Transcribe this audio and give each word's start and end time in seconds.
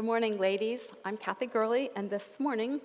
Good 0.00 0.06
morning, 0.06 0.38
ladies. 0.38 0.80
I'm 1.04 1.18
Kathy 1.18 1.44
Gurley, 1.44 1.90
and 1.94 2.08
this 2.08 2.26
morning 2.38 2.80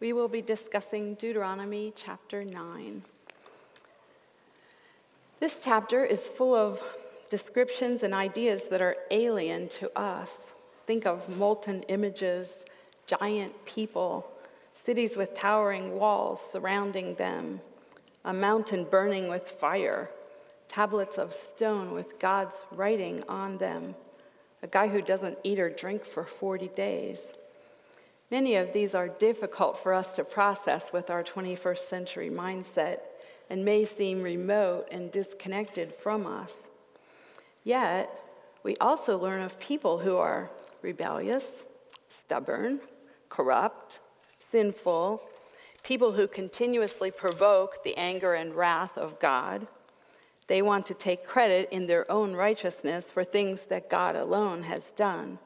we 0.00 0.14
will 0.14 0.26
be 0.26 0.40
discussing 0.40 1.12
Deuteronomy 1.16 1.92
chapter 1.94 2.46
9. 2.46 3.02
This 5.38 5.56
chapter 5.62 6.02
is 6.02 6.20
full 6.20 6.54
of 6.54 6.82
descriptions 7.28 8.02
and 8.02 8.14
ideas 8.14 8.64
that 8.70 8.80
are 8.80 8.96
alien 9.10 9.68
to 9.68 9.94
us. 9.94 10.32
Think 10.86 11.04
of 11.04 11.28
molten 11.28 11.82
images, 11.88 12.64
giant 13.06 13.66
people, 13.66 14.26
cities 14.72 15.18
with 15.18 15.34
towering 15.34 15.98
walls 15.98 16.40
surrounding 16.50 17.16
them, 17.16 17.60
a 18.24 18.32
mountain 18.32 18.84
burning 18.84 19.28
with 19.28 19.46
fire, 19.46 20.08
tablets 20.68 21.18
of 21.18 21.34
stone 21.34 21.92
with 21.92 22.18
God's 22.18 22.56
writing 22.72 23.22
on 23.28 23.58
them, 23.58 23.94
a 24.62 24.66
guy 24.66 24.88
who 24.88 25.02
doesn't 25.02 25.38
eat 25.42 25.60
or 25.60 25.70
drink 25.70 26.04
for 26.04 26.24
40 26.24 26.68
days. 26.68 27.22
Many 28.30 28.54
of 28.56 28.72
these 28.72 28.94
are 28.94 29.08
difficult 29.08 29.82
for 29.82 29.92
us 29.92 30.14
to 30.14 30.24
process 30.24 30.92
with 30.92 31.10
our 31.10 31.24
21st 31.24 31.88
century 31.88 32.30
mindset 32.30 32.98
and 33.48 33.64
may 33.64 33.84
seem 33.84 34.22
remote 34.22 34.86
and 34.90 35.10
disconnected 35.10 35.92
from 35.92 36.26
us. 36.26 36.54
Yet, 37.64 38.08
we 38.62 38.76
also 38.76 39.18
learn 39.18 39.42
of 39.42 39.58
people 39.58 39.98
who 39.98 40.16
are 40.16 40.50
rebellious, 40.82 41.50
stubborn, 42.24 42.80
corrupt, 43.28 43.98
sinful, 44.50 45.22
people 45.82 46.12
who 46.12 46.28
continuously 46.28 47.10
provoke 47.10 47.82
the 47.82 47.96
anger 47.96 48.34
and 48.34 48.54
wrath 48.54 48.96
of 48.96 49.18
God. 49.18 49.66
They 50.50 50.62
want 50.62 50.84
to 50.86 50.94
take 50.94 51.24
credit 51.24 51.68
in 51.70 51.86
their 51.86 52.10
own 52.10 52.32
righteousness 52.32 53.04
for 53.04 53.22
things 53.22 53.62
that 53.68 53.88
God 53.88 54.16
alone 54.16 54.64
has 54.64 54.82
done. 54.96 55.38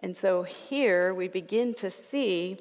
And 0.00 0.14
so 0.14 0.42
here 0.42 1.14
we 1.14 1.26
begin 1.26 1.72
to 1.76 1.90
see 1.90 2.58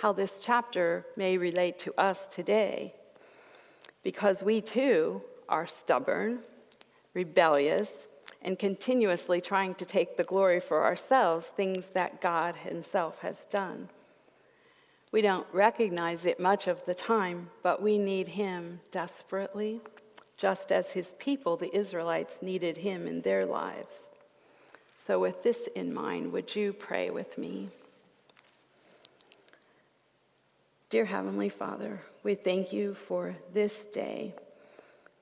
how 0.00 0.14
this 0.14 0.38
chapter 0.40 1.04
may 1.14 1.36
relate 1.36 1.78
to 1.80 1.92
us 2.00 2.26
today. 2.28 2.94
Because 4.02 4.42
we 4.42 4.62
too 4.62 5.20
are 5.46 5.66
stubborn, 5.66 6.38
rebellious, 7.12 7.92
and 8.40 8.58
continuously 8.58 9.42
trying 9.42 9.74
to 9.74 9.84
take 9.84 10.16
the 10.16 10.24
glory 10.24 10.58
for 10.58 10.86
ourselves, 10.86 11.48
things 11.48 11.88
that 11.88 12.22
God 12.22 12.56
Himself 12.56 13.18
has 13.18 13.40
done. 13.50 13.90
We 15.12 15.20
don't 15.20 15.46
recognize 15.52 16.24
it 16.24 16.40
much 16.40 16.66
of 16.66 16.82
the 16.86 16.94
time, 16.94 17.50
but 17.62 17.82
we 17.82 17.98
need 17.98 18.28
Him 18.28 18.80
desperately, 18.90 19.82
just 20.38 20.70
as 20.70 20.90
His 20.90 21.08
people, 21.18 21.56
the 21.56 21.74
Israelites, 21.76 22.36
needed 22.40 22.78
Him 22.78 23.06
in 23.06 23.20
their 23.20 23.44
lives. 23.44 24.00
So, 25.06 25.18
with 25.18 25.42
this 25.42 25.68
in 25.74 25.92
mind, 25.92 26.32
would 26.32 26.54
you 26.54 26.72
pray 26.72 27.10
with 27.10 27.36
me? 27.36 27.68
Dear 30.90 31.04
Heavenly 31.04 31.48
Father, 31.48 32.00
we 32.22 32.34
thank 32.34 32.72
you 32.72 32.94
for 32.94 33.36
this 33.52 33.74
day. 33.92 34.34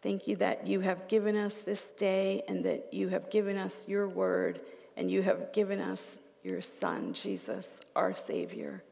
Thank 0.03 0.29
you 0.29 0.37
that 0.37 0.67
you 0.67 0.81
have 0.81 1.09
given 1.09 1.37
us 1.37 1.57
this 1.57 1.81
day 1.93 2.45
and 2.47 2.65
that 2.65 2.93
you 2.93 3.09
have 3.09 3.31
given 3.31 3.57
us 3.57 3.85
your 3.89 4.07
word 4.07 4.61
and 4.97 5.11
you 5.11 5.23
have 5.23 5.53
given 5.53 5.81
us 5.81 6.05
your 6.45 6.63
Son, 6.63 7.13
Jesus, 7.15 7.69
our 7.97 8.15
Savior 8.15 8.83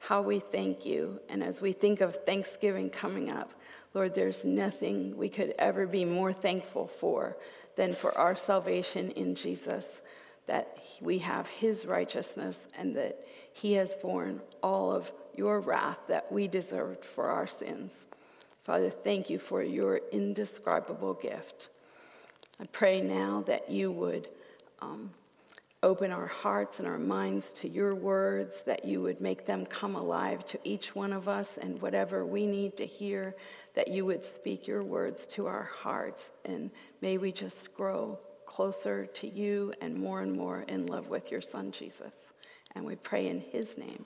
how 0.00 0.22
we 0.22 0.40
thank 0.40 0.84
you. 0.84 1.20
And 1.28 1.44
as 1.44 1.60
we 1.60 1.72
think 1.72 2.00
of 2.00 2.24
Thanksgiving 2.24 2.90
coming 2.90 3.30
up, 3.30 3.52
Lord, 3.94 4.14
there's 4.14 4.44
nothing 4.44 5.16
we 5.16 5.28
could 5.28 5.52
ever 5.58 5.86
be 5.86 6.04
more 6.04 6.32
thankful 6.32 6.88
for 6.88 7.36
than 7.76 7.92
for 7.92 8.16
our 8.16 8.34
salvation 8.34 9.10
in 9.12 9.34
Jesus, 9.34 9.86
that 10.46 10.76
we 11.00 11.18
have 11.18 11.46
his 11.46 11.86
righteousness 11.86 12.58
and 12.78 12.96
that 12.96 13.28
he 13.52 13.74
has 13.74 13.96
borne 13.96 14.40
all 14.62 14.90
of 14.90 15.12
your 15.36 15.60
wrath 15.60 15.98
that 16.08 16.30
we 16.32 16.48
deserved 16.48 17.04
for 17.04 17.28
our 17.28 17.46
sins. 17.46 17.96
Father, 18.62 18.90
thank 18.90 19.30
you 19.30 19.38
for 19.38 19.62
your 19.62 20.00
indescribable 20.12 21.14
gift. 21.14 21.68
I 22.58 22.66
pray 22.66 23.00
now 23.00 23.44
that 23.46 23.70
you 23.70 23.90
would 23.92 24.28
um, 24.80 25.10
open 25.82 26.12
our 26.12 26.26
hearts 26.26 26.78
and 26.78 26.86
our 26.86 26.98
minds 26.98 27.52
to 27.52 27.68
your 27.68 27.94
words, 27.94 28.62
that 28.62 28.84
you 28.84 29.00
would 29.00 29.20
make 29.20 29.46
them 29.46 29.64
come 29.64 29.96
alive 29.96 30.44
to 30.44 30.58
each 30.62 30.94
one 30.94 31.12
of 31.12 31.28
us, 31.28 31.58
and 31.60 31.80
whatever 31.80 32.26
we 32.26 32.46
need 32.46 32.76
to 32.76 32.84
hear, 32.84 33.34
that 33.74 33.88
you 33.88 34.04
would 34.04 34.24
speak 34.24 34.66
your 34.66 34.82
words 34.82 35.26
to 35.26 35.46
our 35.46 35.64
hearts. 35.64 36.24
And 36.44 36.70
may 37.00 37.16
we 37.16 37.32
just 37.32 37.72
grow 37.74 38.18
closer 38.44 39.06
to 39.06 39.28
you 39.28 39.72
and 39.80 39.96
more 39.96 40.20
and 40.20 40.32
more 40.32 40.62
in 40.62 40.86
love 40.86 41.08
with 41.08 41.30
your 41.30 41.40
Son, 41.40 41.72
Jesus. 41.72 42.12
And 42.74 42.84
we 42.84 42.96
pray 42.96 43.28
in 43.28 43.40
his 43.40 43.78
name. 43.78 44.04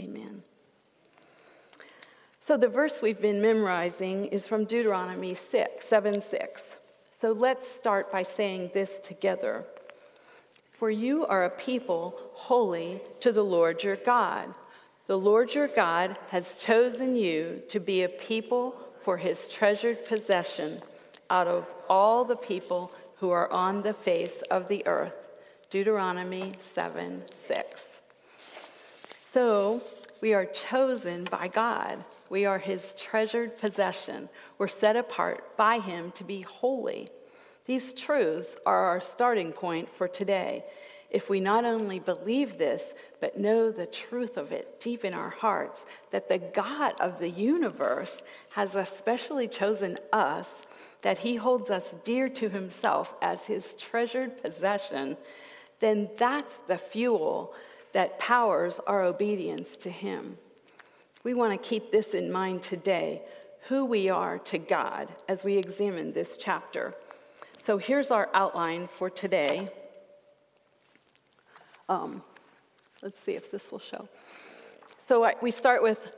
Amen. 0.00 0.42
So 2.38 2.56
the 2.56 2.68
verse 2.68 3.00
we've 3.02 3.20
been 3.20 3.40
memorizing 3.40 4.26
is 4.26 4.46
from 4.46 4.64
Deuteronomy 4.64 5.34
6, 5.34 5.86
7 5.86 6.22
6. 6.22 6.62
So 7.20 7.32
let's 7.32 7.70
start 7.70 8.10
by 8.10 8.24
saying 8.24 8.72
this 8.74 8.98
together. 9.00 9.64
For 10.82 10.90
you 10.90 11.24
are 11.26 11.44
a 11.44 11.50
people 11.50 12.18
holy 12.32 13.00
to 13.20 13.30
the 13.30 13.44
Lord 13.44 13.84
your 13.84 13.94
God. 13.94 14.52
The 15.06 15.16
Lord 15.16 15.54
your 15.54 15.68
God 15.68 16.16
has 16.30 16.56
chosen 16.56 17.14
you 17.14 17.62
to 17.68 17.78
be 17.78 18.02
a 18.02 18.08
people 18.08 18.74
for 19.00 19.16
his 19.16 19.46
treasured 19.46 20.04
possession 20.04 20.82
out 21.30 21.46
of 21.46 21.72
all 21.88 22.24
the 22.24 22.34
people 22.34 22.90
who 23.18 23.30
are 23.30 23.48
on 23.52 23.82
the 23.82 23.92
face 23.92 24.42
of 24.50 24.66
the 24.66 24.84
earth. 24.88 25.38
Deuteronomy 25.70 26.50
7 26.74 27.22
6. 27.46 27.82
So 29.32 29.84
we 30.20 30.34
are 30.34 30.46
chosen 30.46 31.22
by 31.30 31.46
God. 31.46 32.02
We 32.28 32.44
are 32.44 32.58
his 32.58 32.92
treasured 32.98 33.56
possession. 33.56 34.28
We're 34.58 34.66
set 34.66 34.96
apart 34.96 35.56
by 35.56 35.78
him 35.78 36.10
to 36.16 36.24
be 36.24 36.40
holy. 36.40 37.08
These 37.66 37.94
truths 37.94 38.56
are 38.66 38.84
our 38.86 39.00
starting 39.00 39.52
point 39.52 39.88
for 39.88 40.08
today. 40.08 40.64
If 41.10 41.28
we 41.28 41.40
not 41.40 41.64
only 41.64 41.98
believe 41.98 42.56
this, 42.56 42.94
but 43.20 43.38
know 43.38 43.70
the 43.70 43.86
truth 43.86 44.36
of 44.36 44.50
it 44.50 44.80
deep 44.80 45.04
in 45.04 45.12
our 45.12 45.30
hearts, 45.30 45.82
that 46.10 46.28
the 46.28 46.38
God 46.38 46.94
of 47.00 47.18
the 47.18 47.28
universe 47.28 48.16
has 48.50 48.74
especially 48.74 49.46
chosen 49.46 49.98
us, 50.12 50.50
that 51.02 51.18
he 51.18 51.36
holds 51.36 51.68
us 51.68 51.94
dear 52.02 52.28
to 52.30 52.48
himself 52.48 53.14
as 53.20 53.42
his 53.42 53.74
treasured 53.74 54.42
possession, 54.42 55.16
then 55.80 56.08
that's 56.16 56.54
the 56.66 56.78
fuel 56.78 57.54
that 57.92 58.18
powers 58.18 58.80
our 58.86 59.02
obedience 59.02 59.76
to 59.76 59.90
him. 59.90 60.38
We 61.24 61.34
want 61.34 61.52
to 61.52 61.68
keep 61.68 61.92
this 61.92 62.14
in 62.14 62.32
mind 62.32 62.62
today 62.62 63.22
who 63.68 63.84
we 63.84 64.08
are 64.08 64.38
to 64.38 64.58
God 64.58 65.08
as 65.28 65.44
we 65.44 65.54
examine 65.54 66.12
this 66.12 66.36
chapter. 66.36 66.94
So 67.64 67.78
here's 67.78 68.10
our 68.10 68.28
outline 68.34 68.88
for 68.88 69.08
today. 69.08 69.68
Um, 71.88 72.20
let's 73.02 73.20
see 73.24 73.36
if 73.36 73.52
this 73.52 73.70
will 73.70 73.78
show. 73.78 74.08
So 75.06 75.22
I, 75.22 75.34
we 75.40 75.52
start 75.52 75.80
with 75.80 76.12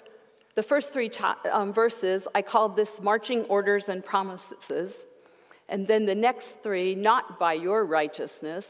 the 0.54 0.62
first 0.62 0.90
three 0.90 1.10
um, 1.52 1.70
verses. 1.70 2.26
I 2.34 2.40
called 2.40 2.76
this 2.76 2.98
marching 3.02 3.44
orders 3.44 3.90
and 3.90 4.02
promises. 4.02 4.94
And 5.68 5.86
then 5.86 6.06
the 6.06 6.14
next 6.14 6.54
three, 6.62 6.94
not 6.94 7.38
by 7.38 7.52
your 7.52 7.84
righteousness. 7.84 8.66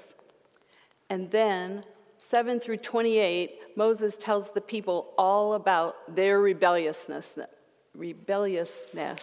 And 1.09 1.31
then 1.31 1.85
7 2.29 2.59
through 2.59 2.79
28, 2.79 3.77
Moses 3.77 4.17
tells 4.17 4.51
the 4.51 4.61
people 4.61 5.15
all 5.17 5.55
about 5.55 6.17
their 6.17 6.41
rebelliousness, 6.41 7.31
rebelliousness 7.95 9.21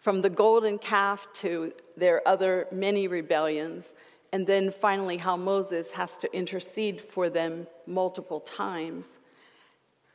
from 0.00 0.22
the 0.22 0.30
golden 0.30 0.78
calf 0.78 1.26
to 1.34 1.72
their 1.96 2.26
other 2.26 2.66
many 2.70 3.08
rebellions, 3.08 3.92
and 4.32 4.46
then 4.46 4.70
finally 4.70 5.18
how 5.18 5.36
Moses 5.36 5.90
has 5.90 6.16
to 6.18 6.34
intercede 6.34 7.00
for 7.00 7.28
them 7.28 7.66
multiple 7.86 8.40
times. 8.40 9.10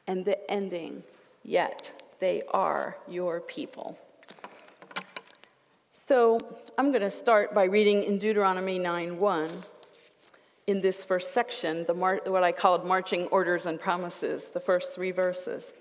And 0.07 0.25
the 0.25 0.51
ending, 0.51 1.03
yet 1.43 1.91
they 2.19 2.41
are 2.53 2.97
your 3.07 3.41
people. 3.41 3.97
So 6.07 6.37
I'm 6.77 6.91
going 6.91 7.01
to 7.01 7.09
start 7.09 7.53
by 7.53 7.63
reading 7.65 8.03
in 8.03 8.17
Deuteronomy 8.17 8.79
9:1 8.79 9.49
in 10.67 10.81
this 10.81 11.03
first 11.03 11.33
section, 11.33 11.85
the 11.85 11.93
mar- 11.93 12.21
what 12.25 12.43
I 12.43 12.51
called 12.51 12.85
marching 12.85 13.27
orders 13.27 13.65
and 13.65 13.79
promises, 13.79 14.45
the 14.45 14.59
first 14.59 14.91
three 14.93 15.11
verses. 15.11 15.73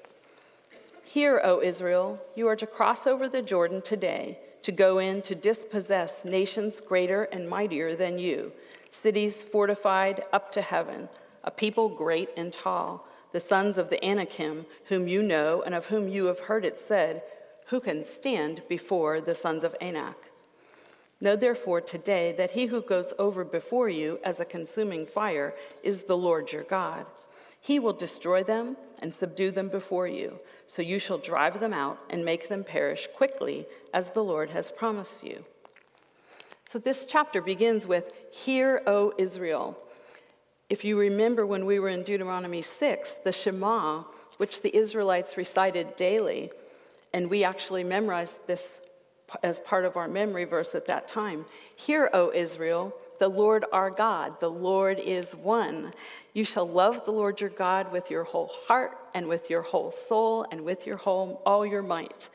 Hear, 1.13 1.43
O 1.45 1.61
Israel, 1.61 2.19
you 2.35 2.49
are 2.49 2.57
to 2.57 2.67
cross 2.67 3.07
over 3.07 3.29
the 3.29 3.43
Jordan 3.43 3.83
today 3.83 4.39
to 4.63 4.73
go 4.73 4.97
in 4.97 5.21
to 5.21 5.35
dispossess 5.35 6.25
nations 6.25 6.81
greater 6.81 7.25
and 7.25 7.51
mightier 7.51 7.95
than 7.95 8.19
you, 8.19 8.53
cities 8.91 9.43
fortified 9.43 10.25
up 10.33 10.51
to 10.53 10.63
heaven, 10.63 11.11
a 11.45 11.51
people 11.51 11.91
great 11.91 12.31
and 12.35 12.51
tall, 12.51 13.07
the 13.33 13.41
sons 13.41 13.77
of 13.77 13.91
the 13.91 14.03
Anakim, 14.03 14.65
whom 14.87 15.07
you 15.07 15.23
know 15.23 15.61
and 15.61 15.75
of 15.75 15.85
whom 15.85 16.09
you 16.09 16.25
have 16.25 16.41
heard 16.41 16.65
it 16.65 16.81
said, 16.81 17.23
Who 17.67 17.79
can 17.79 18.05
stand 18.05 18.63
before 18.67 19.21
the 19.21 19.35
sons 19.35 19.65
of 19.65 19.77
Anak? 19.83 20.17
Know 21.21 21.37
therefore 21.37 21.83
today 21.83 22.35
that 22.39 22.53
he 22.53 22.65
who 22.69 22.81
goes 22.81 23.13
over 23.19 23.45
before 23.45 23.91
you 23.91 24.19
as 24.25 24.41
a 24.41 24.47
consuming 24.47 25.05
fire 25.05 25.53
is 25.83 26.05
the 26.05 26.17
Lord 26.17 26.53
your 26.53 26.63
God. 26.63 27.05
He 27.63 27.79
will 27.79 27.93
destroy 27.93 28.43
them 28.43 28.77
and 29.01 29.15
subdue 29.15 29.53
them 29.53 29.69
before 29.69 30.09
you, 30.09 30.41
so 30.67 30.83
you 30.83 30.99
shall 30.99 31.17
drive 31.17 31.61
them 31.61 31.73
out 31.73 31.99
and 32.11 32.25
make 32.25 32.49
them 32.49 32.65
perish 32.65 33.07
quickly, 33.15 33.67
as 33.95 34.11
the 34.11 34.25
Lord 34.25 34.51
has 34.51 34.73
promised 34.73 35.23
you. 35.23 35.45
So 36.71 36.81
this 36.81 37.07
chapter 37.09 37.41
begins 37.41 37.87
with, 37.87 38.17
Hear, 38.33 38.83
O 38.87 39.13
Israel. 39.17 39.79
If 40.69 40.85
you 40.85 40.99
remember 40.99 41.47
when 41.47 41.65
we 41.65 41.79
were 41.79 41.89
in 41.89 42.03
Deuteronomy 42.03 42.63
6, 42.63 43.15
the 43.23 43.33
Shema, 43.33 44.03
which 44.39 44.63
the 44.63 44.77
Israelites 44.77 45.37
recited 45.37 45.95
daily, 45.95 46.51
and 47.15 47.31
we 47.31 47.45
actually 47.45 47.85
memorized 47.85 48.39
this 48.49 48.69
as 49.43 49.59
part 49.61 49.85
of 49.85 49.97
our 49.97 50.09
memory 50.09 50.45
verse 50.45 50.75
at 50.75 50.87
that 50.87 51.09
time. 51.09 51.45
Hear, 51.77 52.11
O 52.13 52.33
Israel, 52.33 52.95
the 53.19 53.29
Lord 53.29 53.65
our 53.73 53.91
God, 53.91 54.41
the 54.41 54.51
Lord 54.51 54.99
is 54.99 55.33
one. 55.33 55.93
You 56.35 56.45
shall 56.45 56.69
love 56.69 57.05
the 57.05 57.13
Lord 57.13 57.41
your 57.41 57.51
God 57.51 57.93
with 57.93 58.11
your 58.11 58.25
whole 58.25 58.51
heart 58.67 58.99
and 59.15 59.29
with 59.29 59.51
your 59.51 59.63
whole 59.63 59.93
soul 59.93 60.47
and 60.51 60.63
with 60.63 60.87
your 60.87 60.97
whole 60.97 61.41
all 61.47 61.65
your 61.65 61.83
might. 61.83 62.29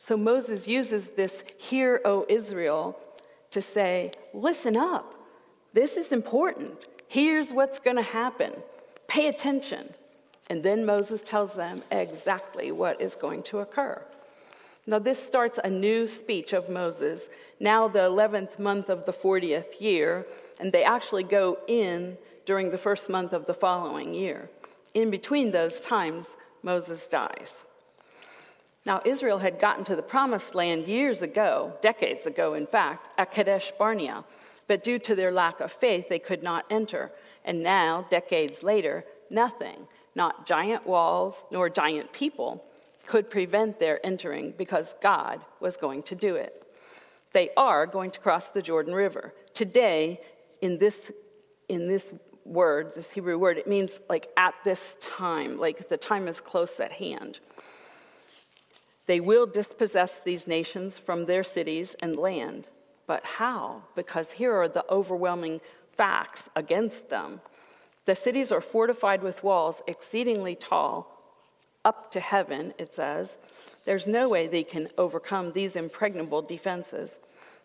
So 0.00 0.16
Moses 0.16 0.68
uses 0.68 1.08
this 1.08 1.34
hear, 1.58 2.00
O 2.04 2.26
Israel, 2.28 2.98
to 3.50 3.60
say, 3.62 4.12
listen 4.32 4.76
up. 4.76 5.14
This 5.72 5.96
is 5.96 6.08
important. 6.08 6.72
Here's 7.08 7.52
what's 7.52 7.78
going 7.78 7.96
to 7.96 8.02
happen. 8.02 8.52
Pay 9.08 9.28
attention. 9.28 9.92
And 10.50 10.62
then 10.62 10.84
Moses 10.84 11.20
tells 11.22 11.54
them 11.54 11.82
exactly 11.90 12.70
what 12.72 13.00
is 13.00 13.14
going 13.14 13.42
to 13.44 13.60
occur. 13.60 14.02
Now, 14.86 14.98
this 14.98 15.18
starts 15.18 15.58
a 15.62 15.70
new 15.70 16.06
speech 16.06 16.52
of 16.52 16.68
Moses, 16.68 17.28
now 17.58 17.88
the 17.88 18.00
11th 18.00 18.58
month 18.58 18.90
of 18.90 19.06
the 19.06 19.14
40th 19.14 19.80
year, 19.80 20.26
and 20.60 20.72
they 20.72 20.84
actually 20.84 21.24
go 21.24 21.58
in 21.66 22.18
during 22.44 22.70
the 22.70 22.78
first 22.78 23.08
month 23.08 23.32
of 23.32 23.46
the 23.46 23.54
following 23.54 24.12
year. 24.12 24.50
In 24.92 25.10
between 25.10 25.52
those 25.52 25.80
times, 25.80 26.28
Moses 26.62 27.06
dies. 27.06 27.54
Now, 28.84 29.00
Israel 29.06 29.38
had 29.38 29.58
gotten 29.58 29.84
to 29.84 29.96
the 29.96 30.02
promised 30.02 30.54
land 30.54 30.86
years 30.86 31.22
ago, 31.22 31.72
decades 31.80 32.26
ago, 32.26 32.52
in 32.52 32.66
fact, 32.66 33.14
at 33.18 33.30
Kadesh 33.30 33.72
Barnea, 33.78 34.24
but 34.66 34.84
due 34.84 34.98
to 34.98 35.14
their 35.14 35.32
lack 35.32 35.60
of 35.60 35.72
faith, 35.72 36.08
they 36.08 36.18
could 36.18 36.42
not 36.42 36.66
enter. 36.68 37.10
And 37.46 37.62
now, 37.62 38.06
decades 38.10 38.62
later, 38.62 39.04
nothing, 39.30 39.88
not 40.14 40.46
giant 40.46 40.86
walls 40.86 41.44
nor 41.50 41.70
giant 41.70 42.12
people, 42.12 42.62
could 43.06 43.30
prevent 43.30 43.78
their 43.78 44.04
entering 44.04 44.54
because 44.56 44.94
God 45.00 45.40
was 45.60 45.76
going 45.76 46.02
to 46.04 46.14
do 46.14 46.34
it. 46.34 46.62
They 47.32 47.48
are 47.56 47.86
going 47.86 48.10
to 48.12 48.20
cross 48.20 48.48
the 48.48 48.62
Jordan 48.62 48.94
River. 48.94 49.32
Today, 49.54 50.20
in 50.60 50.78
this, 50.78 50.96
in 51.68 51.88
this 51.88 52.06
word, 52.44 52.92
this 52.94 53.08
Hebrew 53.08 53.38
word, 53.38 53.58
it 53.58 53.66
means 53.66 53.98
like 54.08 54.30
at 54.36 54.54
this 54.64 54.80
time, 55.00 55.58
like 55.58 55.88
the 55.88 55.96
time 55.96 56.28
is 56.28 56.40
close 56.40 56.78
at 56.80 56.92
hand. 56.92 57.40
They 59.06 59.20
will 59.20 59.46
dispossess 59.46 60.20
these 60.24 60.46
nations 60.46 60.96
from 60.96 61.26
their 61.26 61.44
cities 61.44 61.94
and 62.00 62.16
land. 62.16 62.66
But 63.06 63.24
how? 63.24 63.82
Because 63.94 64.30
here 64.30 64.54
are 64.54 64.68
the 64.68 64.84
overwhelming 64.90 65.60
facts 65.88 66.44
against 66.56 67.10
them. 67.10 67.40
The 68.06 68.14
cities 68.14 68.50
are 68.50 68.60
fortified 68.60 69.22
with 69.22 69.42
walls 69.42 69.82
exceedingly 69.86 70.54
tall 70.54 71.13
up 71.84 72.10
to 72.12 72.20
heaven, 72.20 72.72
it 72.78 72.94
says, 72.94 73.36
there's 73.84 74.06
no 74.06 74.28
way 74.28 74.46
they 74.46 74.64
can 74.64 74.88
overcome 74.96 75.52
these 75.52 75.76
impregnable 75.76 76.42
defenses. 76.42 77.16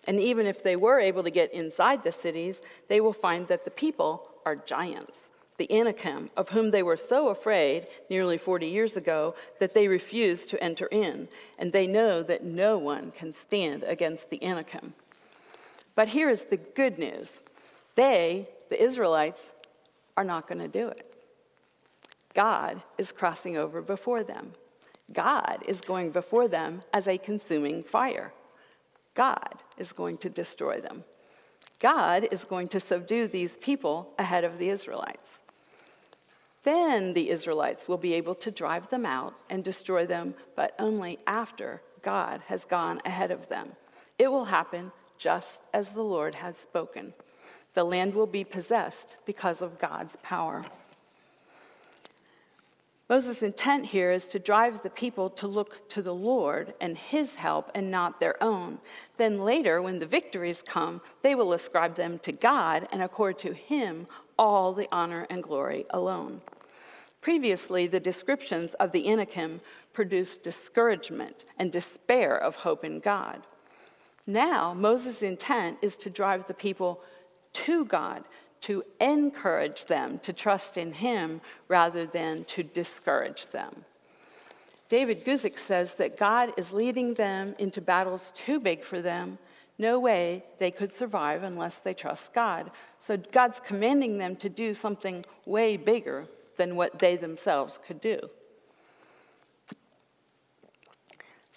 And 0.07 0.19
even 0.19 0.45
if 0.45 0.63
they 0.63 0.75
were 0.75 1.00
able 1.00 1.24
to 1.24 1.30
get 1.30 1.54
inside 1.54 2.04
the 2.04 2.12
cities, 2.12 2.62
they 2.88 3.01
will 3.01 3.13
find 3.13 3.48
that 3.48 3.66
the 3.66 3.71
people 3.71 4.25
are 4.45 4.56
giants. 4.56 5.19
The 5.57 5.71
Anakim, 5.71 6.30
of 6.38 6.50
whom 6.50 6.71
they 6.71 6.83
were 6.83 6.95
so 6.95 7.30
afraid 7.30 7.88
nearly 8.10 8.38
40 8.38 8.68
years 8.68 8.95
ago 8.95 9.36
that 9.60 9.74
they 9.74 9.89
refused 9.89 10.50
to 10.50 10.63
enter 10.63 10.88
in, 10.88 11.27
and 11.60 11.74
they 11.74 11.86
know 11.86 12.24
that 12.24 12.45
no 12.45 12.77
one 12.77 13.12
can 13.12 13.33
stand 13.33 13.83
against 13.83 14.30
the 14.30 14.42
Anakim. 14.42 14.94
But 15.95 16.07
here 16.07 16.30
is 16.30 16.45
the 16.45 16.57
good 16.57 16.98
news 16.98 17.33
they, 17.95 18.48
the 18.69 18.81
Israelites, 18.81 19.44
are 20.15 20.24
not 20.24 20.48
going 20.48 20.62
to 20.62 20.69
do 20.69 20.88
it. 20.88 21.09
God 22.34 22.81
is 22.98 23.12
crossing 23.12 23.58
over 23.58 23.81
before 23.81 24.24
them. 24.24 24.54
God 25.14 25.64
is 25.68 25.81
going 25.81 26.12
before 26.12 26.48
them 26.48 26.81
as 26.94 27.08
a 27.08 27.18
consuming 27.18 27.81
fire. 27.81 28.31
God 29.16 29.56
is 29.78 29.92
going 29.92 30.18
to 30.20 30.30
destroy 30.30 30.80
them. 30.80 31.04
God 31.80 32.28
is 32.31 32.44
going 32.44 32.68
to 32.68 32.80
subdue 32.80 33.28
these 33.28 33.54
people 33.54 34.14
ahead 34.20 34.44
of 34.44 34.60
the 34.60 34.70
Israelites. 34.70 35.28
Then 36.64 37.14
the 37.14 37.30
Israelites 37.30 37.88
will 37.88 37.98
be 37.98 38.16
able 38.16 38.36
to 38.36 38.52
drive 38.52 38.90
them 38.90 39.06
out 39.06 39.34
and 39.50 39.64
destroy 39.64 40.06
them, 40.06 40.36
but 40.56 40.75
only 40.78 41.18
after 41.25 41.82
God 42.02 42.42
has 42.48 42.66
gone 42.66 43.02
ahead 43.06 43.32
of 43.32 43.48
them. 43.50 43.70
It 44.18 44.30
will 44.30 44.46
happen 44.46 44.92
just 45.18 45.62
as 45.74 45.92
the 45.92 46.04
Lord 46.04 46.36
has 46.36 46.58
spoken. 46.58 47.14
The 47.74 47.84
land 47.84 48.14
will 48.14 48.28
be 48.28 48.44
possessed 48.44 49.16
because 49.25 49.62
of 49.62 49.80
God's 49.80 50.16
power. 50.22 50.64
Moses' 53.10 53.42
intent 53.42 53.88
here 53.88 54.12
is 54.12 54.26
to 54.26 54.38
drive 54.38 54.84
the 54.84 54.90
people 54.92 55.32
to 55.32 55.48
look 55.48 55.90
to 55.90 56.04
the 56.04 56.14
Lord 56.14 56.76
and 56.80 56.96
his 56.96 57.34
help 57.34 57.72
and 57.74 57.90
not 57.90 58.20
their 58.20 58.42
own. 58.44 58.78
Then 59.18 59.40
later, 59.44 59.82
when 59.82 59.98
the 59.98 60.06
victories 60.06 60.62
come, 60.64 61.02
they 61.24 61.34
will 61.34 61.54
ascribe 61.54 61.96
them 61.96 62.20
to 62.20 62.32
God 62.32 62.88
and 62.92 63.02
accord 63.02 63.40
to 63.40 63.54
him 63.54 64.06
all 64.38 64.74
the 64.74 64.88
honor 64.92 65.26
and 65.32 65.42
glory 65.42 65.86
alone. 65.90 66.42
Previously, 67.20 67.88
the 67.88 68.00
descriptions 68.00 68.76
of 68.76 68.92
the 68.92 69.10
Anakim 69.10 69.60
produced 69.92 70.44
discouragement 70.44 71.46
and 71.58 71.72
despair 71.72 72.38
of 72.38 72.58
hope 72.58 72.86
in 72.86 73.00
God. 73.00 73.42
Now, 74.28 74.76
Moses' 74.76 75.24
intent 75.24 75.80
is 75.82 75.96
to 75.98 76.12
drive 76.12 76.46
the 76.46 76.54
people 76.54 77.02
to 77.54 77.86
God, 77.86 78.24
to 78.62 78.84
encourage 79.00 79.86
them 79.86 80.20
to 80.20 80.34
trust 80.34 80.78
in 80.78 80.94
Him 80.94 81.42
rather 81.68 82.06
than 82.06 82.44
to 82.46 82.64
discourage 82.64 83.48
them. 83.48 83.86
David 84.90 85.24
Guzik 85.24 85.58
says 85.60 85.94
that 85.96 86.18
God 86.18 86.54
is 86.58 86.74
leading 86.74 87.14
them 87.14 87.56
into 87.60 87.80
battles 87.80 88.32
too 88.34 88.60
big 88.60 88.84
for 88.84 89.02
them. 89.02 89.38
No 89.78 90.00
way 90.00 90.44
they 90.58 90.72
could 90.72 90.92
survive 90.92 91.44
unless 91.44 91.76
they 91.76 91.94
trust 91.94 92.34
God. 92.34 92.72
So 93.00 93.16
God's 93.18 93.62
commanding 93.66 94.18
them 94.18 94.36
to 94.38 94.50
do 94.50 94.74
something 94.74 95.24
way 95.46 95.78
bigger 95.78 96.28
than 96.58 96.76
what 96.76 97.00
they 97.00 97.16
themselves 97.16 97.80
could 97.86 98.01
do. 98.01 98.20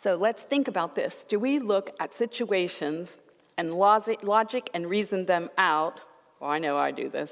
So 0.03 0.15
let's 0.15 0.43
think 0.43 0.69
about 0.69 0.95
this. 0.95 1.25
Do 1.27 1.39
we 1.39 1.59
look 1.59 1.91
at 1.99 2.13
situations 2.13 3.17
and 3.57 3.73
logic 3.73 4.71
and 4.75 4.89
reason 4.89 5.27
them 5.27 5.49
out 5.57 6.01
well, 6.43 6.51
I 6.51 6.59
know 6.59 6.77
I 6.77 6.91
do 6.91 7.09
this, 7.09 7.31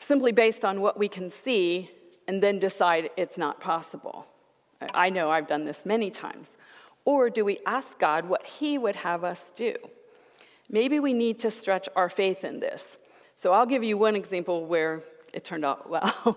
simply 0.00 0.32
based 0.32 0.64
on 0.64 0.80
what 0.80 0.98
we 0.98 1.06
can 1.06 1.30
see 1.30 1.88
and 2.26 2.42
then 2.42 2.58
decide 2.58 3.10
it's 3.16 3.38
not 3.38 3.60
possible. 3.60 4.26
I 4.92 5.08
know 5.08 5.30
I've 5.30 5.46
done 5.46 5.64
this 5.64 5.86
many 5.86 6.10
times. 6.10 6.50
Or 7.04 7.30
do 7.30 7.44
we 7.44 7.60
ask 7.64 7.96
God 8.00 8.28
what 8.28 8.44
He 8.44 8.76
would 8.76 8.96
have 8.96 9.22
us 9.22 9.52
do? 9.54 9.76
Maybe 10.68 10.98
we 10.98 11.12
need 11.12 11.38
to 11.40 11.50
stretch 11.52 11.88
our 11.94 12.10
faith 12.10 12.42
in 12.42 12.58
this. 12.58 12.84
So 13.36 13.52
I'll 13.52 13.66
give 13.66 13.84
you 13.84 13.96
one 13.96 14.16
example 14.16 14.66
where 14.66 15.00
it 15.32 15.44
turned 15.44 15.64
out 15.64 15.88
well. 15.90 16.36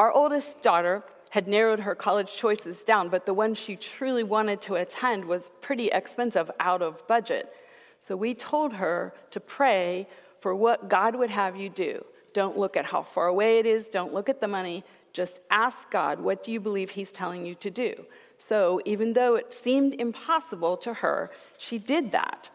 our 0.00 0.10
oldest 0.10 0.62
daughter 0.62 1.04
had 1.30 1.46
narrowed 1.46 1.80
her 1.80 1.94
college 1.94 2.32
choices 2.34 2.78
down, 2.78 3.08
but 3.08 3.24
the 3.24 3.34
one 3.34 3.54
she 3.54 3.76
truly 3.76 4.24
wanted 4.24 4.60
to 4.62 4.74
attend 4.74 5.24
was 5.24 5.48
pretty 5.60 5.88
expensive, 5.88 6.50
out 6.58 6.82
of 6.82 7.06
budget. 7.06 7.52
So 8.00 8.16
we 8.16 8.34
told 8.34 8.72
her 8.74 9.14
to 9.30 9.40
pray 9.40 10.08
for 10.44 10.54
what 10.54 10.90
God 10.90 11.16
would 11.16 11.30
have 11.30 11.56
you 11.56 11.70
do. 11.70 12.04
Don't 12.34 12.58
look 12.58 12.76
at 12.76 12.84
how 12.84 13.02
far 13.02 13.28
away 13.28 13.60
it 13.60 13.64
is, 13.64 13.88
don't 13.88 14.12
look 14.12 14.28
at 14.28 14.42
the 14.42 14.46
money. 14.46 14.84
Just 15.14 15.40
ask 15.50 15.78
God, 15.90 16.20
what 16.20 16.44
do 16.44 16.52
you 16.52 16.60
believe 16.60 16.90
He's 16.90 17.10
telling 17.10 17.46
you 17.46 17.54
to 17.54 17.70
do? 17.70 18.04
So, 18.36 18.78
even 18.84 19.14
though 19.14 19.36
it 19.36 19.54
seemed 19.54 19.94
impossible 19.94 20.76
to 20.76 20.92
her, 20.92 21.30
she 21.56 21.78
did 21.78 22.12
that. 22.12 22.50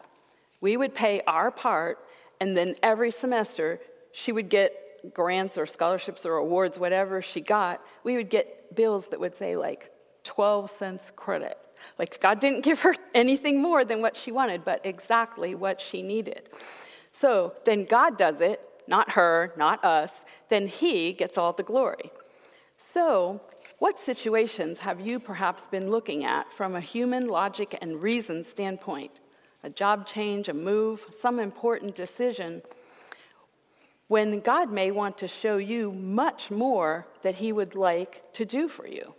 We 0.60 0.76
would 0.76 0.94
pay 0.94 1.22
our 1.26 1.50
part, 1.50 1.98
and 2.38 2.56
then 2.56 2.76
every 2.80 3.10
semester, 3.10 3.80
she 4.12 4.30
would 4.30 4.50
get 4.50 5.12
grants 5.12 5.58
or 5.58 5.66
scholarships 5.66 6.24
or 6.24 6.34
awards, 6.36 6.78
whatever 6.78 7.20
she 7.20 7.40
got. 7.40 7.84
We 8.04 8.16
would 8.16 8.30
get 8.30 8.76
bills 8.76 9.08
that 9.08 9.18
would 9.18 9.36
say, 9.36 9.56
like, 9.56 9.90
12 10.22 10.70
cents 10.70 11.10
credit. 11.16 11.58
Like, 11.98 12.20
God 12.20 12.38
didn't 12.38 12.62
give 12.68 12.78
her 12.86 12.94
anything 13.16 13.60
more 13.60 13.84
than 13.84 14.00
what 14.00 14.16
she 14.16 14.30
wanted, 14.30 14.64
but 14.64 14.86
exactly 14.86 15.56
what 15.56 15.80
she 15.80 16.02
needed. 16.02 16.48
So 17.20 17.54
then 17.64 17.84
God 17.84 18.16
does 18.16 18.40
it, 18.40 18.60
not 18.86 19.12
her, 19.12 19.52
not 19.56 19.84
us, 19.84 20.12
then 20.48 20.66
He 20.66 21.12
gets 21.12 21.36
all 21.36 21.52
the 21.52 21.62
glory. 21.62 22.10
So, 22.76 23.40
what 23.78 23.98
situations 23.98 24.78
have 24.78 25.00
you 25.00 25.20
perhaps 25.20 25.62
been 25.70 25.90
looking 25.90 26.24
at 26.24 26.52
from 26.52 26.74
a 26.74 26.80
human 26.80 27.28
logic 27.28 27.78
and 27.80 28.02
reason 28.02 28.42
standpoint? 28.42 29.12
a 29.62 29.70
job 29.70 30.06
change, 30.06 30.48
a 30.48 30.54
move, 30.54 31.06
some 31.10 31.38
important 31.38 31.94
decision, 31.94 32.62
when 34.08 34.40
God 34.40 34.72
may 34.72 34.90
want 34.90 35.18
to 35.18 35.28
show 35.28 35.58
you 35.58 35.92
much 35.92 36.50
more 36.50 37.06
that 37.22 37.36
He 37.36 37.52
would 37.52 37.74
like 37.74 38.32
to 38.34 38.44
do 38.44 38.68
for 38.68 38.86
you. 38.86 39.14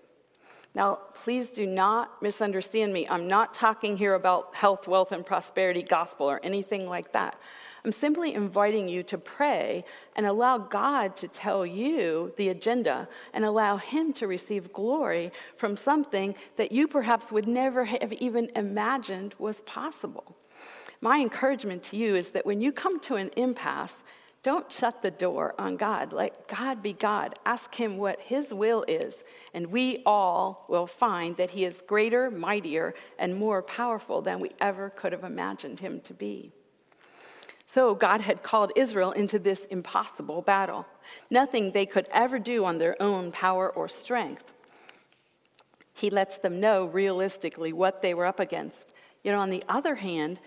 Now, 0.74 1.00
please 1.13 1.50
do 1.50 1.65
not 1.65 2.22
misunderstand 2.22 2.91
me. 2.93 3.08
I'm 3.08 3.27
not 3.27 3.53
talking 3.53 3.98
here 3.98 4.15
about 4.15 4.55
health, 4.55 4.88
wealth, 4.88 5.12
and 5.12 5.25
prosperity 5.25 5.84
gospel 5.84 6.29
or 6.29 6.39
anything 6.43 6.88
like 6.88 7.12
that. 7.12 7.38
I'm 7.83 7.91
simply 7.91 8.33
inviting 8.35 8.88
you 8.88 9.01
to 9.03 9.17
pray 9.17 9.83
and 10.15 10.25
allow 10.25 10.59
God 10.59 11.15
to 11.17 11.27
tell 11.27 11.65
you 11.65 12.31
the 12.38 12.50
agenda 12.50 13.07
and 13.33 13.43
allow 13.43 13.77
Him 13.77 14.13
to 14.13 14.27
receive 14.27 14.71
glory 14.71 15.31
from 15.55 15.75
something 15.75 16.35
that 16.57 16.71
you 16.71 16.88
perhaps 16.88 17.31
would 17.31 17.47
never 17.47 17.85
have 17.85 18.13
even 18.13 18.51
imagined 18.55 19.33
was 19.39 19.61
possible. 19.61 20.35
My 21.01 21.19
encouragement 21.19 21.81
to 21.83 21.97
you 21.97 22.15
is 22.15 22.29
that 22.29 22.45
when 22.45 22.61
you 22.61 22.71
come 22.71 23.00
to 23.01 23.15
an 23.15 23.31
impasse, 23.35 23.95
don't 24.43 24.71
shut 24.71 25.01
the 25.01 25.11
door 25.11 25.53
on 25.59 25.77
God. 25.77 26.13
Let 26.13 26.47
God 26.47 26.81
be 26.81 26.93
God. 26.93 27.35
Ask 27.45 27.73
Him 27.75 27.97
what 27.97 28.21
His 28.21 28.53
will 28.53 28.83
is, 28.88 29.21
and 29.53 29.67
we 29.67 30.01
all 30.05 30.65
will 30.67 30.88
find 30.88 31.38
that 31.38 31.51
He 31.51 31.65
is 31.65 31.81
greater, 31.88 32.29
mightier, 32.29 32.93
and 33.19 33.35
more 33.35 33.61
powerful 33.61 34.21
than 34.21 34.39
we 34.39 34.51
ever 34.59 34.89
could 34.91 35.11
have 35.11 35.23
imagined 35.23 35.79
Him 35.79 36.00
to 36.01 36.13
be. 36.13 36.51
So 37.73 37.95
God 37.95 38.19
had 38.21 38.43
called 38.43 38.73
Israel 38.75 39.11
into 39.11 39.39
this 39.39 39.63
impossible 39.65 40.41
battle. 40.41 40.85
Nothing 41.29 41.71
they 41.71 41.85
could 41.85 42.09
ever 42.11 42.37
do 42.37 42.65
on 42.65 42.79
their 42.79 43.01
own 43.01 43.31
power 43.31 43.69
or 43.69 43.87
strength. 43.87 44.51
He 45.93 46.09
lets 46.09 46.37
them 46.37 46.59
know 46.59 46.85
realistically 46.85 47.71
what 47.71 48.01
they 48.01 48.13
were 48.13 48.25
up 48.25 48.41
against. 48.41 48.93
You 49.23 49.31
know, 49.31 49.39
on 49.39 49.51
the 49.51 49.63
other 49.69 49.95
hand, 49.95 50.39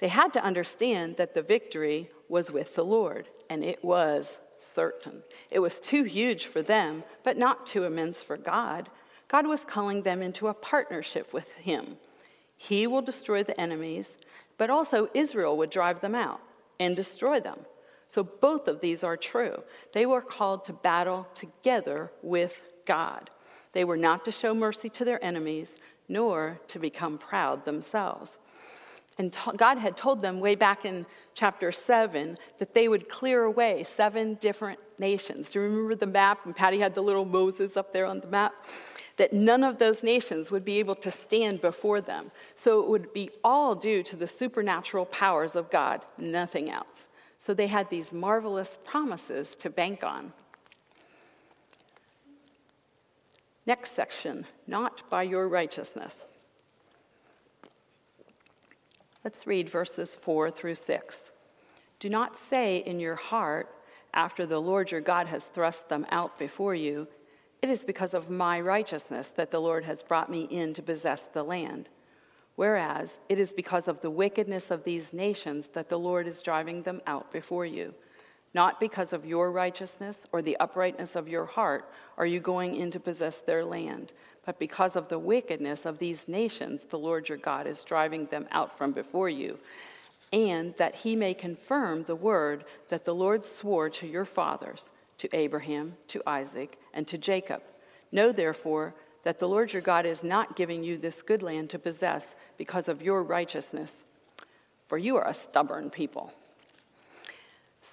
they 0.00 0.08
had 0.08 0.34
to 0.34 0.44
understand 0.44 1.16
that 1.16 1.34
the 1.34 1.42
victory 1.42 2.08
was 2.28 2.50
with 2.50 2.74
the 2.74 2.84
Lord, 2.84 3.28
and 3.48 3.64
it 3.64 3.82
was 3.82 4.36
certain. 4.58 5.22
It 5.50 5.60
was 5.60 5.80
too 5.80 6.02
huge 6.02 6.46
for 6.46 6.60
them, 6.60 7.04
but 7.24 7.38
not 7.38 7.66
too 7.66 7.84
immense 7.84 8.22
for 8.22 8.36
God. 8.36 8.90
God 9.28 9.46
was 9.46 9.64
calling 9.64 10.02
them 10.02 10.20
into 10.20 10.48
a 10.48 10.54
partnership 10.54 11.32
with 11.32 11.50
Him. 11.54 11.96
He 12.56 12.86
will 12.86 13.02
destroy 13.02 13.42
the 13.42 13.58
enemies, 13.58 14.10
but 14.58 14.68
also 14.68 15.08
Israel 15.14 15.56
would 15.56 15.70
drive 15.70 16.00
them 16.00 16.14
out 16.14 16.40
and 16.78 16.96
destroy 16.96 17.40
them. 17.40 17.60
So 18.08 18.22
both 18.22 18.68
of 18.68 18.80
these 18.80 19.02
are 19.02 19.16
true. 19.16 19.54
They 19.92 20.06
were 20.06 20.22
called 20.22 20.64
to 20.64 20.72
battle 20.72 21.26
together 21.34 22.12
with 22.22 22.62
God. 22.86 23.30
They 23.72 23.84
were 23.84 23.96
not 23.96 24.24
to 24.24 24.32
show 24.32 24.54
mercy 24.54 24.88
to 24.90 25.04
their 25.04 25.22
enemies, 25.24 25.72
nor 26.08 26.60
to 26.68 26.78
become 26.78 27.18
proud 27.18 27.64
themselves. 27.64 28.38
And 29.18 29.34
God 29.56 29.78
had 29.78 29.96
told 29.96 30.20
them 30.20 30.40
way 30.40 30.54
back 30.54 30.84
in 30.84 31.06
chapter 31.34 31.72
7 31.72 32.36
that 32.58 32.74
they 32.74 32.86
would 32.86 33.08
clear 33.08 33.44
away 33.44 33.82
seven 33.82 34.34
different 34.34 34.78
nations. 34.98 35.50
Do 35.50 35.58
you 35.58 35.64
remember 35.64 35.94
the 35.94 36.06
map? 36.06 36.44
And 36.44 36.54
Patty 36.54 36.78
had 36.78 36.94
the 36.94 37.02
little 37.02 37.24
Moses 37.24 37.76
up 37.76 37.92
there 37.92 38.06
on 38.06 38.20
the 38.20 38.26
map 38.26 38.54
that 39.16 39.32
none 39.32 39.64
of 39.64 39.78
those 39.78 40.02
nations 40.02 40.50
would 40.50 40.64
be 40.64 40.78
able 40.78 40.96
to 40.96 41.10
stand 41.10 41.60
before 41.60 42.00
them. 42.00 42.30
So 42.54 42.80
it 42.80 42.88
would 42.88 43.12
be 43.12 43.30
all 43.42 43.74
due 43.74 44.02
to 44.02 44.16
the 44.16 44.28
supernatural 44.28 45.06
powers 45.06 45.56
of 45.56 45.70
God, 45.70 46.02
nothing 46.18 46.70
else. 46.70 47.08
So 47.38 47.54
they 47.54 47.66
had 47.66 47.88
these 47.88 48.12
marvelous 48.12 48.76
promises 48.84 49.50
to 49.60 49.70
bank 49.70 50.04
on. 50.04 50.32
Next 53.66 53.96
section, 53.96 54.46
not 54.66 55.08
by 55.10 55.22
your 55.24 55.48
righteousness. 55.48 56.18
Let's 59.24 59.46
read 59.46 59.68
verses 59.68 60.14
4 60.14 60.52
through 60.52 60.76
6. 60.76 61.18
Do 61.98 62.08
not 62.08 62.36
say 62.48 62.78
in 62.78 63.00
your 63.00 63.16
heart, 63.16 63.74
after 64.14 64.46
the 64.46 64.60
Lord 64.60 64.90
your 64.92 65.00
God 65.00 65.26
has 65.26 65.46
thrust 65.46 65.88
them 65.88 66.06
out 66.10 66.38
before 66.38 66.74
you, 66.74 67.08
it 67.62 67.70
is 67.70 67.82
because 67.82 68.14
of 68.14 68.30
my 68.30 68.60
righteousness 68.60 69.28
that 69.36 69.50
the 69.50 69.60
Lord 69.60 69.84
has 69.84 70.02
brought 70.02 70.30
me 70.30 70.42
in 70.50 70.74
to 70.74 70.82
possess 70.82 71.22
the 71.22 71.42
land. 71.42 71.88
Whereas 72.54 73.16
it 73.28 73.38
is 73.38 73.52
because 73.52 73.88
of 73.88 74.00
the 74.00 74.10
wickedness 74.10 74.70
of 74.70 74.84
these 74.84 75.12
nations 75.12 75.68
that 75.68 75.88
the 75.88 75.98
Lord 75.98 76.26
is 76.26 76.42
driving 76.42 76.82
them 76.82 77.02
out 77.06 77.32
before 77.32 77.66
you. 77.66 77.94
Not 78.54 78.80
because 78.80 79.12
of 79.12 79.26
your 79.26 79.50
righteousness 79.50 80.20
or 80.32 80.40
the 80.40 80.56
uprightness 80.58 81.16
of 81.16 81.28
your 81.28 81.44
heart 81.44 81.90
are 82.16 82.24
you 82.24 82.40
going 82.40 82.76
in 82.76 82.90
to 82.92 83.00
possess 83.00 83.38
their 83.38 83.64
land, 83.64 84.12
but 84.46 84.58
because 84.58 84.96
of 84.96 85.08
the 85.08 85.18
wickedness 85.18 85.84
of 85.84 85.98
these 85.98 86.28
nations, 86.28 86.84
the 86.88 86.98
Lord 86.98 87.28
your 87.28 87.36
God 87.36 87.66
is 87.66 87.84
driving 87.84 88.26
them 88.26 88.46
out 88.52 88.78
from 88.78 88.92
before 88.92 89.28
you. 89.28 89.58
And 90.32 90.74
that 90.76 90.94
he 90.94 91.16
may 91.16 91.34
confirm 91.34 92.04
the 92.04 92.14
word 92.14 92.64
that 92.88 93.04
the 93.04 93.14
Lord 93.14 93.44
swore 93.44 93.90
to 93.90 94.06
your 94.06 94.24
fathers 94.24 94.92
to 95.18 95.36
Abraham, 95.36 95.96
to 96.08 96.22
Isaac, 96.26 96.78
and 96.92 97.06
to 97.08 97.18
Jacob. 97.18 97.62
Know 98.12 98.32
therefore 98.32 98.94
that 99.24 99.40
the 99.40 99.48
Lord 99.48 99.72
your 99.72 99.82
God 99.82 100.06
is 100.06 100.22
not 100.22 100.56
giving 100.56 100.84
you 100.84 100.96
this 100.96 101.22
good 101.22 101.42
land 101.42 101.70
to 101.70 101.78
possess 101.78 102.26
because 102.58 102.88
of 102.88 103.02
your 103.02 103.22
righteousness, 103.22 103.92
for 104.86 104.98
you 104.98 105.16
are 105.16 105.26
a 105.26 105.34
stubborn 105.34 105.90
people. 105.90 106.32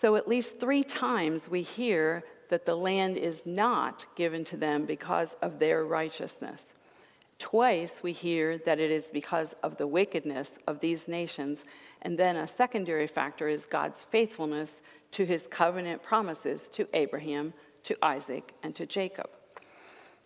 So, 0.01 0.15
at 0.15 0.27
least 0.27 0.59
three 0.59 0.83
times 0.83 1.49
we 1.49 1.61
hear 1.61 2.23
that 2.49 2.65
the 2.65 2.75
land 2.75 3.17
is 3.17 3.45
not 3.45 4.05
given 4.15 4.43
to 4.45 4.57
them 4.57 4.85
because 4.85 5.33
of 5.41 5.59
their 5.59 5.85
righteousness. 5.85 6.63
Twice 7.39 7.95
we 8.03 8.11
hear 8.11 8.57
that 8.59 8.79
it 8.79 8.91
is 8.91 9.07
because 9.07 9.55
of 9.63 9.77
the 9.77 9.87
wickedness 9.87 10.51
of 10.67 10.79
these 10.79 11.07
nations. 11.07 11.63
And 12.03 12.17
then 12.17 12.35
a 12.35 12.47
secondary 12.47 13.07
factor 13.07 13.47
is 13.47 13.65
God's 13.65 14.01
faithfulness 14.01 14.73
to 15.13 15.25
his 15.25 15.47
covenant 15.49 16.03
promises 16.03 16.69
to 16.69 16.87
Abraham, 16.93 17.53
to 17.83 17.95
Isaac, 18.03 18.53
and 18.63 18.75
to 18.75 18.85
Jacob. 18.85 19.29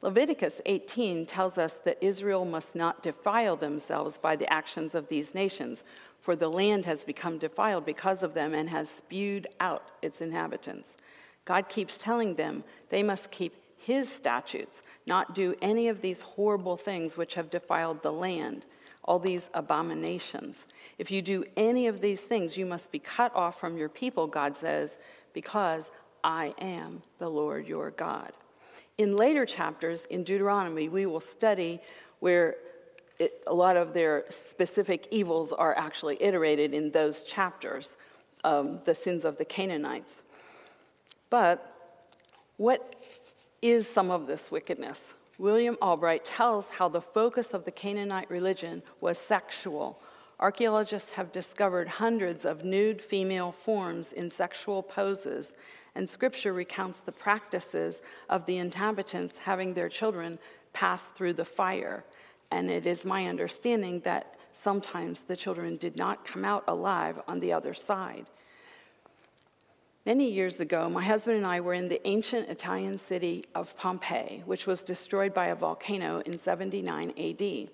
Leviticus 0.02 0.62
18 0.66 1.26
tells 1.26 1.58
us 1.58 1.74
that 1.84 1.98
Israel 2.02 2.46
must 2.46 2.76
not 2.76 3.02
defile 3.02 3.56
themselves 3.56 4.18
by 4.18 4.36
the 4.36 4.52
actions 4.52 4.94
of 4.94 5.08
these 5.08 5.34
nations, 5.34 5.84
for 6.22 6.36
the 6.36 6.50
land 6.50 6.86
has 6.86 7.04
become 7.04 7.38
defiled 7.38 7.86
because 7.86 8.22
of 8.22 8.34
them 8.34 8.54
and 8.54 8.70
has 8.70 8.90
spewed 8.90 9.48
out 9.60 9.92
its 10.02 10.22
inhabitants. 10.22 10.98
God 11.46 11.68
keeps 11.70 11.98
telling 11.98 12.36
them 12.36 12.64
they 12.90 13.02
must 13.02 13.32
keep 13.32 13.56
his 13.78 14.10
statutes, 14.10 14.82
not 15.08 15.34
do 15.34 15.56
any 15.62 15.88
of 15.88 16.02
these 16.02 16.22
horrible 16.22 16.78
things 16.78 17.18
which 17.18 17.36
have 17.36 17.50
defiled 17.50 18.04
the 18.04 18.12
land, 18.12 18.66
all 19.08 19.20
these 19.20 19.50
abominations. 19.54 20.58
If 20.98 21.10
you 21.10 21.22
do 21.22 21.46
any 21.56 21.88
of 21.88 22.02
these 22.02 22.22
things, 22.22 22.58
you 22.58 22.66
must 22.66 22.92
be 22.92 23.00
cut 23.00 23.36
off 23.36 23.60
from 23.60 23.78
your 23.78 23.90
people, 23.90 24.28
God 24.28 24.58
says, 24.58 24.98
because 25.34 25.90
I 26.24 26.54
am 26.60 27.02
the 27.20 27.30
Lord 27.30 27.68
your 27.68 27.92
God. 27.92 28.34
In 28.98 29.16
later 29.16 29.46
chapters 29.46 30.06
in 30.10 30.24
Deuteronomy, 30.24 30.90
we 30.90 31.06
will 31.06 31.22
study 31.22 31.80
where 32.20 32.56
it, 33.20 33.44
a 33.48 33.54
lot 33.54 33.78
of 33.78 33.94
their 33.94 34.26
specific 34.30 35.08
evils 35.12 35.54
are 35.54 35.76
actually 35.78 36.22
iterated 36.22 36.74
in 36.74 36.92
those 36.92 37.24
chapters, 37.24 37.92
um, 38.44 38.80
the 38.86 38.94
sins 38.94 39.24
of 39.24 39.38
the 39.38 39.46
Canaanites. 39.46 40.14
But 41.30 41.74
what 42.58 42.96
is 43.62 43.88
some 43.88 44.12
of 44.12 44.28
this 44.28 44.52
wickedness? 44.52 45.02
William 45.38 45.78
Albright 45.82 46.26
tells 46.26 46.68
how 46.68 46.90
the 46.90 47.02
focus 47.02 47.50
of 47.50 47.66
the 47.66 47.72
Canaanite 47.72 48.30
religion 48.30 48.82
was 49.02 49.20
sexual 49.20 50.00
Archaeologists 50.40 51.12
have 51.12 51.32
discovered 51.32 51.88
hundreds 51.88 52.46
of 52.46 52.64
nude 52.64 53.02
female 53.02 53.52
forms 53.52 54.12
in 54.12 54.30
sexual 54.30 54.84
poses, 54.84 55.54
and 55.96 56.08
scripture 56.08 56.54
recounts 56.54 57.00
the 57.00 57.12
practices 57.12 58.02
of 58.30 58.46
the 58.46 58.58
inhabitants 58.58 59.34
having 59.44 59.74
their 59.74 59.90
children 59.90 60.38
pass 60.74 61.02
through 61.16 61.34
the 61.34 61.46
fire. 61.46 62.04
And 62.52 62.70
it 62.70 62.86
is 62.86 63.04
my 63.04 63.26
understanding 63.26 64.00
that 64.02 64.36
sometimes 64.64 65.22
the 65.22 65.36
children 65.36 65.78
did 65.78 65.98
not 65.98 66.24
come 66.24 66.46
out 66.46 66.64
alive 66.68 67.20
on 67.28 67.40
the 67.40 67.52
other 67.52 67.74
side. 67.74 68.28
Many 70.08 70.32
years 70.32 70.62
ago, 70.62 70.90
my 70.90 71.04
husband 71.04 71.36
and 71.36 71.46
I 71.46 71.60
were 71.60 71.74
in 71.74 71.90
the 71.90 72.00
ancient 72.08 72.48
Italian 72.48 72.98
city 72.98 73.44
of 73.54 73.76
Pompeii, 73.76 74.42
which 74.46 74.66
was 74.66 74.82
destroyed 74.82 75.34
by 75.34 75.48
a 75.48 75.56
volcano 75.56 76.20
in 76.20 76.40
79 76.40 77.10
AD. 77.10 77.70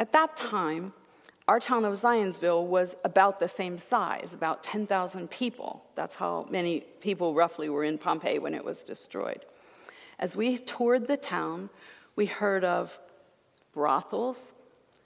At 0.00 0.10
that 0.12 0.36
time, 0.36 0.94
our 1.46 1.60
town 1.60 1.84
of 1.84 2.00
Zionsville 2.00 2.64
was 2.66 2.96
about 3.04 3.40
the 3.40 3.46
same 3.46 3.76
size, 3.76 4.30
about 4.32 4.62
10,000 4.62 5.28
people. 5.28 5.84
That's 5.96 6.14
how 6.14 6.46
many 6.48 6.80
people 7.02 7.34
roughly 7.34 7.68
were 7.68 7.84
in 7.84 7.98
Pompeii 7.98 8.38
when 8.38 8.54
it 8.54 8.64
was 8.64 8.82
destroyed. 8.82 9.44
As 10.18 10.34
we 10.34 10.56
toured 10.56 11.06
the 11.06 11.18
town, 11.18 11.68
we 12.16 12.24
heard 12.24 12.64
of 12.64 12.98
brothels, 13.74 14.44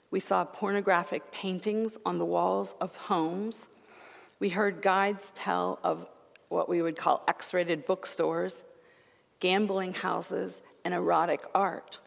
we 0.09 0.21
saw 0.21 0.45
pornographic 0.45 1.33
paintings 1.33 1.97
on 2.05 2.17
the 2.17 2.23
walls 2.23 2.75
of 2.79 2.95
homes, 2.95 3.59
we 4.39 4.47
heard 4.47 4.81
guides 4.81 5.25
tell 5.35 5.79
of 5.83 6.07
what 6.49 6.67
we 6.67 6.81
would 6.81 6.97
call 6.97 7.23
X 7.27 7.53
rated 7.53 7.85
bookstores, 7.85 8.57
gambling 9.39 9.93
houses, 9.93 10.59
and 10.83 10.93
erotic 10.93 11.41
art. 11.55 11.99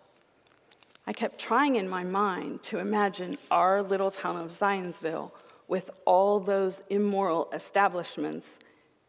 I 1.07 1.13
kept 1.13 1.39
trying 1.39 1.77
in 1.77 1.89
my 1.89 2.05
mind 2.05 2.63
to 2.65 2.79
imagine 2.79 3.39
our 3.51 3.83
little 3.83 4.11
town 4.11 4.37
of 4.37 4.57
Zionsville 4.57 5.33
with 5.67 5.91
all 6.05 6.39
those 6.39 6.83
immoral 6.91 7.49
establishments 7.53 8.47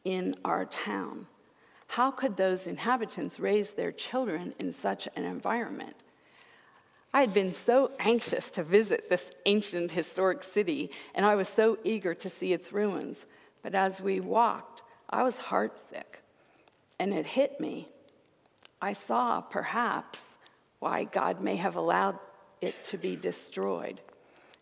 in 0.05 0.35
our 0.45 0.65
town. 0.65 1.27
How 1.87 2.09
could 2.09 2.37
those 2.37 2.65
inhabitants 2.65 3.39
raise 3.39 3.71
their 3.71 3.91
children 3.91 4.53
in 4.59 4.73
such 4.73 5.07
an 5.15 5.23
environment? 5.25 5.95
I 7.13 7.21
had 7.21 7.33
been 7.33 7.51
so 7.51 7.91
anxious 7.99 8.49
to 8.51 8.63
visit 8.63 9.09
this 9.09 9.25
ancient 9.45 9.91
historic 9.91 10.41
city, 10.41 10.89
and 11.13 11.25
I 11.25 11.35
was 11.35 11.47
so 11.47 11.77
eager 11.83 12.15
to 12.15 12.29
see 12.29 12.53
its 12.53 12.73
ruins. 12.73 13.19
But 13.61 13.75
as 13.75 14.01
we 14.01 14.19
walked, 14.19 14.81
I 15.13 15.21
was 15.21 15.37
heartsick, 15.37 16.21
and 16.99 17.13
it 17.13 17.27
hit 17.27 17.59
me. 17.59 17.87
I 18.81 18.93
saw, 18.93 19.41
perhaps, 19.41 20.19
why 20.79 21.03
God 21.03 21.39
may 21.39 21.55
have 21.55 21.75
allowed 21.75 22.17
it 22.61 22.83
to 22.85 22.97
be 22.97 23.15
destroyed. 23.15 24.01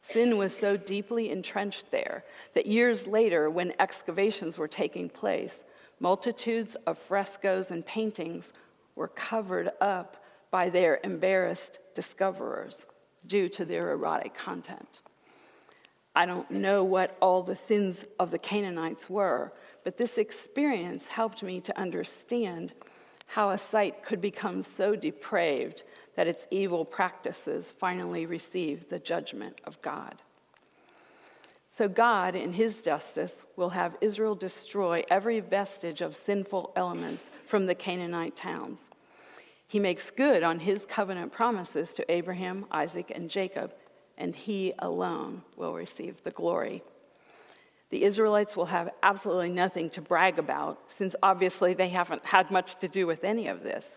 Sin 0.02 0.36
was 0.36 0.54
so 0.54 0.76
deeply 0.76 1.30
entrenched 1.30 1.90
there 1.90 2.26
that 2.54 2.66
years 2.66 3.08
later, 3.08 3.50
when 3.50 3.74
excavations 3.80 4.58
were 4.58 4.68
taking 4.68 5.08
place, 5.08 5.58
multitudes 6.02 6.76
of 6.86 6.98
frescoes 6.98 7.72
and 7.72 7.86
paintings 7.86 8.52
were 8.96 9.08
covered 9.08 9.72
up 9.80 10.22
by 10.52 10.70
their 10.70 11.00
embarrassed 11.06 11.80
discoverers 11.96 12.86
due 13.26 13.48
to 13.48 13.64
their 13.64 13.92
erotic 13.92 14.34
content. 14.34 15.00
I 16.14 16.26
don't 16.26 16.52
know 16.52 16.84
what 16.84 17.16
all 17.22 17.42
the 17.42 17.56
sins 17.56 18.04
of 18.20 18.32
the 18.32 18.40
Canaanites 18.40 19.10
were, 19.10 19.54
but 19.84 19.98
this 19.98 20.18
experience 20.18 21.06
helped 21.06 21.44
me 21.44 21.60
to 21.62 21.80
understand 21.80 22.74
how 23.28 23.50
a 23.50 23.58
site 23.58 24.04
could 24.04 24.22
become 24.22 24.62
so 24.62 24.96
depraved 24.96 25.84
that 26.16 26.28
its 26.28 26.46
evil 26.52 26.84
practices 26.84 27.72
finally 27.80 28.26
receive 28.26 28.90
the 28.90 29.00
judgment 29.00 29.60
of 29.64 29.82
God. 29.82 30.16
So, 31.78 31.88
God, 31.88 32.36
in 32.36 32.54
his 32.54 32.82
justice, 32.82 33.36
will 33.56 33.70
have 33.70 33.98
Israel 34.02 34.36
destroy 34.36 35.04
every 35.10 35.40
vestige 35.40 36.02
of 36.02 36.16
sinful 36.16 36.74
elements 36.76 37.24
from 37.48 37.66
the 37.66 37.74
Canaanite 37.76 38.36
towns. 38.36 38.84
He 39.68 39.80
makes 39.80 40.10
good 40.10 40.44
on 40.44 40.60
his 40.60 40.86
covenant 40.86 41.32
promises 41.32 41.92
to 41.94 42.12
Abraham, 42.12 42.66
Isaac, 42.72 43.12
and 43.16 43.30
Jacob, 43.30 43.74
and 44.18 44.36
he 44.36 44.74
alone 44.80 45.44
will 45.56 45.74
receive 45.74 46.22
the 46.24 46.32
glory. 46.32 46.84
The 47.92 48.04
Israelites 48.04 48.56
will 48.56 48.66
have 48.66 48.90
absolutely 49.04 49.50
nothing 49.50 49.90
to 49.92 50.02
brag 50.02 50.40
about, 50.40 50.80
since 50.88 51.14
obviously 51.22 51.74
they 51.74 51.90
haven't 51.90 52.26
had 52.26 52.50
much 52.50 52.80
to 52.80 52.88
do 52.88 53.06
with 53.06 53.24
any 53.24 53.48
of 53.48 53.64
this. 53.64 53.92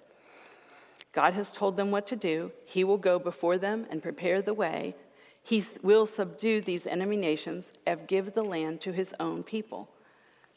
God 1.12 1.34
has 1.34 1.52
told 1.52 1.76
them 1.76 1.92
what 1.92 2.06
to 2.08 2.16
do. 2.16 2.50
He 2.66 2.82
will 2.82 2.98
go 2.98 3.20
before 3.20 3.56
them 3.56 3.86
and 3.88 4.02
prepare 4.02 4.42
the 4.42 4.52
way. 4.52 4.96
He 5.44 5.64
will 5.82 6.06
subdue 6.06 6.60
these 6.60 6.86
enemy 6.86 7.16
nations 7.16 7.66
and 7.86 8.08
give 8.08 8.34
the 8.34 8.42
land 8.42 8.80
to 8.80 8.92
his 8.92 9.14
own 9.20 9.44
people. 9.44 9.88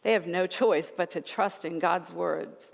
They 0.02 0.14
have 0.14 0.26
no 0.26 0.48
choice 0.48 0.92
but 0.96 1.12
to 1.12 1.22
trust 1.22 1.64
in 1.64 1.78
God's 1.78 2.12
words. 2.12 2.72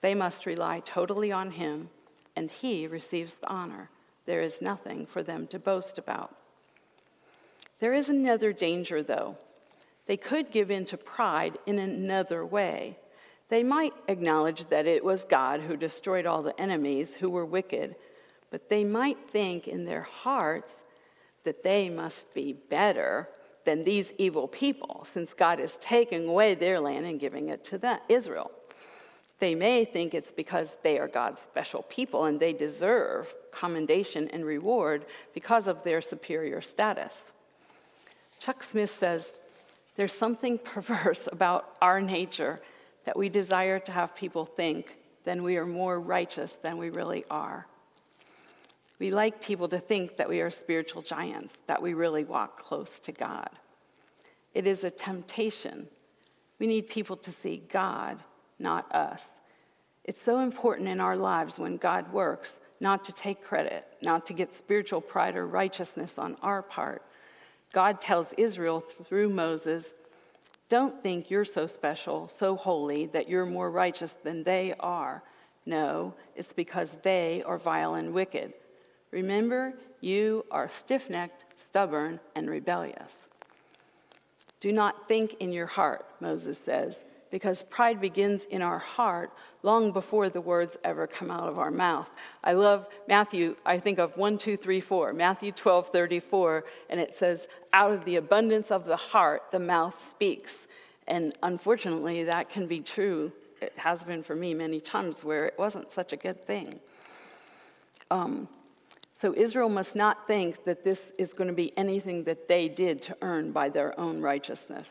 They 0.00 0.14
must 0.14 0.46
rely 0.46 0.80
totally 0.80 1.30
on 1.30 1.50
him, 1.50 1.90
and 2.34 2.50
he 2.50 2.86
receives 2.86 3.34
the 3.34 3.50
honor. 3.50 3.90
There 4.24 4.40
is 4.40 4.62
nothing 4.62 5.04
for 5.04 5.22
them 5.22 5.46
to 5.48 5.58
boast 5.58 5.98
about. 5.98 6.34
There 7.80 7.92
is 7.92 8.08
another 8.08 8.52
danger, 8.52 9.02
though. 9.02 9.36
They 10.06 10.16
could 10.16 10.52
give 10.52 10.70
in 10.70 10.84
to 10.86 10.96
pride 10.96 11.58
in 11.66 11.78
another 11.78 12.44
way. 12.46 12.98
They 13.48 13.62
might 13.62 13.92
acknowledge 14.08 14.68
that 14.70 14.86
it 14.86 15.04
was 15.04 15.24
God 15.24 15.60
who 15.60 15.76
destroyed 15.76 16.26
all 16.26 16.42
the 16.42 16.58
enemies 16.60 17.14
who 17.14 17.30
were 17.30 17.46
wicked, 17.46 17.96
but 18.50 18.68
they 18.68 18.84
might 18.84 19.28
think 19.28 19.68
in 19.68 19.84
their 19.84 20.02
hearts 20.02 20.72
that 21.44 21.62
they 21.62 21.88
must 21.88 22.32
be 22.34 22.52
better 22.52 23.28
than 23.64 23.82
these 23.82 24.12
evil 24.18 24.48
people, 24.48 25.06
since 25.12 25.32
God 25.32 25.60
is 25.60 25.76
taking 25.80 26.28
away 26.28 26.54
their 26.54 26.80
land 26.80 27.04
and 27.04 27.20
giving 27.20 27.48
it 27.48 27.64
to 27.64 27.78
them, 27.78 27.98
Israel. 28.08 28.50
They 29.38 29.54
may 29.54 29.84
think 29.84 30.14
it's 30.14 30.32
because 30.32 30.76
they 30.82 30.98
are 30.98 31.08
God's 31.08 31.42
special 31.42 31.82
people 31.82 32.24
and 32.24 32.40
they 32.40 32.52
deserve 32.52 33.34
commendation 33.52 34.28
and 34.32 34.44
reward 34.44 35.04
because 35.34 35.66
of 35.66 35.82
their 35.84 36.00
superior 36.00 36.60
status. 36.60 37.22
Chuck 38.40 38.62
Smith 38.62 38.96
says 38.98 39.32
there's 39.96 40.12
something 40.12 40.58
perverse 40.64 41.28
about 41.30 41.76
our 41.82 42.00
nature 42.00 42.60
that 43.04 43.16
we 43.16 43.28
desire 43.28 43.78
to 43.80 43.92
have 43.92 44.14
people 44.14 44.44
think 44.44 44.98
then 45.24 45.42
we 45.42 45.56
are 45.56 45.66
more 45.66 46.00
righteous 46.00 46.52
than 46.62 46.78
we 46.78 46.88
really 46.88 47.24
are. 47.30 47.66
We 49.00 49.10
like 49.10 49.42
people 49.42 49.68
to 49.68 49.78
think 49.78 50.16
that 50.16 50.28
we 50.28 50.40
are 50.40 50.50
spiritual 50.50 51.02
giants, 51.02 51.54
that 51.66 51.82
we 51.82 51.94
really 51.94 52.24
walk 52.24 52.62
close 52.62 52.90
to 53.02 53.12
God. 53.12 53.50
It 54.54 54.66
is 54.66 54.84
a 54.84 54.90
temptation. 54.90 55.88
We 56.60 56.66
need 56.68 56.88
people 56.88 57.16
to 57.16 57.32
see 57.32 57.62
God 57.68 58.22
not 58.58 58.90
us. 58.94 59.24
It's 60.04 60.22
so 60.22 60.40
important 60.40 60.88
in 60.88 61.00
our 61.00 61.16
lives 61.16 61.58
when 61.58 61.76
God 61.76 62.12
works 62.12 62.52
not 62.80 63.04
to 63.04 63.12
take 63.12 63.42
credit, 63.42 63.84
not 64.02 64.26
to 64.26 64.32
get 64.32 64.54
spiritual 64.54 65.00
pride 65.00 65.36
or 65.36 65.46
righteousness 65.46 66.14
on 66.18 66.36
our 66.42 66.62
part. 66.62 67.02
God 67.76 68.00
tells 68.00 68.32
Israel 68.38 68.80
through 69.04 69.28
Moses, 69.28 69.90
Don't 70.70 71.02
think 71.02 71.30
you're 71.30 71.44
so 71.44 71.66
special, 71.66 72.26
so 72.26 72.56
holy, 72.56 73.04
that 73.08 73.28
you're 73.28 73.44
more 73.44 73.70
righteous 73.70 74.14
than 74.24 74.44
they 74.44 74.72
are. 74.80 75.22
No, 75.66 76.14
it's 76.34 76.54
because 76.54 76.96
they 77.02 77.42
are 77.44 77.58
vile 77.58 77.92
and 77.92 78.14
wicked. 78.14 78.54
Remember, 79.10 79.74
you 80.00 80.46
are 80.50 80.70
stiff 80.70 81.10
necked, 81.10 81.44
stubborn, 81.60 82.18
and 82.34 82.48
rebellious. 82.48 83.28
Do 84.62 84.72
not 84.72 85.06
think 85.06 85.34
in 85.34 85.52
your 85.52 85.66
heart, 85.66 86.06
Moses 86.18 86.58
says, 86.64 87.04
because 87.30 87.62
pride 87.62 88.00
begins 88.00 88.44
in 88.44 88.62
our 88.62 88.78
heart 88.78 89.32
long 89.62 89.92
before 89.92 90.28
the 90.28 90.40
words 90.40 90.76
ever 90.84 91.06
come 91.06 91.30
out 91.30 91.48
of 91.48 91.58
our 91.58 91.70
mouth. 91.70 92.08
I 92.44 92.52
love 92.52 92.86
Matthew, 93.08 93.56
I 93.64 93.78
think 93.78 93.98
of 93.98 94.16
1, 94.16 94.38
2, 94.38 94.56
3, 94.56 94.80
4, 94.80 95.12
Matthew 95.12 95.52
12, 95.52 95.88
34, 95.88 96.64
and 96.88 97.00
it 97.00 97.14
says, 97.16 97.46
Out 97.72 97.92
of 97.92 98.04
the 98.04 98.16
abundance 98.16 98.70
of 98.70 98.84
the 98.84 98.96
heart, 98.96 99.42
the 99.50 99.58
mouth 99.58 100.00
speaks. 100.10 100.54
And 101.08 101.34
unfortunately, 101.42 102.24
that 102.24 102.48
can 102.48 102.66
be 102.66 102.80
true. 102.80 103.32
It 103.60 103.72
has 103.76 104.02
been 104.02 104.22
for 104.22 104.36
me 104.36 104.54
many 104.54 104.80
times 104.80 105.24
where 105.24 105.46
it 105.46 105.54
wasn't 105.58 105.90
such 105.90 106.12
a 106.12 106.16
good 106.16 106.44
thing. 106.46 106.68
Um, 108.10 108.48
so 109.14 109.34
Israel 109.34 109.70
must 109.70 109.96
not 109.96 110.26
think 110.26 110.64
that 110.64 110.84
this 110.84 111.02
is 111.18 111.32
going 111.32 111.48
to 111.48 111.54
be 111.54 111.76
anything 111.78 112.24
that 112.24 112.48
they 112.48 112.68
did 112.68 113.00
to 113.02 113.16
earn 113.22 113.50
by 113.50 113.70
their 113.70 113.98
own 113.98 114.20
righteousness. 114.20 114.90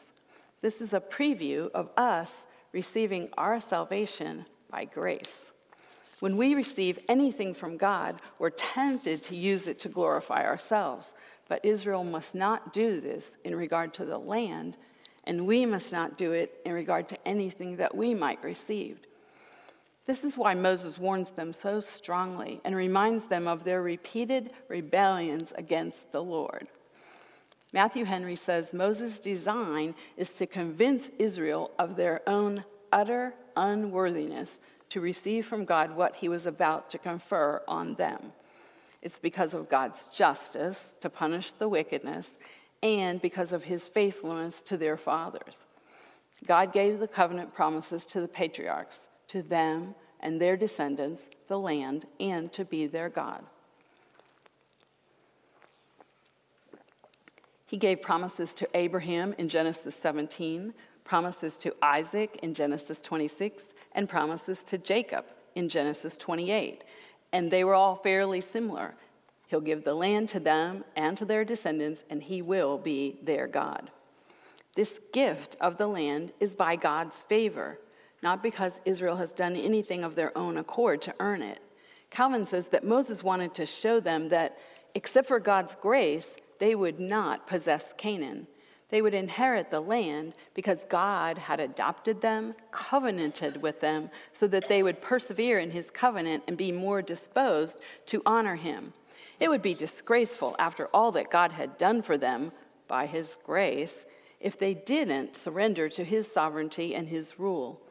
This 0.66 0.82
is 0.82 0.94
a 0.94 1.00
preview 1.00 1.70
of 1.76 1.92
us 1.96 2.34
receiving 2.72 3.30
our 3.38 3.62
salvation 3.62 4.46
by 4.72 4.86
grace. 4.86 5.36
When 6.22 6.38
we 6.38 6.56
receive 6.56 6.98
anything 7.08 7.54
from 7.54 7.78
God, 7.78 8.20
we're 8.40 8.50
tempted 8.50 9.22
to 9.22 9.36
use 9.36 9.68
it 9.68 9.78
to 9.82 9.90
glorify 9.90 10.44
ourselves. 10.44 11.14
But 11.48 11.64
Israel 11.64 12.04
must 12.04 12.34
not 12.34 12.74
do 12.74 13.00
this 13.00 13.34
in 13.44 13.56
regard 13.56 13.94
to 13.94 14.06
the 14.06 14.18
land, 14.18 14.76
and 15.26 15.46
we 15.46 15.68
must 15.68 15.92
not 15.92 16.18
do 16.18 16.32
it 16.32 16.60
in 16.66 16.74
regard 16.74 17.10
to 17.10 17.28
anything 17.28 17.76
that 17.76 17.96
we 17.96 18.16
might 18.16 18.44
receive. 18.44 18.98
This 20.08 20.24
is 20.24 20.36
why 20.36 20.56
Moses 20.56 20.98
warns 20.98 21.30
them 21.30 21.54
so 21.54 21.80
strongly 21.80 22.60
and 22.66 22.76
reminds 22.76 23.26
them 23.26 23.48
of 23.48 23.66
their 23.66 23.84
repeated 23.84 24.52
rebellions 24.68 25.54
against 25.56 26.12
the 26.12 26.24
Lord. 26.24 26.70
Matthew 27.76 28.06
Henry 28.06 28.38
says 28.38 28.72
Moses' 28.72 29.20
design 29.20 29.96
is 30.16 30.30
to 30.30 30.48
convince 30.48 31.10
Israel 31.20 31.72
of 31.78 31.98
their 31.98 32.22
own 32.26 32.64
utter 32.90 33.34
unworthiness 33.58 34.58
to 34.92 35.02
receive 35.02 35.46
from 35.46 35.66
God 35.66 35.94
what 35.94 36.16
he 36.16 36.30
was 36.30 36.46
about 36.46 36.90
to 36.92 36.98
confer 36.98 37.62
on 37.68 37.96
them. 37.96 38.32
It's 39.02 39.20
because 39.20 39.54
of 39.54 39.68
God's 39.68 40.08
justice 40.08 40.80
to 41.02 41.10
punish 41.10 41.52
the 41.52 41.68
wickedness 41.68 42.34
and 42.82 43.22
because 43.22 43.52
of 43.52 43.66
his 43.66 43.90
faithfulness 43.90 44.62
to 44.62 44.78
their 44.78 44.96
fathers. 44.96 45.66
God 46.48 46.72
gave 46.72 47.00
the 47.00 47.10
covenant 47.10 47.54
promises 47.54 48.06
to 48.06 48.22
the 48.22 48.28
patriarchs, 48.30 49.02
to 49.28 49.42
them 49.42 49.96
and 50.22 50.40
their 50.40 50.56
descendants, 50.56 51.24
the 51.50 51.60
land, 51.60 52.06
and 52.22 52.54
to 52.54 52.64
be 52.64 52.88
their 52.88 53.10
God. 53.10 53.44
He 57.66 57.78
gave 57.78 58.02
promises 58.02 58.54
to 58.56 58.70
Abraham 58.76 59.34
in 59.38 59.50
Genesis 59.50 59.96
17, 59.96 60.74
promises 61.04 61.58
to 61.60 61.76
Isaac 61.82 62.40
in 62.44 62.54
Genesis 62.54 63.02
26, 63.02 63.64
and 63.94 64.08
promises 64.08 64.62
to 64.64 64.78
Jacob 64.78 65.26
in 65.56 65.70
Genesis 65.70 66.18
28. 66.18 66.84
And 67.34 67.50
they 67.50 67.64
were 67.64 67.74
all 67.74 67.96
fairly 67.96 68.42
similar. 68.42 68.96
He'll 69.50 69.62
give 69.62 69.84
the 69.84 69.96
land 69.96 70.30
to 70.30 70.40
them 70.40 70.84
and 70.96 71.18
to 71.18 71.26
their 71.26 71.46
descendants, 71.46 72.04
and 72.10 72.22
he 72.22 72.42
will 72.42 72.78
be 72.78 73.20
their 73.24 73.48
God. 73.48 73.90
This 74.76 75.00
gift 75.14 75.56
of 75.62 75.78
the 75.78 75.88
land 75.88 76.34
is 76.40 76.56
by 76.56 76.76
God's 76.76 77.16
favor, 77.24 77.80
not 78.22 78.44
because 78.44 78.80
Israel 78.86 79.16
has 79.16 79.34
done 79.34 79.56
anything 79.56 80.04
of 80.04 80.16
their 80.16 80.38
own 80.38 80.58
accord 80.58 81.02
to 81.04 81.16
earn 81.20 81.42
it. 81.42 81.60
Calvin 82.10 82.46
says 82.46 82.68
that 82.68 82.84
Moses 82.84 83.24
wanted 83.24 83.54
to 83.56 83.66
show 83.66 84.00
them 84.00 84.30
that, 84.30 84.58
except 84.94 85.28
for 85.28 85.40
God's 85.40 85.76
grace, 85.76 86.30
they 86.60 86.76
would 86.76 87.00
not 87.00 87.48
possess 87.48 87.94
Canaan. 87.98 88.48
They 88.90 89.02
would 89.02 89.14
inherit 89.14 89.70
the 89.70 89.80
land 89.80 90.34
because 90.54 90.86
God 90.88 91.38
had 91.38 91.60
adopted 91.60 92.22
them, 92.22 92.56
covenanted 92.72 93.62
with 93.62 93.82
them, 93.82 94.10
so 94.32 94.48
that 94.48 94.70
they 94.70 94.84
would 94.84 95.02
persevere 95.02 95.60
in 95.60 95.72
his 95.72 95.90
covenant 95.90 96.44
and 96.48 96.56
be 96.56 96.72
more 96.72 97.02
disposed 97.02 97.78
to 98.08 98.22
honor 98.26 98.56
him. 98.56 98.94
It 99.40 99.50
would 99.50 99.62
be 99.62 99.74
disgraceful 99.74 100.56
after 100.60 100.88
all 100.88 101.12
that 101.14 101.32
God 101.32 101.52
had 101.52 101.78
done 101.78 102.02
for 102.02 102.18
them 102.18 102.52
by 102.88 103.06
his 103.06 103.36
grace 103.44 103.96
if 104.40 104.58
they 104.60 104.74
didn't 104.74 105.36
surrender 105.36 105.90
to 105.90 106.04
his 106.04 106.32
sovereignty 106.32 106.94
and 106.94 107.08
his 107.08 107.40
rule. 107.40 107.82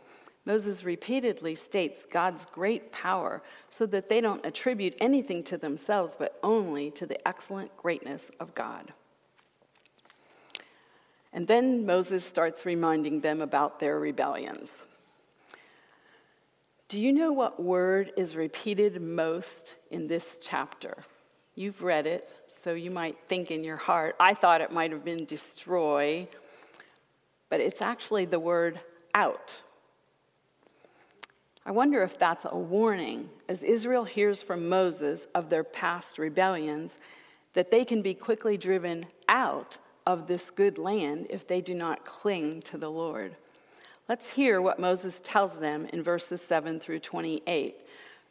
Moses 0.47 0.85
repeatedly 0.85 1.55
states 1.55 2.07
God's 2.11 2.45
great 2.53 2.93
power 2.93 3.43
so 3.71 3.87
that 3.87 4.09
they 4.09 4.21
don't 4.21 4.45
attribute 4.45 4.95
anything 5.01 5.43
to 5.45 5.57
themselves, 5.57 6.15
but 6.19 6.39
only 6.43 6.91
to 6.93 7.07
the 7.07 7.27
excellent 7.27 7.75
greatness 7.77 8.31
of 8.41 8.55
God. 8.55 8.93
And 11.33 11.49
then 11.49 11.87
Moses 11.87 12.25
starts 12.25 12.65
reminding 12.65 13.21
them 13.21 13.41
about 13.41 13.81
their 13.81 13.99
rebellions. 13.99 14.71
Do 16.89 17.01
you 17.01 17.13
know 17.13 17.33
what 17.33 17.61
word 17.61 18.13
is 18.17 18.37
repeated 18.37 19.01
most 19.01 19.75
in 19.91 20.07
this 20.07 20.39
chapter? 20.41 20.99
You've 21.57 21.83
read 21.83 22.07
it, 22.07 22.29
so 22.63 22.75
you 22.75 22.91
might 22.91 23.17
think 23.29 23.51
in 23.51 23.65
your 23.65 23.77
heart, 23.77 24.15
I 24.21 24.35
thought 24.35 24.61
it 24.61 24.71
might 24.71 24.93
have 24.93 25.05
been 25.05 25.25
destroy, 25.25 26.29
but 27.49 27.61
it's 27.61 27.83
actually 27.83 28.27
the 28.27 28.39
word 28.39 28.79
out. 29.15 29.57
I 31.67 31.71
wonder 31.71 32.03
if 32.03 32.19
that's 32.19 32.45
a 32.45 32.57
warning 32.57 33.31
as 33.49 33.63
Israel 33.63 34.05
hears 34.05 34.43
from 34.43 34.69
Moses 34.69 35.27
of 35.35 35.49
their 35.49 35.65
past 35.65 36.19
rebellions 36.19 36.97
that 37.55 37.71
they 37.71 37.85
can 37.85 38.03
be 38.03 38.13
quickly 38.13 38.59
driven 38.59 39.07
out 39.29 39.79
of 40.07 40.27
this 40.27 40.51
good 40.51 40.77
land 40.77 41.27
if 41.31 41.47
they 41.47 41.63
do 41.63 41.73
not 41.73 42.05
cling 42.05 42.61
to 42.63 42.77
the 42.77 42.91
Lord. 42.91 43.35
Let's 44.09 44.31
hear 44.31 44.61
what 44.61 44.79
Moses 44.79 45.19
tells 45.25 45.59
them 45.59 45.87
in 45.93 46.03
verses 46.03 46.43
7 46.43 46.79
through 46.79 46.99
28. 46.99 47.77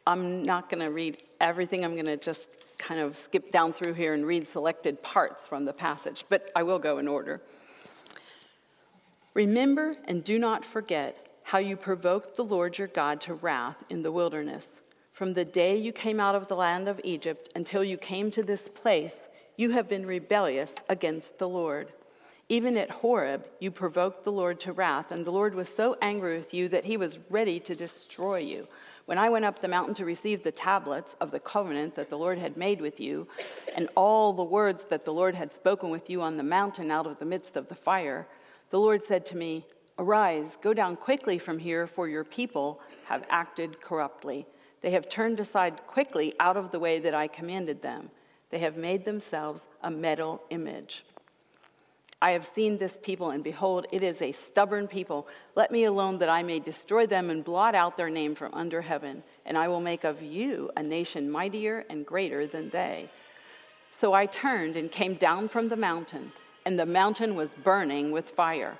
I'm 0.06 0.44
not 0.44 0.68
going 0.70 0.84
to 0.84 0.90
read 0.90 1.20
everything, 1.40 1.84
I'm 1.84 1.94
going 1.94 2.04
to 2.04 2.16
just 2.16 2.48
kind 2.78 3.00
of 3.00 3.16
skip 3.16 3.50
down 3.50 3.72
through 3.72 3.94
here 3.94 4.14
and 4.14 4.24
read 4.24 4.46
selected 4.46 5.02
parts 5.02 5.42
from 5.42 5.64
the 5.64 5.72
passage, 5.72 6.24
but 6.28 6.52
I 6.54 6.62
will 6.62 6.78
go 6.78 6.98
in 6.98 7.08
order. 7.08 7.40
Remember 9.32 9.96
and 10.04 10.22
do 10.22 10.38
not 10.38 10.64
forget 10.64 11.33
how 11.44 11.58
you 11.58 11.76
provoked 11.76 12.36
the 12.36 12.44
Lord 12.44 12.78
your 12.78 12.88
God 12.88 13.20
to 13.22 13.34
wrath 13.34 13.76
in 13.90 14.02
the 14.02 14.10
wilderness. 14.10 14.66
From 15.12 15.34
the 15.34 15.44
day 15.44 15.76
you 15.76 15.92
came 15.92 16.18
out 16.18 16.34
of 16.34 16.48
the 16.48 16.56
land 16.56 16.88
of 16.88 17.00
Egypt 17.04 17.50
until 17.54 17.84
you 17.84 17.98
came 17.98 18.30
to 18.30 18.42
this 18.42 18.62
place, 18.62 19.16
you 19.56 19.70
have 19.70 19.88
been 19.88 20.06
rebellious 20.06 20.74
against 20.88 21.38
the 21.38 21.48
Lord. 21.48 21.92
Even 22.48 22.76
at 22.76 22.90
Horeb, 22.90 23.46
you 23.60 23.70
provoked 23.70 24.24
the 24.24 24.32
Lord 24.32 24.58
to 24.60 24.72
wrath, 24.72 25.12
and 25.12 25.24
the 25.24 25.32
Lord 25.32 25.54
was 25.54 25.68
so 25.68 25.96
angry 26.02 26.36
with 26.36 26.52
you 26.52 26.68
that 26.70 26.86
he 26.86 26.96
was 26.96 27.18
ready 27.30 27.58
to 27.60 27.74
destroy 27.74 28.38
you. 28.38 28.66
When 29.04 29.18
I 29.18 29.28
went 29.28 29.44
up 29.44 29.60
the 29.60 29.68
mountain 29.68 29.94
to 29.96 30.04
receive 30.06 30.42
the 30.42 30.50
tablets 30.50 31.14
of 31.20 31.30
the 31.30 31.40
covenant 31.40 31.94
that 31.94 32.08
the 32.08 32.18
Lord 32.18 32.38
had 32.38 32.56
made 32.56 32.80
with 32.80 33.00
you, 33.00 33.28
and 33.76 33.88
all 33.94 34.32
the 34.32 34.42
words 34.42 34.84
that 34.84 35.04
the 35.04 35.12
Lord 35.12 35.34
had 35.34 35.52
spoken 35.52 35.90
with 35.90 36.08
you 36.08 36.22
on 36.22 36.38
the 36.38 36.42
mountain 36.42 36.90
out 36.90 37.06
of 37.06 37.18
the 37.18 37.26
midst 37.26 37.56
of 37.56 37.68
the 37.68 37.74
fire, 37.74 38.26
the 38.70 38.80
Lord 38.80 39.04
said 39.04 39.24
to 39.26 39.36
me, 39.36 39.66
Arise, 39.98 40.58
go 40.60 40.74
down 40.74 40.96
quickly 40.96 41.38
from 41.38 41.58
here, 41.58 41.86
for 41.86 42.08
your 42.08 42.24
people 42.24 42.80
have 43.04 43.24
acted 43.30 43.80
corruptly. 43.80 44.46
They 44.80 44.90
have 44.90 45.08
turned 45.08 45.38
aside 45.40 45.86
quickly 45.86 46.34
out 46.40 46.56
of 46.56 46.72
the 46.72 46.80
way 46.80 46.98
that 46.98 47.14
I 47.14 47.28
commanded 47.28 47.80
them. 47.80 48.10
They 48.50 48.58
have 48.58 48.76
made 48.76 49.04
themselves 49.04 49.64
a 49.82 49.90
metal 49.90 50.42
image. 50.50 51.04
I 52.20 52.32
have 52.32 52.46
seen 52.46 52.78
this 52.78 52.96
people, 53.02 53.30
and 53.30 53.44
behold, 53.44 53.86
it 53.92 54.02
is 54.02 54.22
a 54.22 54.32
stubborn 54.32 54.88
people. 54.88 55.28
Let 55.54 55.70
me 55.70 55.84
alone 55.84 56.18
that 56.18 56.28
I 56.28 56.42
may 56.42 56.58
destroy 56.58 57.06
them 57.06 57.30
and 57.30 57.44
blot 57.44 57.74
out 57.74 57.96
their 57.96 58.10
name 58.10 58.34
from 58.34 58.54
under 58.54 58.80
heaven, 58.80 59.22
and 59.44 59.58
I 59.58 59.68
will 59.68 59.80
make 59.80 60.04
of 60.04 60.22
you 60.22 60.70
a 60.76 60.82
nation 60.82 61.30
mightier 61.30 61.84
and 61.90 62.06
greater 62.06 62.46
than 62.46 62.70
they. 62.70 63.10
So 63.90 64.12
I 64.12 64.26
turned 64.26 64.76
and 64.76 64.90
came 64.90 65.14
down 65.14 65.48
from 65.48 65.68
the 65.68 65.76
mountain, 65.76 66.32
and 66.64 66.78
the 66.78 66.86
mountain 66.86 67.36
was 67.36 67.54
burning 67.54 68.10
with 68.10 68.30
fire. 68.30 68.78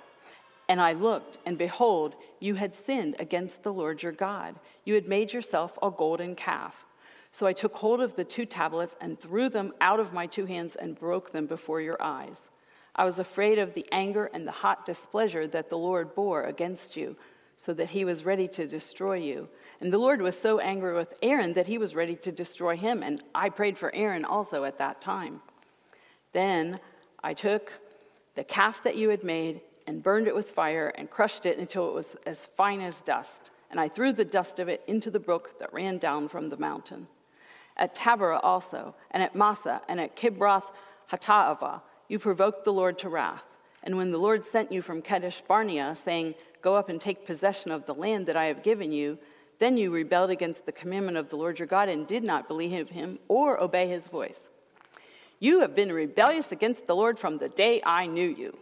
And 0.69 0.81
I 0.81 0.93
looked, 0.93 1.39
and 1.45 1.59
behold, 1.59 2.15
you 2.41 2.55
had 2.55 2.75
sinned 2.75 3.17
against 3.19 3.63
the 3.63 3.73
Lord 3.73 4.03
your 4.03 4.13
God. 4.13 4.57
You 4.85 4.95
had 4.95 5.09
made 5.09 5.33
yourself 5.33 5.79
a 5.83 5.91
golden 5.91 6.35
calf. 6.35 6.87
So 7.31 7.47
I 7.47 7.53
took 7.53 7.75
hold 7.75 8.01
of 8.01 8.17
the 8.17 8.25
two 8.25 8.47
tablets 8.47 8.97
and 9.01 9.19
threw 9.19 9.49
them 9.49 9.73
out 9.81 10.01
of 10.01 10.13
my 10.13 10.27
two 10.27 10.47
hands 10.47 10.77
and 10.77 10.99
broke 10.99 11.33
them 11.33 11.47
before 11.47 11.81
your 11.81 12.01
eyes. 12.01 12.49
I 12.97 13.05
was 13.05 13.19
afraid 13.19 13.59
of 13.59 13.75
the 13.75 13.85
anger 13.91 14.31
and 14.33 14.47
the 14.47 14.53
hot 14.53 14.87
displeasure 14.87 15.47
that 15.49 15.69
the 15.69 15.79
Lord 15.79 16.15
bore 16.15 16.45
against 16.45 16.97
you, 16.97 17.17
so 17.57 17.73
that 17.75 17.91
he 17.91 18.05
was 18.05 18.25
ready 18.25 18.49
to 18.49 18.67
destroy 18.67 19.17
you. 19.17 19.49
And 19.81 19.93
the 19.93 19.99
Lord 19.99 20.23
was 20.23 20.39
so 20.39 20.61
angry 20.61 20.95
with 20.95 21.19
Aaron 21.23 21.53
that 21.55 21.67
he 21.67 21.79
was 21.79 21.95
ready 21.95 22.15
to 22.17 22.33
destroy 22.33 22.77
him, 22.77 23.03
and 23.03 23.23
I 23.35 23.49
prayed 23.49 23.77
for 23.77 23.95
Aaron 23.95 24.25
also 24.25 24.65
at 24.65 24.79
that 24.79 25.01
time. 25.01 25.41
Then 26.33 26.79
I 27.23 27.35
took 27.35 27.73
the 28.35 28.45
calf 28.45 28.83
that 28.85 28.97
you 28.97 29.09
had 29.09 29.25
made 29.25 29.61
and 29.87 30.03
burned 30.03 30.27
it 30.27 30.35
with 30.35 30.51
fire 30.51 30.93
and 30.97 31.11
crushed 31.11 31.47
it 31.47 31.59
until 31.59 31.89
it 31.89 31.95
was 31.95 32.17
as 32.27 32.47
fine 32.57 32.81
as 32.81 32.99
dust. 32.99 33.51
And 33.71 33.81
I 33.81 33.89
threw 33.89 34.13
the 34.13 34.25
dust 34.25 34.59
of 34.59 34.69
it 34.69 34.83
into 34.87 35.11
the 35.11 35.19
brook 35.19 35.59
that 35.59 35.73
ran 35.73 35.99
down 35.99 36.29
from 36.29 36.49
the 36.49 36.57
mountain. 36.57 37.09
At 37.77 37.95
Taberah 37.95 38.41
also, 38.43 38.95
and 39.11 39.23
at 39.23 39.35
Massah, 39.35 39.83
and 39.89 40.01
at 40.01 40.17
Kibroth 40.17 40.73
Hattaavah, 41.11 41.83
you 42.09 42.19
provoked 42.19 42.65
the 42.65 42.73
Lord 42.73 42.99
to 42.99 43.09
wrath. 43.09 43.45
And 43.83 43.97
when 43.97 44.11
the 44.11 44.19
Lord 44.19 44.45
sent 44.45 44.73
you 44.73 44.81
from 44.81 45.03
Kadesh 45.03 45.43
Barnea, 45.47 45.97
saying, 45.97 46.37
Go 46.63 46.77
up 46.77 46.89
and 46.89 47.01
take 47.01 47.27
possession 47.27 47.71
of 47.71 47.85
the 47.85 47.95
land 47.95 48.27
that 48.27 48.37
I 48.37 48.47
have 48.47 48.63
given 48.63 48.93
you, 48.93 49.19
then 49.59 49.77
you 49.77 49.91
rebelled 49.91 50.31
against 50.31 50.67
the 50.67 50.73
commandment 50.73 51.17
of 51.17 51.29
the 51.29 51.37
Lord 51.37 51.59
your 51.59 51.69
God 51.69 51.89
and 51.89 52.07
did 52.07 52.25
not 52.25 52.49
believe 52.49 52.91
him 52.91 53.19
or 53.29 53.63
obey 53.63 53.89
his 53.89 54.07
voice. 54.07 54.49
You 55.39 55.61
have 55.61 55.75
been 55.75 55.93
rebellious 55.93 56.53
against 56.53 56.87
the 56.87 56.97
Lord 56.97 57.19
from 57.19 57.39
the 57.39 57.49
day 57.49 57.81
I 57.85 58.07
knew 58.07 58.29
you. 58.29 58.57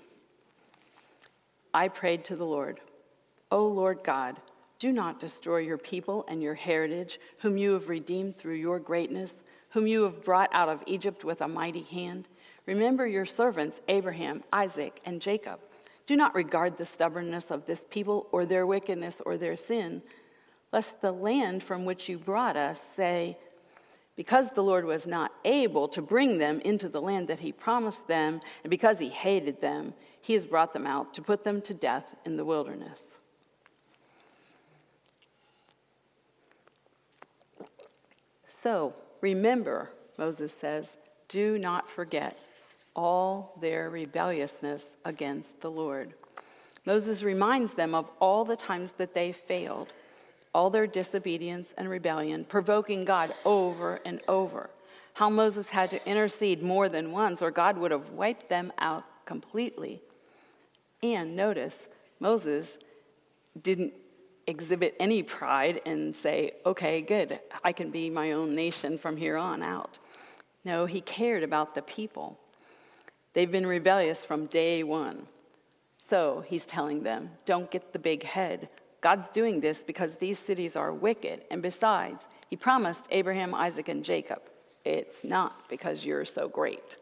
I 1.74 1.88
prayed 1.88 2.24
to 2.26 2.36
the 2.36 2.46
Lord, 2.46 2.80
O 3.50 3.66
Lord 3.66 4.00
God, 4.04 4.36
do 4.78 4.92
not 4.92 5.20
destroy 5.20 5.58
your 5.58 5.78
people 5.78 6.24
and 6.28 6.42
your 6.42 6.54
heritage, 6.54 7.20
whom 7.40 7.56
you 7.56 7.72
have 7.72 7.88
redeemed 7.88 8.36
through 8.36 8.56
your 8.56 8.78
greatness, 8.78 9.32
whom 9.70 9.86
you 9.86 10.02
have 10.02 10.24
brought 10.24 10.50
out 10.52 10.68
of 10.68 10.82
Egypt 10.86 11.24
with 11.24 11.40
a 11.40 11.48
mighty 11.48 11.82
hand. 11.82 12.28
Remember 12.66 13.06
your 13.06 13.26
servants, 13.26 13.80
Abraham, 13.88 14.42
Isaac, 14.52 15.00
and 15.04 15.20
Jacob. 15.20 15.60
Do 16.06 16.16
not 16.16 16.34
regard 16.34 16.76
the 16.76 16.86
stubbornness 16.86 17.50
of 17.50 17.66
this 17.66 17.84
people 17.90 18.26
or 18.32 18.44
their 18.44 18.66
wickedness 18.66 19.22
or 19.24 19.36
their 19.36 19.56
sin, 19.56 20.02
lest 20.72 21.00
the 21.00 21.12
land 21.12 21.62
from 21.62 21.84
which 21.84 22.08
you 22.08 22.18
brought 22.18 22.56
us 22.56 22.82
say, 22.96 23.38
because 24.16 24.50
the 24.50 24.62
Lord 24.62 24.84
was 24.84 25.06
not 25.06 25.32
able 25.44 25.88
to 25.88 26.02
bring 26.02 26.38
them 26.38 26.60
into 26.60 26.88
the 26.88 27.00
land 27.00 27.28
that 27.28 27.38
he 27.38 27.52
promised 27.52 28.06
them, 28.08 28.40
and 28.62 28.70
because 28.70 28.98
he 28.98 29.08
hated 29.08 29.60
them, 29.60 29.94
he 30.22 30.34
has 30.34 30.46
brought 30.46 30.72
them 30.72 30.86
out 30.86 31.12
to 31.14 31.20
put 31.20 31.44
them 31.44 31.60
to 31.60 31.74
death 31.74 32.14
in 32.24 32.36
the 32.36 32.44
wilderness. 32.44 33.02
So 38.46 38.94
remember, 39.20 39.90
Moses 40.16 40.54
says, 40.58 40.96
do 41.28 41.58
not 41.58 41.90
forget 41.90 42.38
all 42.94 43.58
their 43.60 43.90
rebelliousness 43.90 44.92
against 45.04 45.60
the 45.60 45.70
Lord. 45.70 46.14
Moses 46.84 47.24
reminds 47.24 47.74
them 47.74 47.94
of 47.94 48.08
all 48.20 48.44
the 48.44 48.56
times 48.56 48.92
that 48.98 49.14
they 49.14 49.32
failed, 49.32 49.92
all 50.54 50.70
their 50.70 50.86
disobedience 50.86 51.70
and 51.76 51.88
rebellion, 51.88 52.44
provoking 52.44 53.04
God 53.04 53.34
over 53.44 54.00
and 54.04 54.20
over. 54.28 54.70
How 55.14 55.28
Moses 55.28 55.66
had 55.68 55.90
to 55.90 56.08
intercede 56.08 56.62
more 56.62 56.88
than 56.88 57.10
once, 57.10 57.42
or 57.42 57.50
God 57.50 57.76
would 57.78 57.90
have 57.90 58.10
wiped 58.10 58.48
them 58.48 58.72
out 58.78 59.04
completely. 59.24 60.00
And 61.02 61.34
notice, 61.34 61.78
Moses 62.20 62.76
didn't 63.60 63.92
exhibit 64.46 64.94
any 65.00 65.22
pride 65.22 65.80
and 65.84 66.14
say, 66.14 66.52
okay, 66.64 67.00
good, 67.00 67.38
I 67.64 67.72
can 67.72 67.90
be 67.90 68.10
my 68.10 68.32
own 68.32 68.52
nation 68.52 68.98
from 68.98 69.16
here 69.16 69.36
on 69.36 69.62
out. 69.62 69.98
No, 70.64 70.86
he 70.86 71.00
cared 71.00 71.42
about 71.42 71.74
the 71.74 71.82
people. 71.82 72.38
They've 73.34 73.50
been 73.50 73.66
rebellious 73.66 74.24
from 74.24 74.46
day 74.46 74.82
one. 74.82 75.26
So 76.08 76.44
he's 76.46 76.66
telling 76.66 77.02
them, 77.02 77.30
don't 77.46 77.70
get 77.70 77.92
the 77.92 77.98
big 77.98 78.22
head. 78.22 78.68
God's 79.00 79.28
doing 79.30 79.60
this 79.60 79.82
because 79.82 80.16
these 80.16 80.38
cities 80.38 80.76
are 80.76 80.92
wicked. 80.92 81.44
And 81.50 81.62
besides, 81.62 82.26
he 82.48 82.56
promised 82.56 83.02
Abraham, 83.10 83.54
Isaac, 83.54 83.88
and 83.88 84.04
Jacob. 84.04 84.42
It's 84.84 85.16
not 85.24 85.68
because 85.68 86.04
you're 86.04 86.24
so 86.24 86.48
great. 86.48 86.96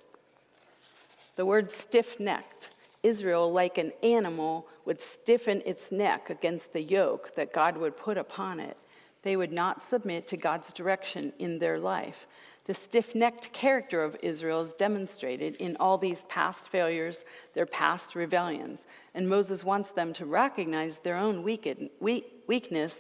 The 1.37 1.45
word 1.45 1.71
stiff 1.71 2.19
necked 2.21 2.71
Israel, 3.03 3.51
like 3.53 3.79
an 3.79 3.93
animal, 4.03 4.67
would 4.85 5.01
stiffen 5.01 5.63
its 5.65 5.91
neck 5.91 6.31
against 6.31 6.73
the 6.73 6.83
yoke 6.83 7.35
that 7.35 7.53
God 7.53 7.77
would 7.77 7.97
put 7.97 8.19
upon 8.19 8.61
it. 8.61 8.77
They 9.23 9.37
would 9.37 9.53
not 9.53 9.89
submit 9.89 10.27
to 10.29 10.37
God's 10.37 10.73
direction 10.73 11.33
in 11.39 11.59
their 11.59 11.79
life. 11.79 12.27
The 12.67 12.75
stiff 12.75 13.15
necked 13.15 13.53
character 13.53 14.03
of 14.03 14.17
Israel 14.23 14.63
is 14.63 14.75
demonstrated 14.75 15.57
in 15.57 15.77
all 15.77 15.99
these 15.99 16.23
past 16.29 16.69
failures, 16.69 17.25
their 17.55 17.67
past 17.67 18.15
rebellions. 18.15 18.83
And 19.15 19.29
Moses 19.29 19.65
wants 19.65 19.91
them 19.91 20.13
to 20.15 20.27
recognize 20.27 20.99
their 20.99 21.17
own 21.17 21.43
weakness 21.43 22.95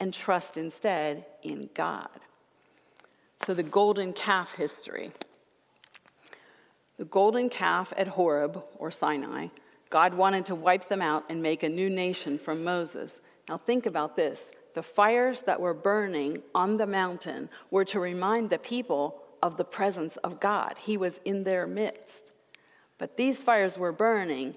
and 0.00 0.14
trust 0.14 0.56
instead 0.56 1.26
in 1.42 1.68
God. 1.74 2.08
So, 3.44 3.54
the 3.54 3.62
golden 3.62 4.12
calf 4.12 4.52
history. 4.52 5.10
The 6.98 7.04
golden 7.06 7.48
calf 7.48 7.92
at 7.96 8.08
Horeb, 8.08 8.62
or 8.78 8.90
Sinai, 8.90 9.48
God 9.90 10.14
wanted 10.14 10.46
to 10.46 10.54
wipe 10.54 10.88
them 10.88 11.02
out 11.02 11.24
and 11.28 11.42
make 11.42 11.62
a 11.62 11.68
new 11.68 11.90
nation 11.90 12.38
from 12.38 12.64
Moses. 12.64 13.18
Now, 13.48 13.58
think 13.58 13.86
about 13.86 14.16
this 14.16 14.46
the 14.74 14.82
fires 14.82 15.42
that 15.42 15.60
were 15.60 15.74
burning 15.74 16.42
on 16.54 16.76
the 16.76 16.86
mountain 16.86 17.50
were 17.70 17.84
to 17.86 18.00
remind 18.00 18.48
the 18.50 18.58
people 18.58 19.22
of 19.42 19.56
the 19.56 19.64
presence 19.64 20.16
of 20.18 20.40
God. 20.40 20.76
He 20.78 20.96
was 20.96 21.20
in 21.24 21.44
their 21.44 21.66
midst. 21.66 22.32
But 22.98 23.16
these 23.16 23.38
fires 23.38 23.76
were 23.76 23.92
burning 23.92 24.56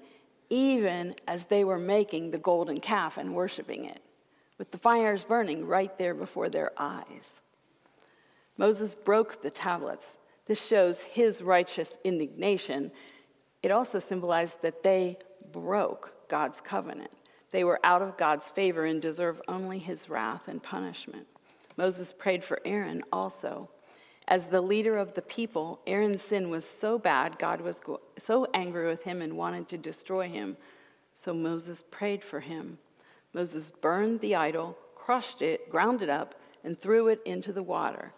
even 0.50 1.14
as 1.28 1.46
they 1.46 1.64
were 1.64 1.80
making 1.80 2.32
the 2.32 2.38
golden 2.38 2.80
calf 2.80 3.18
and 3.18 3.34
worshiping 3.34 3.86
it, 3.86 4.02
with 4.58 4.72
the 4.72 4.78
fires 4.78 5.24
burning 5.24 5.66
right 5.66 5.98
there 5.98 6.14
before 6.14 6.50
their 6.50 6.72
eyes. 6.78 7.34
Moses 8.58 8.94
broke 8.94 9.42
the 9.42 9.50
tablets. 9.50 10.12
This 10.46 10.64
shows 10.64 11.00
his 11.02 11.42
righteous 11.42 11.92
indignation. 12.04 12.92
It 13.64 13.72
also 13.72 14.00
symbolized 14.00 14.62
that 14.62 14.84
they 14.84 15.18
broke 15.52 16.14
God's 16.28 16.60
covenant. 16.62 17.12
They 17.52 17.64
were 17.64 17.80
out 17.84 18.02
of 18.02 18.18
God's 18.18 18.46
favor 18.46 18.86
and 18.86 19.02
deserve 19.02 19.42
only 19.48 19.80
his 19.80 20.10
wrath 20.10 20.48
and 20.48 20.62
punishment. 20.62 21.26
Moses 21.78 22.14
prayed 22.18 22.44
for 22.44 22.60
Aaron 22.66 23.04
also. 23.12 23.70
As 24.28 24.48
the 24.48 24.62
leader 24.62 24.98
of 24.98 25.14
the 25.14 25.22
people, 25.22 25.80
Aaron's 25.86 26.22
sin 26.22 26.50
was 26.50 26.66
so 26.66 26.98
bad, 26.98 27.38
God 27.38 27.62
was 27.62 27.80
so 28.18 28.48
angry 28.54 28.88
with 28.88 29.04
him 29.04 29.22
and 29.22 29.38
wanted 29.38 29.68
to 29.70 29.78
destroy 29.78 30.28
him. 30.28 30.58
So 31.14 31.34
Moses 31.34 31.84
prayed 31.92 32.24
for 32.24 32.40
him. 32.40 32.78
Moses 33.34 33.72
burned 33.82 34.22
the 34.22 34.36
idol, 34.36 34.78
crushed 34.96 35.42
it, 35.42 35.70
ground 35.70 36.02
it 36.02 36.10
up, 36.10 36.36
and 36.64 36.80
threw 36.80 37.08
it 37.08 37.22
into 37.26 37.54
the 37.54 37.64
water. 37.64 38.14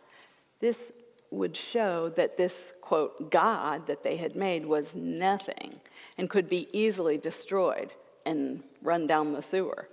This 0.60 0.92
would 1.32 1.56
show 1.56 2.10
that 2.10 2.38
this, 2.38 2.58
quote, 2.82 3.32
God 3.32 3.88
that 3.88 4.04
they 4.04 4.18
had 4.18 4.36
made 4.36 4.66
was 4.66 4.96
nothing 4.96 5.76
and 6.18 6.30
could 6.30 6.50
be 6.50 6.68
easily 6.72 7.18
destroyed 7.18 7.92
and 8.26 8.64
run 8.82 9.08
down 9.08 9.34
the 9.34 9.42
sewer. 9.42 9.88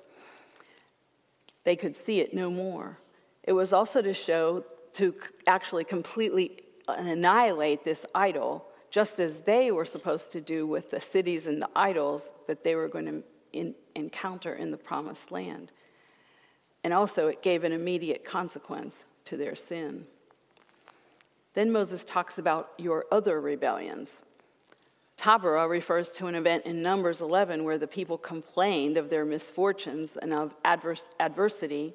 They 1.65 1.77
could 1.77 1.97
see 1.97 2.21
it 2.21 2.35
no 2.35 2.51
more. 2.51 2.99
It 3.43 3.53
was 3.53 3.73
also 3.73 4.03
to 4.03 4.15
show, 4.15 4.65
to 4.95 5.15
actually 5.47 5.85
completely 5.85 6.63
annihilate 6.89 7.85
this 7.85 8.05
idol, 8.15 8.67
just 8.91 9.19
as 9.19 9.41
they 9.41 9.71
were 9.71 9.85
supposed 9.85 10.31
to 10.33 10.41
do 10.41 10.67
with 10.67 10.91
the 10.91 11.01
cities 11.01 11.47
and 11.47 11.61
the 11.61 11.71
idols 11.75 12.29
that 12.47 12.63
they 12.63 12.75
were 12.75 12.89
going 12.89 13.07
to 13.07 13.23
in, 13.53 13.75
encounter 13.95 14.55
in 14.55 14.71
the 14.71 14.77
promised 14.77 15.31
land. 15.31 15.71
And 16.83 16.93
also, 16.93 17.29
it 17.29 17.43
gave 17.43 17.65
an 17.65 17.73
immediate 17.73 18.25
consequence 18.27 18.95
to 19.27 19.37
their 19.37 19.55
sin. 19.55 20.07
Then 21.55 21.73
Moses 21.73 22.05
talks 22.05 22.39
about 22.39 22.73
your 22.79 23.07
other 23.11 23.41
rebellions. 23.41 24.11
Taberah 25.17 25.69
refers 25.69 26.11
to 26.11 26.27
an 26.27 26.35
event 26.35 26.67
in 26.67 26.83
Numbers 26.83 27.21
11 27.21 27.65
where 27.65 27.79
the 27.79 27.87
people 27.87 28.19
complained 28.19 28.97
of 28.97 29.09
their 29.09 29.25
misfortunes 29.25 30.11
and 30.21 30.33
of 30.35 30.55
adverse, 30.65 31.09
adversity. 31.21 31.95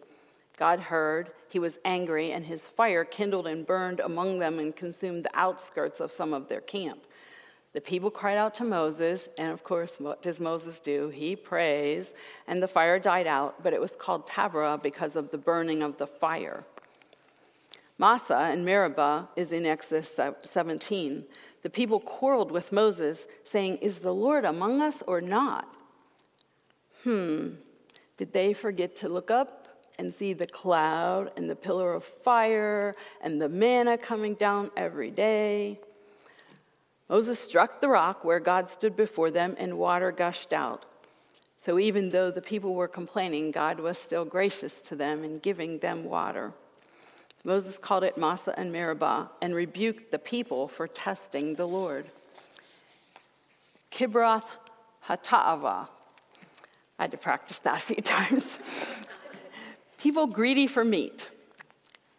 God 0.58 0.80
heard, 0.80 1.32
he 1.50 1.60
was 1.60 1.78
angry, 1.86 2.32
and 2.32 2.46
his 2.46 2.62
fire 2.62 3.06
kindled 3.06 3.48
and 3.48 3.66
burned 3.66 4.00
among 4.00 4.40
them 4.40 4.60
and 4.60 4.76
consumed 4.76 5.26
the 5.26 5.38
outskirts 5.38 6.00
of 6.00 6.12
some 6.12 6.34
of 6.34 6.48
their 6.48 6.62
camp. 6.62 7.00
The 7.74 7.82
people 7.82 8.10
cried 8.10 8.38
out 8.38 8.56
to 8.56 8.64
Moses, 8.64 9.30
and 9.38 9.52
of 9.52 9.64
course, 9.64 10.00
what 10.00 10.24
does 10.24 10.40
Moses 10.40 10.80
do? 10.80 11.10
He 11.10 11.36
prays, 11.36 12.12
and 12.48 12.64
the 12.64 12.68
fire 12.68 12.98
died 12.98 13.28
out, 13.28 13.62
but 13.62 13.74
it 13.74 13.80
was 13.80 13.92
called 13.92 14.28
Taberah 14.28 14.82
because 14.82 15.16
of 15.16 15.30
the 15.30 15.38
burning 15.38 15.84
of 15.84 15.98
the 15.98 16.08
fire. 16.08 16.64
Massah 18.00 18.50
and 18.52 18.66
Meribah 18.66 19.30
is 19.36 19.52
in 19.52 19.68
Exodus 19.68 20.10
17 20.46 21.26
the 21.62 21.70
people 21.70 22.00
quarreled 22.00 22.52
with 22.52 22.72
Moses, 22.72 23.28
saying, 23.44 23.78
Is 23.78 24.00
the 24.00 24.14
Lord 24.14 24.46
among 24.46 24.82
us 24.82 25.04
or 25.06 25.20
not? 25.20 25.68
Hmm, 27.04 27.56
did 28.18 28.32
they 28.34 28.54
forget 28.54 28.96
to 28.98 29.10
look 29.10 29.30
up 29.30 29.68
and 29.98 30.14
see 30.14 30.34
the 30.34 30.48
cloud 30.48 31.32
and 31.36 31.50
the 31.50 31.56
pillar 31.56 31.94
of 31.94 32.04
fire 32.04 32.94
and 33.22 33.42
the 33.42 33.50
manna 33.50 33.98
coming 33.98 34.36
down 34.36 34.72
every 34.78 35.12
day? 35.12 35.80
Moses 37.10 37.40
struck 37.40 37.82
the 37.82 37.90
rock 37.90 38.24
where 38.24 38.40
God 38.40 38.70
stood 38.70 38.96
before 38.96 39.32
them, 39.32 39.56
and 39.58 39.78
water 39.78 40.12
gushed 40.12 40.54
out. 40.54 40.86
So 41.58 41.78
even 41.80 42.10
though 42.10 42.32
the 42.32 42.42
people 42.42 42.74
were 42.74 42.88
complaining, 42.88 43.52
God 43.52 43.80
was 43.80 43.98
still 43.98 44.24
gracious 44.24 44.74
to 44.86 44.96
them 44.96 45.24
in 45.24 45.36
giving 45.36 45.80
them 45.80 46.06
water. 46.06 46.54
Moses 47.44 47.78
called 47.78 48.04
it 48.04 48.18
Massah 48.18 48.58
and 48.58 48.72
Meribah 48.72 49.30
and 49.42 49.56
rebuked 49.56 50.12
the 50.12 50.20
people 50.20 50.68
for 50.68 50.88
testing 50.88 51.56
the 51.56 51.68
Lord. 51.68 52.06
Kibroth 53.92 54.48
Hattaavah. 55.08 55.88
I 56.98 57.04
had 57.04 57.12
to 57.12 57.18
practice 57.18 57.60
that 57.64 57.78
a 57.78 57.82
few 57.82 57.96
times. 58.04 58.46
people 59.98 60.28
greedy 60.28 60.68
for 60.68 60.84
meat. 60.84 61.28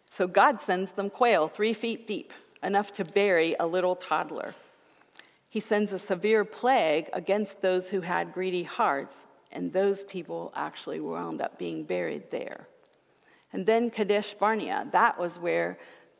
So 0.09 0.27
God 0.27 0.59
sends 0.59 0.91
them 0.91 1.09
quail 1.09 1.47
three 1.47 1.73
feet 1.73 2.05
deep, 2.05 2.33
enough 2.63 2.91
to 2.93 3.05
bury 3.05 3.55
a 3.59 3.65
little 3.65 3.95
toddler. 3.95 4.55
He 5.49 5.59
sends 5.59 5.91
a 5.91 5.99
severe 5.99 6.43
plague 6.45 7.09
against 7.13 7.61
those 7.61 7.89
who 7.89 8.01
had 8.01 8.33
greedy 8.33 8.63
hearts, 8.63 9.15
and 9.51 9.71
those 9.71 10.03
people 10.03 10.51
actually 10.55 10.99
wound 10.99 11.41
up 11.41 11.59
being 11.59 11.83
buried 11.83 12.31
there. 12.31 12.67
And 13.53 13.65
then 13.65 13.89
Kadesh 13.89 14.33
Barnea, 14.33 14.87
that 14.91 15.19
was 15.19 15.37
where 15.37 15.77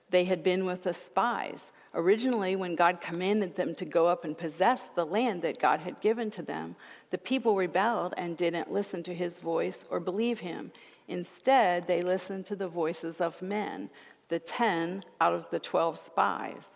they 0.10 0.26
had 0.26 0.44
been 0.44 0.66
with 0.66 0.84
the 0.84 0.94
spies. 0.94 1.64
Originally, 1.94 2.56
when 2.56 2.76
God 2.76 3.02
commanded 3.02 3.56
them 3.56 3.76
to 3.76 3.86
go 3.86 4.08
up 4.08 4.24
and 4.24 4.38
possess 4.38 4.84
the 4.96 5.06
land 5.06 5.42
that 5.42 5.60
God 5.60 5.82
had 5.82 6.00
given 6.00 6.32
to 6.32 6.42
them, 6.42 6.76
the 7.10 7.18
people 7.18 7.56
rebelled 7.56 8.14
and 8.16 8.38
didn't 8.38 8.72
listen 8.72 9.04
to 9.04 9.14
his 9.14 9.40
voice 9.40 9.84
or 9.90 10.00
believe 10.00 10.40
him. 10.40 10.72
Instead, 11.08 11.88
they 11.88 12.02
listened 12.02 12.46
to 12.46 12.56
the 12.56 12.68
voices 12.68 13.20
of 13.20 13.42
men, 13.42 13.90
the 14.30 14.40
10 14.40 15.04
out 15.20 15.34
of 15.34 15.50
the 15.50 15.60
12 15.60 15.98
spies. 15.98 16.74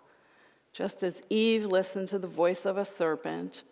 Just 0.73 1.03
as 1.03 1.21
Eve 1.29 1.65
listened 1.65 2.09
to 2.09 2.19
the 2.19 2.27
voice 2.27 2.65
of 2.65 2.77
a 2.77 2.83
serpent 2.83 3.63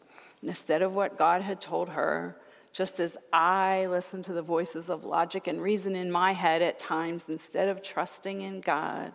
instead 0.41 0.81
of 0.81 0.93
what 0.93 1.17
God 1.17 1.41
had 1.41 1.59
told 1.59 1.89
her, 1.89 2.37
just 2.73 2.99
as 2.99 3.15
I 3.31 3.85
listen 3.85 4.23
to 4.23 4.33
the 4.33 4.41
voices 4.41 4.89
of 4.89 5.05
logic 5.05 5.47
and 5.47 5.61
reason 5.61 5.95
in 5.95 6.11
my 6.11 6.31
head 6.31 6.61
at 6.61 6.79
times 6.79 7.29
instead 7.29 7.69
of 7.69 7.83
trusting 7.83 8.41
in 8.41 8.61
God, 8.61 9.13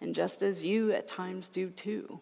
and 0.00 0.14
just 0.14 0.42
as 0.42 0.64
you 0.64 0.92
at 0.92 1.08
times 1.08 1.48
do 1.48 1.70
too. 1.70 2.20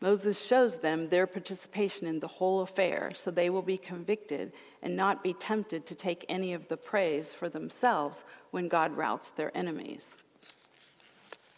Moses 0.00 0.40
shows 0.40 0.78
them 0.78 1.08
their 1.08 1.26
participation 1.26 2.06
in 2.06 2.20
the 2.20 2.28
whole 2.28 2.60
affair 2.60 3.10
so 3.14 3.30
they 3.30 3.48
will 3.48 3.62
be 3.62 3.78
convicted 3.78 4.52
and 4.82 4.94
not 4.94 5.22
be 5.22 5.32
tempted 5.32 5.86
to 5.86 5.94
take 5.94 6.26
any 6.28 6.52
of 6.52 6.68
the 6.68 6.76
praise 6.76 7.32
for 7.32 7.48
themselves 7.48 8.24
when 8.50 8.68
God 8.68 8.96
routs 8.96 9.28
their 9.28 9.56
enemies. 9.56 10.08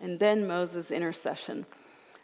And 0.00 0.20
then 0.20 0.46
Moses' 0.46 0.92
intercession. 0.92 1.66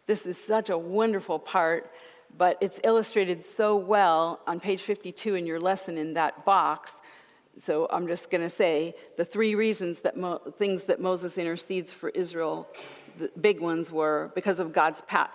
This 0.07 0.25
is 0.27 0.39
such 0.39 0.71
a 0.71 0.79
wonderful 0.79 1.39
part 1.39 1.91
but 2.37 2.59
it's 2.61 2.81
illustrated 2.85 3.45
so 3.45 3.77
well 3.77 4.41
on 4.47 4.61
page 4.61 4.83
52 4.83 5.35
in 5.35 5.47
your 5.47 5.61
lesson 5.61 5.97
in 5.97 6.15
that 6.15 6.45
box. 6.45 6.95
So 7.65 7.87
I'm 7.91 8.09
just 8.09 8.31
going 8.31 8.43
to 8.43 8.51
say 8.51 8.95
the 9.17 9.25
three 9.25 9.55
reasons 9.55 10.01
that 10.01 10.17
Mo- 10.17 10.41
things 10.59 10.85
that 10.85 11.01
Moses 11.01 11.39
intercedes 11.39 11.93
for 11.93 12.09
Israel, 12.11 12.69
the 13.19 13.31
big 13.41 13.61
ones 13.61 13.91
were 13.91 14.33
because 14.35 14.59
of 14.59 14.73
God's 14.73 15.01
pa- 15.07 15.31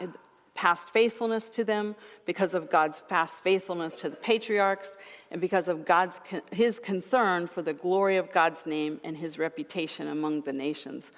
past 0.53 0.89
faithfulness 0.91 1.49
to 1.51 1.63
them, 1.63 1.95
because 2.25 2.53
of 2.53 2.69
God's 2.69 3.01
past 3.07 3.35
faithfulness 3.35 3.95
to 3.97 4.09
the 4.09 4.17
patriarchs, 4.17 4.91
and 5.31 5.39
because 5.39 5.69
of 5.69 5.85
God's 5.85 6.17
his 6.51 6.79
concern 6.79 7.47
for 7.47 7.61
the 7.61 7.71
glory 7.71 8.17
of 8.17 8.33
God's 8.33 8.65
name 8.65 8.99
and 9.05 9.15
his 9.15 9.39
reputation 9.39 10.09
among 10.09 10.41
the 10.41 10.51
nations. 10.51 11.11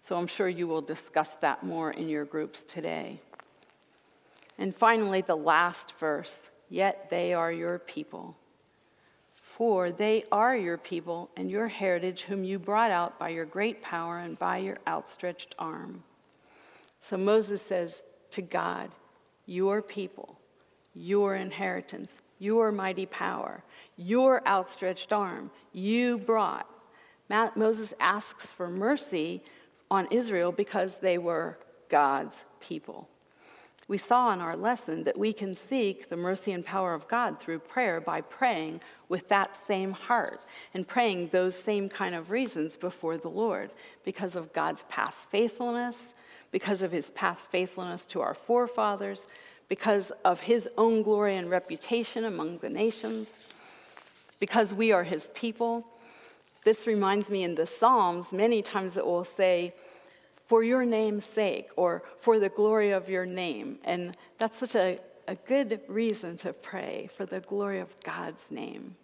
So 0.00 0.16
I'm 0.16 0.26
sure 0.26 0.48
you 0.48 0.66
will 0.66 0.80
discuss 0.80 1.32
that 1.42 1.62
more 1.62 1.90
in 1.90 2.08
your 2.08 2.24
groups 2.24 2.62
today. 2.66 3.20
And 4.58 4.74
finally, 4.74 5.20
the 5.20 5.36
last 5.36 5.92
verse 5.98 6.34
Yet 6.68 7.08
they 7.10 7.32
are 7.32 7.50
your 7.50 7.78
people. 7.78 8.36
For 9.34 9.90
they 9.90 10.24
are 10.30 10.56
your 10.56 10.78
people 10.78 11.30
and 11.36 11.50
your 11.50 11.66
heritage, 11.66 12.22
whom 12.22 12.44
you 12.44 12.58
brought 12.58 12.90
out 12.90 13.18
by 13.18 13.30
your 13.30 13.44
great 13.46 13.82
power 13.82 14.18
and 14.18 14.38
by 14.38 14.58
your 14.58 14.76
outstretched 14.86 15.54
arm. 15.58 16.04
So 17.00 17.16
Moses 17.16 17.62
says 17.62 18.02
to 18.32 18.42
God, 18.42 18.90
Your 19.46 19.82
people, 19.82 20.38
your 20.94 21.34
inheritance, 21.34 22.20
your 22.38 22.70
mighty 22.70 23.06
power, 23.06 23.64
your 23.96 24.46
outstretched 24.46 25.12
arm, 25.12 25.50
you 25.72 26.18
brought. 26.18 26.68
Moses 27.56 27.92
asks 27.98 28.46
for 28.46 28.68
mercy 28.68 29.42
on 29.90 30.06
Israel 30.12 30.52
because 30.52 30.98
they 30.98 31.18
were 31.18 31.58
God's 31.88 32.36
people. 32.60 33.08
We 33.88 33.96
saw 33.96 34.34
in 34.34 34.40
our 34.40 34.54
lesson 34.54 35.04
that 35.04 35.18
we 35.18 35.32
can 35.32 35.54
seek 35.54 36.10
the 36.10 36.16
mercy 36.16 36.52
and 36.52 36.64
power 36.64 36.92
of 36.92 37.08
God 37.08 37.40
through 37.40 37.60
prayer 37.60 38.02
by 38.02 38.20
praying 38.20 38.82
with 39.08 39.28
that 39.28 39.58
same 39.66 39.92
heart 39.92 40.42
and 40.74 40.86
praying 40.86 41.28
those 41.28 41.56
same 41.56 41.88
kind 41.88 42.14
of 42.14 42.30
reasons 42.30 42.76
before 42.76 43.16
the 43.16 43.30
Lord 43.30 43.70
because 44.04 44.36
of 44.36 44.52
God's 44.52 44.84
past 44.90 45.16
faithfulness, 45.30 46.12
because 46.52 46.82
of 46.82 46.92
his 46.92 47.06
past 47.10 47.50
faithfulness 47.50 48.04
to 48.06 48.20
our 48.20 48.34
forefathers, 48.34 49.26
because 49.70 50.12
of 50.22 50.40
his 50.42 50.68
own 50.76 51.02
glory 51.02 51.36
and 51.36 51.48
reputation 51.48 52.24
among 52.24 52.58
the 52.58 52.68
nations, 52.68 53.30
because 54.38 54.74
we 54.74 54.92
are 54.92 55.04
his 55.04 55.28
people. 55.34 55.86
This 56.62 56.86
reminds 56.86 57.30
me 57.30 57.42
in 57.42 57.54
the 57.54 57.66
Psalms, 57.66 58.32
many 58.32 58.60
times 58.60 58.98
it 58.98 59.06
will 59.06 59.24
say, 59.24 59.74
for 60.48 60.64
your 60.64 60.84
name's 60.84 61.26
sake 61.26 61.70
or 61.76 62.02
for 62.18 62.40
the 62.40 62.48
glory 62.48 62.90
of 62.90 63.08
your 63.08 63.26
name. 63.26 63.78
And 63.84 64.16
that's 64.38 64.58
such 64.58 64.74
a, 64.74 64.98
a 65.28 65.34
good 65.34 65.80
reason 65.88 66.36
to 66.38 66.52
pray 66.54 67.08
for 67.14 67.26
the 67.26 67.40
glory 67.40 67.80
of 67.80 67.88
God's 68.02 68.42
name. 68.50 68.96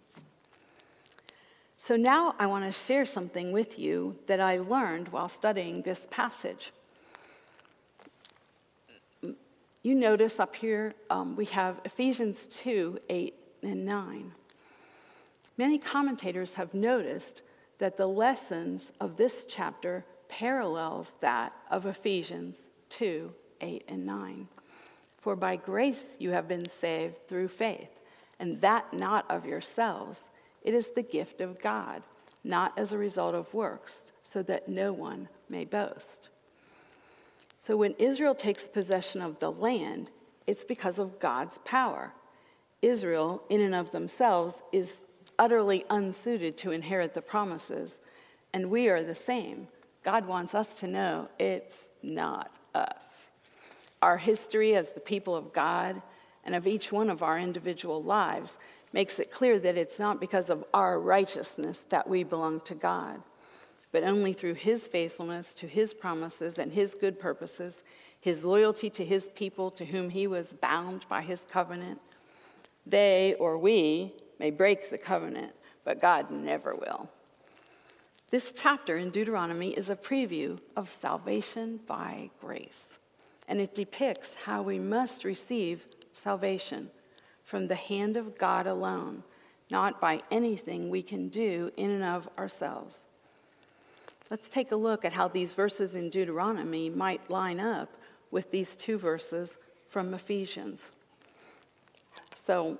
So 1.87 1.95
now 1.95 2.33
I 2.39 2.47
want 2.47 2.65
to 2.65 2.71
share 2.71 3.05
something 3.05 3.51
with 3.51 3.77
you 3.77 4.17
that 4.25 4.39
I 4.39 4.57
learned 4.57 5.09
while 5.09 5.29
studying 5.29 5.83
this 5.83 6.01
passage. 6.09 6.71
You 9.83 9.93
notice 9.93 10.39
up 10.39 10.55
here 10.55 10.93
um, 11.11 11.35
we 11.35 11.45
have 11.45 11.79
Ephesians 11.85 12.47
2 12.47 12.97
8 13.07 13.35
and 13.61 13.85
9. 13.85 14.31
Many 15.59 15.77
commentators 15.77 16.55
have 16.55 16.73
noticed 16.73 17.43
that 17.77 17.97
the 17.97 18.07
lessons 18.07 18.91
of 18.99 19.15
this 19.15 19.45
chapter 19.47 20.03
parallels 20.29 21.13
that 21.21 21.53
of 21.69 21.85
Ephesians 21.85 22.57
2 22.89 23.31
8 23.61 23.85
and 23.87 24.05
9. 24.05 24.47
For 25.17 25.35
by 25.35 25.55
grace 25.55 26.05
you 26.19 26.31
have 26.31 26.47
been 26.47 26.67
saved 26.69 27.27
through 27.27 27.47
faith, 27.47 27.89
and 28.39 28.61
that 28.61 28.93
not 28.93 29.29
of 29.29 29.45
yourselves. 29.45 30.21
It 30.61 30.73
is 30.73 30.89
the 30.89 31.03
gift 31.03 31.41
of 31.41 31.61
God, 31.61 32.03
not 32.43 32.77
as 32.77 32.91
a 32.91 32.97
result 32.97 33.35
of 33.35 33.53
works, 33.53 34.11
so 34.23 34.43
that 34.43 34.67
no 34.67 34.91
one 34.91 35.29
may 35.49 35.65
boast. 35.65 36.29
So 37.57 37.77
when 37.77 37.93
Israel 37.93 38.35
takes 38.35 38.67
possession 38.67 39.21
of 39.21 39.39
the 39.39 39.51
land, 39.51 40.11
it's 40.45 40.63
because 40.63 40.99
of 40.99 41.19
God's 41.19 41.57
power. 41.65 42.13
Israel, 42.81 43.43
in 43.49 43.61
and 43.61 43.73
of 43.73 43.91
themselves, 43.91 44.61
is 44.71 44.97
utterly 45.39 45.85
unsuited 45.89 46.57
to 46.57 46.71
inherit 46.71 47.13
the 47.13 47.21
promises, 47.21 47.95
and 48.53 48.69
we 48.69 48.87
are 48.89 49.01
the 49.01 49.15
same. 49.15 49.67
God 50.05 50.27
wants 50.27 50.53
us 50.53 50.67
to 50.81 50.87
know 50.87 51.27
it's 51.39 51.75
not 52.03 52.51
us. 52.75 53.09
Our 54.03 54.17
history 54.17 54.75
as 54.75 54.89
the 54.91 54.99
people 54.99 55.35
of 55.35 55.51
God 55.51 55.99
and 56.43 56.53
of 56.53 56.67
each 56.67 56.91
one 56.91 57.09
of 57.09 57.23
our 57.23 57.39
individual 57.39 58.03
lives 58.03 58.55
makes 58.93 59.17
it 59.17 59.31
clear 59.31 59.57
that 59.57 59.77
it's 59.77 59.97
not 59.97 60.21
because 60.21 60.51
of 60.51 60.63
our 60.75 60.99
righteousness 60.99 61.79
that 61.89 62.07
we 62.07 62.23
belong 62.23 62.61
to 62.61 62.75
God, 62.75 63.19
but 63.91 64.03
only 64.03 64.31
through 64.31 64.53
His 64.53 64.85
faithfulness 64.85 65.53
to 65.53 65.65
His 65.65 65.91
promises 65.91 66.59
and 66.59 66.71
His 66.71 66.93
good 66.93 67.19
purposes, 67.19 67.81
His 68.21 68.45
loyalty 68.45 68.91
to 68.91 69.03
His 69.03 69.29
people 69.29 69.71
to 69.71 69.85
whom 69.85 70.11
He 70.11 70.27
was 70.27 70.53
bound 70.53 71.03
by 71.09 71.23
His 71.23 71.41
covenant. 71.49 71.99
They 72.85 73.33
or 73.39 73.57
we 73.57 74.13
may 74.37 74.51
break 74.51 74.91
the 74.91 74.99
covenant, 74.99 75.53
but 75.83 75.99
God 75.99 76.29
never 76.29 76.75
will. 76.75 77.09
This 78.31 78.51
chapter 78.55 78.97
in 78.97 79.11
Deuteronomy 79.11 79.69
is 79.71 79.89
a 79.89 79.95
preview 79.95 80.59
of 80.75 80.95
salvation 80.99 81.79
by 81.85 82.31
grace, 82.41 82.85
and 83.47 83.61
it 83.61 83.75
depicts 83.75 84.33
how 84.45 84.63
we 84.63 84.79
must 84.79 85.23
receive 85.23 85.85
salvation 86.23 86.89
from 87.43 87.67
the 87.67 87.75
hand 87.75 88.17
of 88.17 88.35
God 88.37 88.65
alone, 88.65 89.21
not 89.69 90.01
by 90.01 90.21
anything 90.31 90.89
we 90.89 91.03
can 91.03 91.29
do 91.29 91.71
in 91.77 91.91
and 91.91 92.03
of 92.03 92.27
ourselves. 92.35 92.97
Let's 94.31 94.49
take 94.49 94.71
a 94.71 94.75
look 94.75 95.05
at 95.05 95.13
how 95.13 95.27
these 95.27 95.53
verses 95.53 95.93
in 95.93 96.09
Deuteronomy 96.09 96.89
might 96.89 97.29
line 97.29 97.59
up 97.59 97.89
with 98.31 98.49
these 98.49 98.75
two 98.75 98.97
verses 98.97 99.53
from 99.87 100.15
Ephesians. 100.15 100.89
So, 102.47 102.79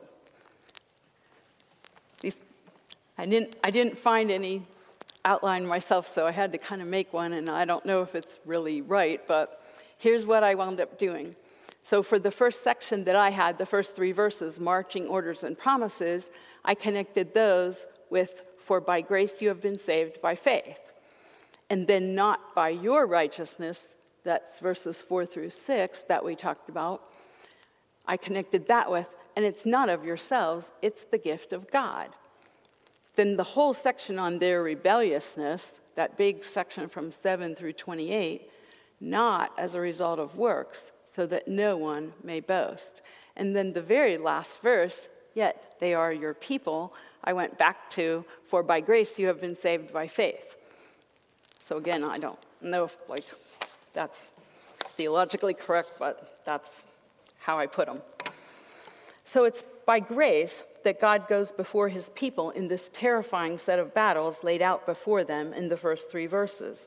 I, 3.18 3.28
didn't, 3.28 3.56
I 3.64 3.70
didn't 3.70 3.98
find 3.98 4.32
any 4.32 4.64
outline 5.26 5.66
myself, 5.66 6.14
so 6.14 6.26
I 6.26 6.32
had 6.32 6.52
to 6.54 6.58
kind 6.58 6.82
of 6.82 6.88
make 6.88 7.12
one, 7.12 7.34
and 7.34 7.50
I 7.50 7.66
don't 7.66 7.86
know 7.86 8.02
if 8.02 8.16
it's 8.16 8.40
really 8.46 8.82
right, 8.82 9.20
but 9.28 9.62
here's 9.98 10.26
what 10.26 10.44
I 10.44 10.56
wound 10.56 10.80
up 10.80 10.98
doing. 10.98 11.36
So, 11.90 12.02
for 12.02 12.18
the 12.18 12.32
first 12.32 12.64
section 12.64 13.04
that 13.04 13.16
I 13.16 13.32
had, 13.32 13.58
the 13.58 13.66
first 13.66 13.96
three 13.96 14.12
verses, 14.12 14.60
marching 14.60 15.06
orders 15.08 15.44
and 15.44 15.58
promises, 15.58 16.26
I 16.64 16.76
connected 16.76 17.34
those 17.34 17.86
with, 18.10 18.44
For 18.58 18.80
by 18.80 19.02
grace 19.02 19.42
you 19.42 19.50
have 19.50 19.62
been 19.62 19.78
saved 19.78 20.22
by 20.22 20.36
faith. 20.36 20.80
And 21.70 21.88
then, 21.88 22.16
not 22.16 22.56
by 22.56 22.70
your 22.70 23.06
righteousness, 23.06 23.80
that's 24.24 24.60
verses 24.60 24.98
four 24.98 25.26
through 25.26 25.52
six 25.52 26.00
that 26.08 26.24
we 26.24 26.36
talked 26.36 26.70
about. 26.70 27.12
I 28.08 28.18
connected 28.18 28.68
that 28.68 28.90
with, 28.90 29.16
and 29.36 29.44
it's 29.46 29.66
not 29.66 29.90
of 29.90 30.06
yourselves, 30.06 30.72
it's 30.82 31.02
the 31.02 31.18
gift 31.18 31.54
of 31.54 31.70
God 31.72 32.10
then 33.16 33.38
the 33.38 33.44
whole 33.44 33.74
section 33.74 34.20
on 34.20 34.40
their 34.40 34.62
rebelliousness, 34.64 35.66
that 35.96 36.18
big 36.18 36.44
section 36.44 36.90
from 36.90 37.12
7 37.12 37.56
through 37.56 37.74
28, 37.74 38.50
not 39.00 39.52
as 39.58 39.76
a 39.76 39.80
result 39.80 40.20
of 40.20 40.36
works, 40.36 40.92
so 41.06 41.26
that 41.28 41.48
no 41.48 41.78
one 41.78 42.14
may 42.24 42.40
boast. 42.40 43.02
And 43.36 43.56
then 43.56 43.74
the 43.74 43.82
very 43.82 44.18
last 44.18 44.62
verse, 44.62 45.00
yet 45.34 45.76
they 45.80 45.94
are 45.94 46.12
your 46.12 46.34
people, 46.34 46.94
I 47.26 47.34
went 47.34 47.58
back 47.58 47.90
to, 47.92 48.24
for 48.44 48.62
by 48.62 48.82
grace 48.82 49.18
you 49.18 49.28
have 49.28 49.42
been 49.42 49.56
saved 49.56 49.92
by 49.92 50.08
faith. 50.08 50.56
So 51.68 51.78
again, 51.78 52.04
I 52.04 52.18
don't 52.18 52.38
know 52.62 52.84
if 52.84 52.96
like 53.10 53.26
that's 53.94 54.20
theologically 54.96 55.56
correct, 55.56 55.94
but 55.98 56.42
that's 56.46 56.70
how 57.40 57.58
I 57.58 57.66
put 57.66 57.88
them. 57.88 58.02
So 59.24 59.46
it's 59.46 59.64
by 59.86 60.00
grace 60.00 60.62
that 60.86 61.02
God 61.02 61.28
goes 61.28 61.52
before 61.52 61.90
his 61.90 62.10
people 62.14 62.52
in 62.52 62.68
this 62.68 62.92
terrifying 62.94 63.58
set 63.58 63.80
of 63.80 63.94
battles 63.94 64.44
laid 64.44 64.62
out 64.62 64.86
before 64.86 65.24
them 65.24 65.52
in 65.52 65.68
the 65.68 65.76
first 65.76 66.12
three 66.12 66.28
verses. 66.28 66.86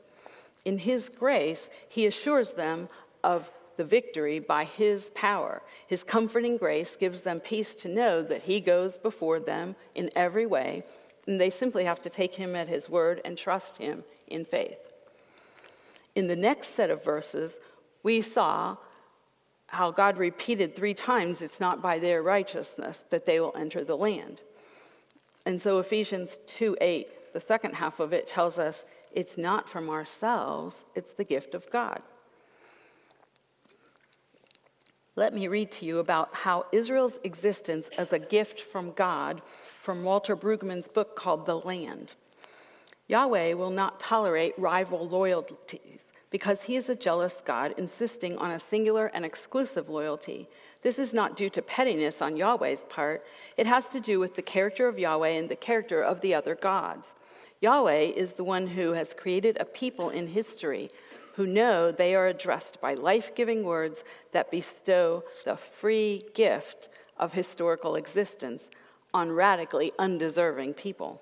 In 0.63 0.77
his 0.77 1.09
grace, 1.09 1.67
he 1.89 2.05
assures 2.05 2.53
them 2.53 2.87
of 3.25 3.51
the 3.75 3.83
victory 3.83 4.39
by 4.39 4.63
his 4.63 5.09
power. 5.13 5.61
His 5.85 6.01
comforting 6.01 6.55
grace 6.55 6.95
gives 6.95 7.21
them 7.21 7.41
peace 7.41 7.73
to 7.75 7.89
know 7.89 8.21
that 8.23 8.43
he 8.43 8.61
goes 8.61 8.95
before 8.95 9.41
them 9.41 9.75
in 9.95 10.09
every 10.15 10.45
way, 10.45 10.83
and 11.27 11.39
they 11.39 11.49
simply 11.49 11.83
have 11.83 12.01
to 12.03 12.09
take 12.09 12.35
him 12.35 12.55
at 12.55 12.69
his 12.69 12.89
word 12.89 13.19
and 13.25 13.37
trust 13.37 13.77
him 13.77 14.05
in 14.27 14.45
faith. 14.45 14.79
In 16.15 16.27
the 16.27 16.35
next 16.37 16.73
set 16.75 16.89
of 16.89 17.03
verses, 17.03 17.53
we 18.01 18.21
saw 18.21 18.77
how 19.71 19.91
God 19.91 20.17
repeated 20.17 20.75
three 20.75 20.93
times 20.93 21.41
it's 21.41 21.59
not 21.59 21.81
by 21.81 21.99
their 21.99 22.23
righteousness 22.23 23.03
that 23.09 23.25
they 23.25 23.39
will 23.39 23.53
enter 23.55 23.83
the 23.83 23.97
land. 23.97 24.41
And 25.45 25.61
so 25.61 25.79
Ephesians 25.79 26.37
2 26.47 26.77
8, 26.81 27.33
the 27.33 27.41
second 27.41 27.75
half 27.75 27.99
of 27.99 28.13
it, 28.13 28.27
tells 28.27 28.57
us 28.57 28.83
it's 29.11 29.37
not 29.37 29.69
from 29.69 29.89
ourselves, 29.89 30.75
it's 30.95 31.11
the 31.11 31.23
gift 31.23 31.53
of 31.53 31.69
God. 31.71 32.01
Let 35.15 35.33
me 35.33 35.47
read 35.47 35.71
to 35.73 35.85
you 35.85 35.99
about 35.99 36.33
how 36.33 36.65
Israel's 36.71 37.19
existence 37.23 37.89
as 37.97 38.13
a 38.13 38.19
gift 38.19 38.61
from 38.61 38.91
God 38.93 39.41
from 39.81 40.03
Walter 40.03 40.35
Brueggemann's 40.35 40.87
book 40.87 41.15
called 41.15 41.45
The 41.45 41.59
Land. 41.59 42.15
Yahweh 43.07 43.53
will 43.53 43.71
not 43.71 43.99
tolerate 43.99 44.57
rival 44.57 45.07
loyalties 45.07 46.05
because 46.29 46.61
he 46.61 46.75
is 46.75 46.89
a 46.89 46.95
jealous 46.95 47.35
God, 47.43 47.73
insisting 47.77 48.37
on 48.37 48.51
a 48.51 48.59
singular 48.59 49.07
and 49.07 49.25
exclusive 49.25 49.89
loyalty. 49.89 50.47
This 50.81 50.99
is 50.99 51.13
not 51.13 51.35
due 51.35 51.49
to 51.49 51.61
pettiness 51.61 52.21
on 52.21 52.37
Yahweh's 52.37 52.85
part, 52.89 53.25
it 53.57 53.65
has 53.65 53.89
to 53.89 53.99
do 53.99 54.19
with 54.19 54.35
the 54.35 54.41
character 54.41 54.87
of 54.87 54.99
Yahweh 54.99 55.29
and 55.29 55.49
the 55.49 55.55
character 55.55 56.01
of 56.01 56.21
the 56.21 56.33
other 56.33 56.55
gods. 56.55 57.09
Yahweh 57.61 58.11
is 58.15 58.33
the 58.33 58.43
one 58.43 58.67
who 58.67 58.93
has 58.93 59.13
created 59.13 59.57
a 59.59 59.65
people 59.65 60.09
in 60.09 60.27
history 60.27 60.89
who 61.35 61.45
know 61.45 61.91
they 61.91 62.15
are 62.15 62.27
addressed 62.27 62.79
by 62.81 62.93
life 62.93 63.33
giving 63.35 63.63
words 63.63 64.03
that 64.31 64.51
bestow 64.51 65.23
the 65.45 65.55
free 65.55 66.21
gift 66.33 66.89
of 67.17 67.33
historical 67.33 67.95
existence 67.95 68.63
on 69.13 69.31
radically 69.31 69.91
undeserving 69.97 70.73
people. 70.73 71.21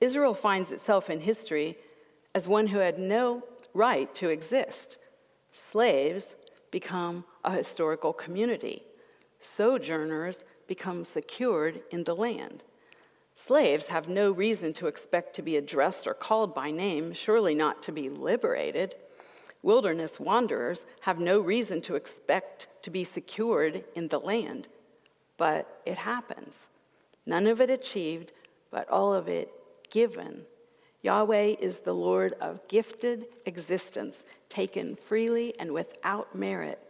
Israel 0.00 0.34
finds 0.34 0.70
itself 0.70 1.10
in 1.10 1.20
history 1.20 1.76
as 2.34 2.46
one 2.46 2.68
who 2.68 2.78
had 2.78 2.98
no 2.98 3.42
right 3.74 4.12
to 4.14 4.28
exist. 4.28 4.98
Slaves 5.72 6.26
become 6.70 7.24
a 7.44 7.52
historical 7.52 8.12
community. 8.12 8.82
Sojourners 9.40 10.44
become 10.66 11.04
secured 11.04 11.80
in 11.90 12.04
the 12.04 12.14
land. 12.14 12.64
Slaves 13.34 13.86
have 13.86 14.08
no 14.08 14.30
reason 14.32 14.72
to 14.74 14.88
expect 14.88 15.34
to 15.34 15.42
be 15.42 15.56
addressed 15.56 16.06
or 16.06 16.14
called 16.14 16.54
by 16.54 16.70
name, 16.70 17.12
surely 17.12 17.54
not 17.54 17.82
to 17.84 17.92
be 17.92 18.08
liberated. 18.08 18.96
Wilderness 19.62 20.20
wanderers 20.20 20.84
have 21.00 21.18
no 21.18 21.40
reason 21.40 21.80
to 21.82 21.94
expect 21.94 22.66
to 22.82 22.90
be 22.90 23.04
secured 23.04 23.84
in 23.94 24.08
the 24.08 24.18
land, 24.18 24.68
but 25.36 25.80
it 25.86 25.98
happens. 25.98 26.54
None 27.26 27.46
of 27.46 27.60
it 27.60 27.70
achieved, 27.70 28.32
but 28.70 28.88
all 28.88 29.14
of 29.14 29.28
it 29.28 29.50
given. 29.90 30.44
Yahweh 31.02 31.56
is 31.60 31.80
the 31.80 31.94
Lord 31.94 32.34
of 32.40 32.66
gifted 32.68 33.26
existence, 33.46 34.16
taken 34.48 34.96
freely 34.96 35.54
and 35.58 35.72
without 35.72 36.34
merit. 36.34 36.80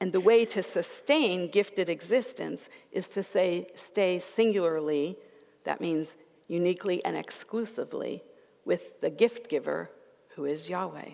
And 0.00 0.12
the 0.12 0.20
way 0.20 0.44
to 0.46 0.62
sustain 0.62 1.50
gifted 1.50 1.88
existence 1.88 2.62
is 2.92 3.08
to 3.08 3.22
say, 3.22 3.68
stay 3.74 4.18
singularly, 4.18 5.16
that 5.64 5.80
means 5.80 6.12
uniquely 6.46 7.04
and 7.04 7.16
exclusively, 7.16 8.22
with 8.64 9.00
the 9.00 9.10
gift 9.10 9.48
giver, 9.48 9.90
who 10.36 10.44
is 10.44 10.68
Yahweh. 10.68 11.10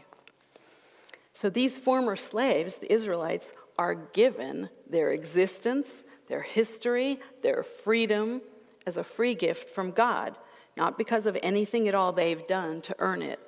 So 1.32 1.48
these 1.48 1.78
former 1.78 2.16
slaves, 2.16 2.76
the 2.76 2.92
Israelites, 2.92 3.48
are 3.78 3.94
given 3.94 4.68
their 4.88 5.10
existence, 5.12 5.88
their 6.28 6.42
history, 6.42 7.20
their 7.42 7.62
freedom 7.62 8.42
as 8.86 8.96
a 8.96 9.04
free 9.04 9.34
gift 9.34 9.70
from 9.70 9.90
God, 9.90 10.36
not 10.76 10.98
because 10.98 11.26
of 11.26 11.38
anything 11.42 11.88
at 11.88 11.94
all 11.94 12.12
they've 12.12 12.46
done 12.46 12.80
to 12.82 12.96
earn 12.98 13.22
it. 13.22 13.40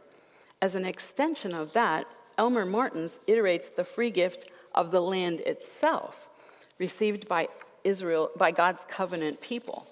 As 0.63 0.75
an 0.75 0.85
extension 0.85 1.55
of 1.55 1.73
that, 1.73 2.07
Elmer 2.39 2.65
Martens 2.65 3.15
iterates 3.27 3.75
the 3.75 3.85
free 3.85 4.11
gift 4.11 4.51
of 4.75 4.91
the 4.91 5.01
land 5.01 5.41
itself, 5.41 6.29
received 6.79 7.29
by 7.29 7.49
Israel 7.85 8.31
by 8.37 8.51
God's 8.51 8.83
covenant 8.89 9.41
people. 9.41 9.87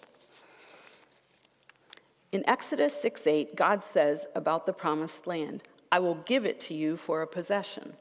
In 2.33 2.43
Exodus 2.49 3.01
6 3.01 3.27
8, 3.27 3.57
God 3.57 3.85
says 3.85 4.27
about 4.35 4.67
the 4.67 4.73
promised 4.73 5.27
land, 5.27 5.63
I 5.93 6.01
will 6.01 6.17
give 6.17 6.45
it 6.45 6.59
to 6.61 6.75
you 6.75 6.97
for 6.97 7.23
a 7.23 7.27
possession. 7.27 7.95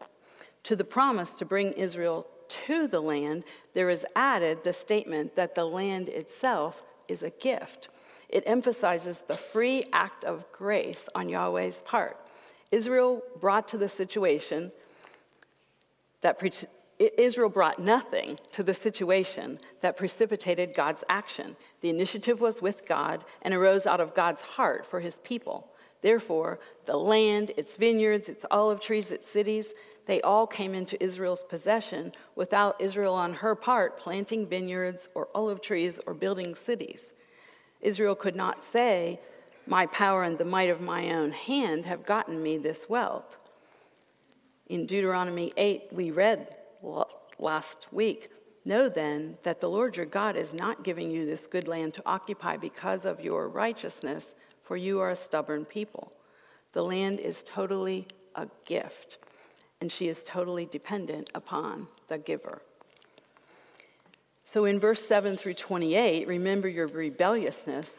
To 0.63 0.75
the 0.75 0.83
promise 0.83 1.29
to 1.31 1.45
bring 1.45 1.73
Israel 1.73 2.25
to 2.65 2.87
the 2.87 3.01
land, 3.01 3.43
there 3.73 3.89
is 3.89 4.05
added 4.15 4.63
the 4.63 4.73
statement 4.73 5.35
that 5.35 5.55
the 5.55 5.65
land 5.65 6.09
itself 6.09 6.81
is 7.07 7.21
a 7.21 7.29
gift. 7.29 7.89
It 8.33 8.43
emphasizes 8.47 9.19
the 9.19 9.35
free 9.35 9.83
act 9.93 10.25
of 10.25 10.51
grace 10.51 11.07
on 11.13 11.29
Yahweh's 11.29 11.83
part. 11.85 12.17
Israel 12.71 13.21
brought 13.39 13.67
to 13.67 13.77
the 13.77 13.87
situation 13.87 14.71
that 16.21 16.39
pre- 16.39 16.51
Israel 16.97 17.49
brought 17.49 17.77
nothing 17.77 18.39
to 18.53 18.63
the 18.63 18.73
situation 18.73 19.59
that 19.81 19.95
precipitated 19.95 20.75
God's 20.75 21.03
action. 21.07 21.55
The 21.81 21.91
initiative 21.91 22.41
was 22.41 22.59
with 22.59 22.87
God 22.87 23.23
and 23.43 23.53
arose 23.53 23.85
out 23.85 24.01
of 24.01 24.15
God's 24.15 24.41
heart 24.41 24.83
for 24.83 24.99
his 24.99 25.17
people. 25.17 25.69
Therefore, 26.01 26.59
the 26.87 26.97
land, 26.97 27.51
its 27.55 27.75
vineyards, 27.75 28.29
its 28.29 28.45
olive 28.49 28.81
trees, 28.81 29.11
its 29.11 29.31
cities, 29.31 29.73
they 30.07 30.21
all 30.21 30.47
came 30.47 30.73
into 30.73 31.01
Israel's 31.03 31.43
possession 31.43 32.13
without 32.35 32.81
Israel 32.81 33.13
on 33.13 33.35
her 33.35 33.53
part 33.53 33.99
planting 33.99 34.47
vineyards 34.47 35.07
or 35.13 35.27
olive 35.35 35.61
trees 35.61 35.99
or 36.07 36.15
building 36.15 36.55
cities. 36.55 37.05
Israel 37.83 38.15
could 38.15 38.35
not 38.35 38.63
say, 38.63 39.19
My 39.67 39.85
power 39.85 40.23
and 40.23 40.37
the 40.37 40.45
might 40.45 40.69
of 40.69 40.81
my 40.81 41.11
own 41.11 41.31
hand 41.31 41.85
have 41.85 42.05
gotten 42.05 42.41
me 42.41 42.57
this 42.57 42.89
wealth. 42.89 43.37
In 44.67 44.85
Deuteronomy 44.85 45.53
8, 45.55 45.89
we 45.91 46.09
read 46.09 46.57
last 47.37 47.87
week 47.91 48.29
Know 48.65 48.87
then 48.87 49.37
that 49.43 49.59
the 49.59 49.67
Lord 49.67 49.97
your 49.97 50.05
God 50.05 50.37
is 50.37 50.53
not 50.53 50.83
giving 50.83 51.11
you 51.11 51.25
this 51.25 51.45
good 51.45 51.67
land 51.67 51.93
to 51.95 52.03
occupy 52.05 52.55
because 52.55 53.03
of 53.03 53.19
your 53.19 53.49
righteousness, 53.49 54.31
for 54.61 54.77
you 54.77 55.01
are 55.01 55.09
a 55.09 55.15
stubborn 55.15 55.65
people. 55.65 56.13
The 56.71 56.83
land 56.83 57.19
is 57.19 57.43
totally 57.45 58.07
a 58.35 58.47
gift, 58.65 59.17
and 59.81 59.91
she 59.91 60.07
is 60.07 60.23
totally 60.23 60.65
dependent 60.65 61.29
upon 61.35 61.87
the 62.07 62.17
giver. 62.17 62.61
So 64.53 64.65
in 64.65 64.79
verse 64.79 65.03
7 65.07 65.35
through 65.35 65.55
28, 65.55 66.27
remember 66.27 66.67
your 66.67 66.85
rebelliousness. 66.85 67.91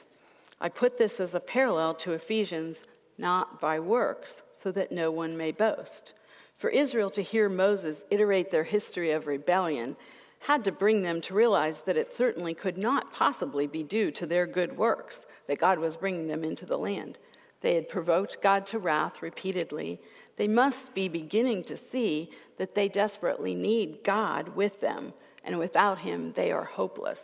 I 0.61 0.69
put 0.69 0.99
this 0.99 1.19
as 1.19 1.35
a 1.35 1.41
parallel 1.41 1.95
to 1.95 2.13
Ephesians, 2.13 2.85
not 3.19 3.61
by 3.61 3.81
works, 3.81 4.41
so 4.53 4.71
that 4.71 4.93
no 4.93 5.11
one 5.11 5.37
may 5.37 5.51
boast. 5.51 6.13
For 6.57 6.71
Israel 6.71 7.11
to 7.11 7.23
hear 7.23 7.49
Moses 7.49 8.05
iterate 8.09 8.53
their 8.53 8.63
history 8.63 9.11
of 9.11 9.27
rebellion 9.27 9.97
had 10.39 10.63
to 10.63 10.71
bring 10.71 11.03
them 11.03 11.21
to 11.23 11.35
realize 11.35 11.81
that 11.81 11.97
it 11.97 12.13
certainly 12.13 12.55
could 12.55 12.79
not 12.79 13.13
possibly 13.13 13.67
be 13.67 13.83
due 13.83 14.13
to 14.13 14.25
their 14.25 14.47
good 14.47 14.77
works 14.79 15.27
that 15.49 15.59
God 15.59 15.81
was 15.81 15.97
bringing 15.97 16.29
them 16.29 16.45
into 16.45 16.67
the 16.67 16.79
land. 16.79 17.19
They 17.63 17.75
had 17.75 17.89
provoked 17.89 18.41
God 18.41 18.65
to 18.67 18.79
wrath 18.79 19.23
repeatedly. 19.23 20.01
They 20.37 20.47
must 20.47 20.95
be 20.95 21.09
beginning 21.09 21.65
to 21.65 21.77
see 21.77 22.31
that 22.59 22.77
they 22.77 22.89
desperately 22.89 23.57
need 23.57 24.05
God 24.05 24.51
with 24.51 24.81
them 24.81 25.15
and 25.45 25.59
without 25.59 25.99
him 25.99 26.33
they 26.33 26.51
are 26.51 26.65
hopeless. 26.65 27.23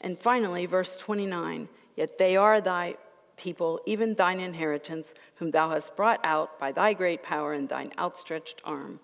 And 0.00 0.18
finally, 0.18 0.66
verse 0.66 0.96
29 0.96 1.68
Yet 1.96 2.16
they 2.16 2.36
are 2.36 2.60
thy 2.60 2.94
people, 3.36 3.80
even 3.86 4.14
thine 4.14 4.38
inheritance, 4.38 5.08
whom 5.36 5.50
thou 5.50 5.70
hast 5.70 5.96
brought 5.96 6.20
out 6.22 6.58
by 6.60 6.70
thy 6.70 6.92
great 6.92 7.22
power 7.22 7.52
and 7.52 7.68
thine 7.68 7.90
outstretched 7.98 8.60
arm. 8.64 9.00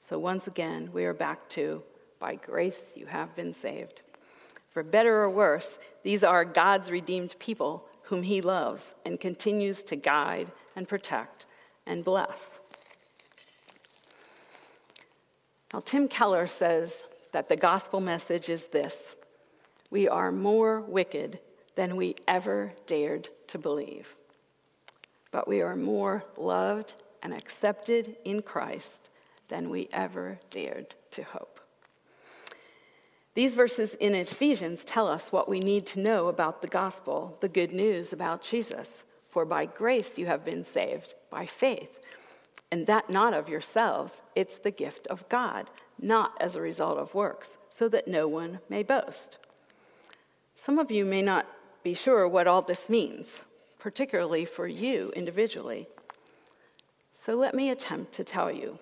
So 0.00 0.18
once 0.18 0.46
again, 0.46 0.90
we 0.92 1.04
are 1.04 1.12
back 1.12 1.48
to 1.50 1.82
by 2.18 2.36
grace 2.36 2.92
you 2.94 3.06
have 3.06 3.34
been 3.36 3.52
saved. 3.52 4.02
For 4.70 4.82
better 4.82 5.22
or 5.22 5.30
worse, 5.30 5.78
these 6.02 6.24
are 6.24 6.44
God's 6.44 6.90
redeemed 6.90 7.36
people 7.38 7.84
whom 8.04 8.22
he 8.22 8.40
loves 8.40 8.86
and 9.04 9.20
continues 9.20 9.82
to 9.84 9.96
guide 9.96 10.50
and 10.74 10.88
protect 10.88 11.46
and 11.86 12.04
bless. 12.04 12.50
Now, 15.72 15.80
Tim 15.80 16.08
Keller 16.08 16.46
says 16.46 17.02
that 17.38 17.48
the 17.48 17.56
gospel 17.56 18.00
message 18.00 18.48
is 18.48 18.64
this 18.64 18.96
we 19.90 20.08
are 20.08 20.32
more 20.32 20.80
wicked 20.80 21.38
than 21.76 21.94
we 21.94 22.16
ever 22.26 22.72
dared 22.84 23.28
to 23.46 23.56
believe, 23.56 24.16
but 25.30 25.46
we 25.46 25.62
are 25.62 25.76
more 25.76 26.24
loved 26.36 27.00
and 27.22 27.32
accepted 27.32 28.16
in 28.24 28.42
Christ 28.42 29.08
than 29.46 29.70
we 29.70 29.86
ever 29.92 30.40
dared 30.50 30.96
to 31.12 31.22
hope. 31.22 31.60
These 33.34 33.54
verses 33.54 33.94
in 33.94 34.16
Ephesians 34.16 34.82
tell 34.82 35.06
us 35.06 35.30
what 35.30 35.48
we 35.48 35.60
need 35.60 35.86
to 35.86 36.00
know 36.00 36.26
about 36.26 36.60
the 36.60 36.66
gospel, 36.66 37.38
the 37.40 37.48
good 37.48 37.72
news 37.72 38.12
about 38.12 38.42
Jesus. 38.42 38.90
For 39.28 39.44
by 39.44 39.66
grace 39.66 40.18
you 40.18 40.26
have 40.26 40.44
been 40.44 40.64
saved, 40.64 41.14
by 41.30 41.46
faith. 41.46 42.00
And 42.72 42.84
that 42.88 43.08
not 43.08 43.32
of 43.32 43.48
yourselves, 43.48 44.14
it's 44.34 44.58
the 44.58 44.72
gift 44.72 45.06
of 45.06 45.28
God, 45.28 45.70
not 46.00 46.36
as 46.40 46.56
a 46.56 46.60
result 46.60 46.98
of 46.98 47.14
works, 47.14 47.56
so 47.70 47.88
that 47.88 48.08
no 48.08 48.26
one 48.28 48.60
may 48.68 48.82
boast. 48.82 49.38
Some 50.54 50.78
of 50.78 50.90
you 50.90 51.04
may 51.04 51.22
not 51.22 51.46
be 51.82 51.94
sure 51.94 52.28
what 52.28 52.46
all 52.46 52.62
this 52.62 52.88
means, 52.88 53.30
particularly 53.78 54.44
for 54.44 54.66
you 54.66 55.12
individually. 55.14 55.86
So 57.14 57.34
let 57.34 57.54
me 57.54 57.70
attempt 57.70 58.12
to 58.12 58.24
tell 58.24 58.50
you. 58.50 58.78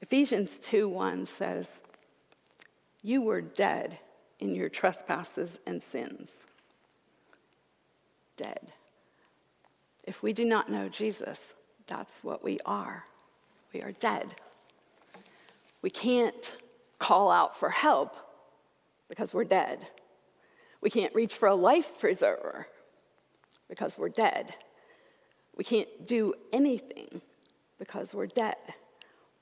Ephesians 0.00 0.58
2 0.60 0.88
1 0.88 1.26
says, 1.26 1.70
You 3.04 3.20
were 3.20 3.42
dead 3.42 3.98
in 4.40 4.54
your 4.54 4.70
trespasses 4.70 5.60
and 5.66 5.82
sins. 5.92 6.32
Dead. 8.38 8.72
If 10.04 10.22
we 10.22 10.32
do 10.32 10.46
not 10.46 10.70
know 10.70 10.88
Jesus, 10.88 11.38
that's 11.86 12.12
what 12.22 12.42
we 12.42 12.58
are. 12.64 13.04
We 13.74 13.82
are 13.82 13.92
dead. 13.92 14.34
We 15.82 15.90
can't 15.90 16.56
call 16.98 17.30
out 17.30 17.58
for 17.58 17.68
help 17.68 18.16
because 19.10 19.34
we're 19.34 19.44
dead. 19.44 19.86
We 20.80 20.88
can't 20.88 21.14
reach 21.14 21.34
for 21.34 21.48
a 21.48 21.54
life 21.54 21.98
preserver 22.00 22.66
because 23.68 23.98
we're 23.98 24.08
dead. 24.08 24.54
We 25.54 25.62
can't 25.62 25.88
do 26.06 26.32
anything 26.54 27.20
because 27.78 28.14
we're 28.14 28.26
dead. 28.26 28.56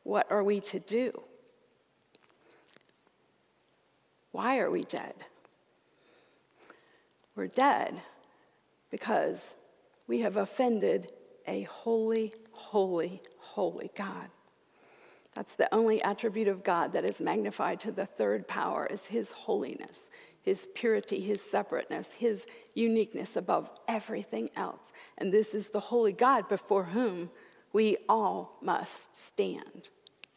What 0.02 0.32
are 0.32 0.42
we 0.42 0.58
to 0.60 0.80
do? 0.80 1.12
Why 4.32 4.58
are 4.58 4.70
we 4.70 4.82
dead? 4.82 5.14
We're 7.36 7.46
dead 7.46 8.00
because 8.90 9.44
we 10.06 10.20
have 10.20 10.36
offended 10.36 11.12
a 11.46 11.62
holy, 11.62 12.32
holy, 12.52 13.20
holy 13.38 13.90
God. 13.96 14.28
That's 15.34 15.54
the 15.54 15.72
only 15.74 16.02
attribute 16.02 16.48
of 16.48 16.62
God 16.62 16.92
that 16.92 17.04
is 17.04 17.20
magnified 17.20 17.80
to 17.80 17.92
the 17.92 18.04
third 18.04 18.46
power 18.46 18.86
is 18.86 19.02
his 19.04 19.30
holiness, 19.30 20.08
his 20.42 20.68
purity, 20.74 21.20
his 21.20 21.42
separateness, 21.42 22.10
his 22.16 22.44
uniqueness 22.74 23.36
above 23.36 23.70
everything 23.88 24.50
else. 24.56 24.92
And 25.16 25.32
this 25.32 25.54
is 25.54 25.68
the 25.68 25.80
holy 25.80 26.12
God 26.12 26.48
before 26.48 26.84
whom 26.84 27.30
we 27.72 27.96
all 28.08 28.58
must 28.60 28.92
stand. 29.32 29.88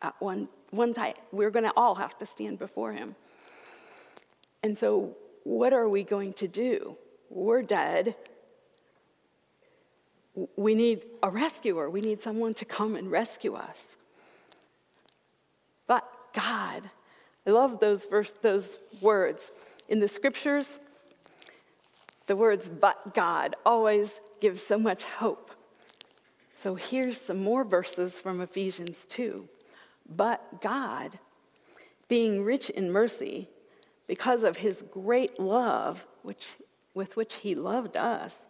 At 0.02 0.16
one, 0.20 0.48
one 0.72 0.94
time, 0.94 1.16
we're 1.32 1.50
going 1.50 1.66
to 1.66 1.74
all 1.76 1.96
have 1.96 2.18
to 2.20 2.26
stand 2.26 2.60
before 2.60 2.94
him. 2.94 3.16
And 4.66 4.76
so, 4.76 5.16
what 5.44 5.74
are 5.74 5.88
we 5.88 6.04
going 6.04 6.34
to 6.34 6.48
do? 6.48 6.98
We're 7.30 7.62
dead. 7.62 8.16
We 10.56 10.74
need 10.74 11.06
a 11.22 11.30
rescuer. 11.30 11.88
We 11.88 12.02
need 12.02 12.24
someone 12.24 12.56
to 12.56 12.66
come 12.66 12.96
and 12.96 13.12
rescue 13.12 13.54
us. 13.54 13.78
But 15.86 16.04
God, 16.34 16.82
I 17.46 17.52
love 17.52 17.80
those 17.80 18.06
verse, 18.06 18.34
those 18.42 18.80
words 19.02 19.52
in 19.88 20.00
the 20.00 20.08
scriptures. 20.08 20.68
The 22.26 22.36
words 22.36 22.68
"but 22.68 23.14
God" 23.14 23.56
always 23.68 24.14
give 24.42 24.60
so 24.60 24.80
much 24.80 25.04
hope. 25.04 25.52
So 26.56 26.74
here's 26.74 27.22
some 27.22 27.38
more 27.38 27.64
verses 27.64 28.16
from 28.16 28.42
Ephesians 28.42 28.98
2. 29.10 29.48
But 30.10 30.60
God, 30.60 31.20
being 32.08 32.44
rich 32.44 32.72
in 32.72 32.92
mercy, 32.92 33.48
because 34.08 34.44
of 34.44 34.58
his 34.58 34.84
great 34.92 35.40
love 35.40 36.06
which, 36.24 36.46
with 36.94 37.16
which 37.16 37.36
he 37.36 37.56
loved 37.56 37.98
us, 37.98 38.46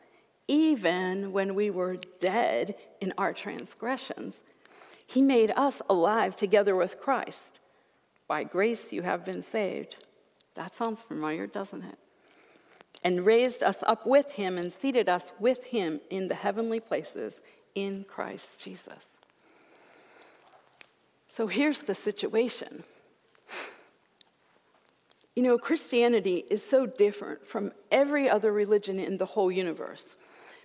even 0.47 1.31
when 1.31 1.55
we 1.55 1.69
were 1.69 1.97
dead 2.19 2.75
in 3.01 3.13
our 3.17 3.33
transgressions, 3.33 4.35
he 5.07 5.21
made 5.21 5.51
us 5.55 5.81
alive 5.89 6.35
together 6.35 6.75
with 6.75 6.99
Christ. 6.99 7.59
By 8.27 8.43
grace 8.43 8.91
you 8.91 9.01
have 9.03 9.25
been 9.25 9.41
saved. 9.41 9.95
That 10.55 10.75
sounds 10.77 11.01
familiar, 11.01 11.45
doesn't 11.45 11.83
it? 11.83 11.97
And 13.03 13.25
raised 13.25 13.61
us 13.61 13.77
up 13.83 14.05
with 14.05 14.31
him 14.31 14.57
and 14.57 14.73
seated 14.73 15.09
us 15.09 15.31
with 15.39 15.63
him 15.63 15.99
in 16.09 16.27
the 16.27 16.35
heavenly 16.35 16.79
places 16.79 17.39
in 17.75 18.03
Christ 18.03 18.59
Jesus. 18.59 19.11
So 21.27 21.47
here's 21.47 21.79
the 21.79 21.95
situation. 21.95 22.83
You 25.35 25.43
know, 25.43 25.57
Christianity 25.57 26.45
is 26.49 26.63
so 26.63 26.85
different 26.85 27.45
from 27.45 27.73
every 27.91 28.29
other 28.29 28.53
religion 28.53 28.99
in 28.99 29.17
the 29.17 29.25
whole 29.25 29.51
universe 29.51 30.15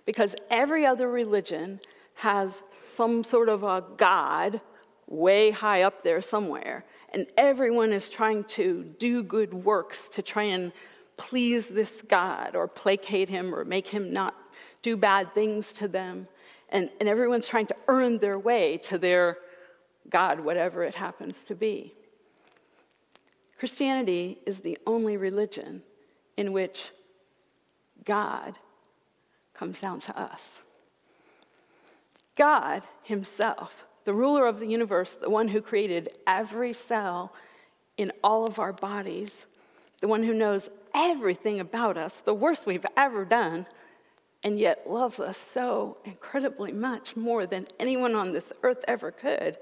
because 0.05 0.33
every 0.49 0.85
other 0.85 1.09
religion 1.09 1.81
has 2.15 2.63
some 2.85 3.23
sort 3.23 3.49
of 3.49 3.63
a 3.63 3.83
God 3.97 4.61
way 5.07 5.51
high 5.51 5.81
up 5.81 6.03
there 6.03 6.21
somewhere, 6.21 6.85
and 7.13 7.27
everyone 7.37 7.91
is 7.91 8.07
trying 8.07 8.45
to 8.45 8.83
do 8.97 9.23
good 9.23 9.53
works 9.53 9.99
to 10.13 10.21
try 10.21 10.43
and 10.43 10.71
please 11.17 11.67
this 11.67 11.91
God 12.07 12.55
or 12.55 12.67
placate 12.67 13.27
him 13.27 13.53
or 13.53 13.65
make 13.65 13.87
him 13.87 14.13
not 14.13 14.35
do 14.81 14.95
bad 14.95 15.33
things 15.33 15.73
to 15.73 15.87
them. 15.87 16.27
And, 16.69 16.89
and 16.99 17.09
everyone's 17.09 17.45
trying 17.45 17.67
to 17.67 17.75
earn 17.89 18.19
their 18.19 18.39
way 18.39 18.77
to 18.83 18.97
their 18.97 19.37
God, 20.09 20.39
whatever 20.39 20.83
it 20.83 20.95
happens 20.95 21.37
to 21.47 21.55
be. 21.55 21.93
Christianity 23.61 24.39
is 24.47 24.61
the 24.61 24.75
only 24.87 25.17
religion 25.17 25.83
in 26.35 26.51
which 26.51 26.89
God 28.03 28.55
comes 29.53 29.79
down 29.79 29.99
to 29.99 30.19
us. 30.19 30.41
God 32.35 32.81
Himself, 33.03 33.85
the 34.03 34.15
ruler 34.15 34.47
of 34.47 34.59
the 34.59 34.65
universe, 34.65 35.11
the 35.11 35.29
one 35.29 35.47
who 35.47 35.61
created 35.61 36.09
every 36.25 36.73
cell 36.73 37.33
in 37.97 38.11
all 38.23 38.47
of 38.47 38.57
our 38.57 38.73
bodies, 38.73 39.35
the 39.99 40.07
one 40.07 40.23
who 40.23 40.33
knows 40.33 40.67
everything 40.95 41.59
about 41.59 41.97
us, 41.97 42.15
the 42.25 42.33
worst 42.33 42.65
we've 42.65 42.87
ever 42.97 43.23
done, 43.23 43.67
and 44.43 44.57
yet 44.59 44.89
loves 44.89 45.19
us 45.19 45.39
so 45.53 45.97
incredibly 46.03 46.71
much 46.71 47.15
more 47.15 47.45
than 47.45 47.67
anyone 47.79 48.15
on 48.15 48.33
this 48.33 48.51
earth 48.63 48.83
ever 48.87 49.11
could, 49.11 49.55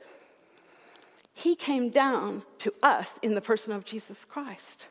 he 1.42 1.56
came 1.56 1.90
down 1.90 2.44
to 2.60 2.74
us 2.84 3.10
in 3.22 3.36
the 3.36 3.42
person 3.42 3.72
of 3.72 3.86
Jesus 3.86 4.18
Christ. 4.28 4.88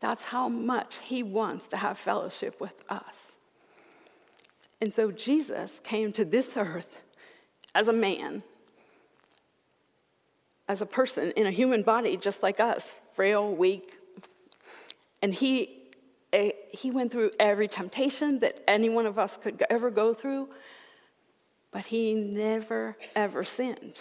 That's 0.00 0.22
how 0.22 0.48
much 0.48 0.96
he 0.96 1.22
wants 1.22 1.66
to 1.68 1.76
have 1.76 1.98
fellowship 1.98 2.60
with 2.60 2.84
us. 2.88 3.30
And 4.80 4.92
so 4.92 5.10
Jesus 5.10 5.78
came 5.84 6.12
to 6.14 6.24
this 6.24 6.48
earth 6.56 6.98
as 7.74 7.86
a 7.86 7.92
man, 7.92 8.42
as 10.68 10.80
a 10.80 10.86
person 10.86 11.32
in 11.32 11.46
a 11.46 11.50
human 11.50 11.82
body 11.82 12.16
just 12.16 12.42
like 12.42 12.60
us, 12.60 12.86
frail, 13.14 13.54
weak. 13.54 13.98
And 15.22 15.34
he, 15.34 15.82
eh, 16.32 16.52
he 16.70 16.90
went 16.90 17.12
through 17.12 17.32
every 17.38 17.68
temptation 17.68 18.38
that 18.38 18.60
any 18.66 18.88
one 18.88 19.04
of 19.04 19.18
us 19.18 19.36
could 19.36 19.62
ever 19.68 19.90
go 19.90 20.14
through, 20.14 20.48
but 21.70 21.84
he 21.84 22.14
never, 22.14 22.96
ever 23.14 23.44
sinned. 23.44 24.00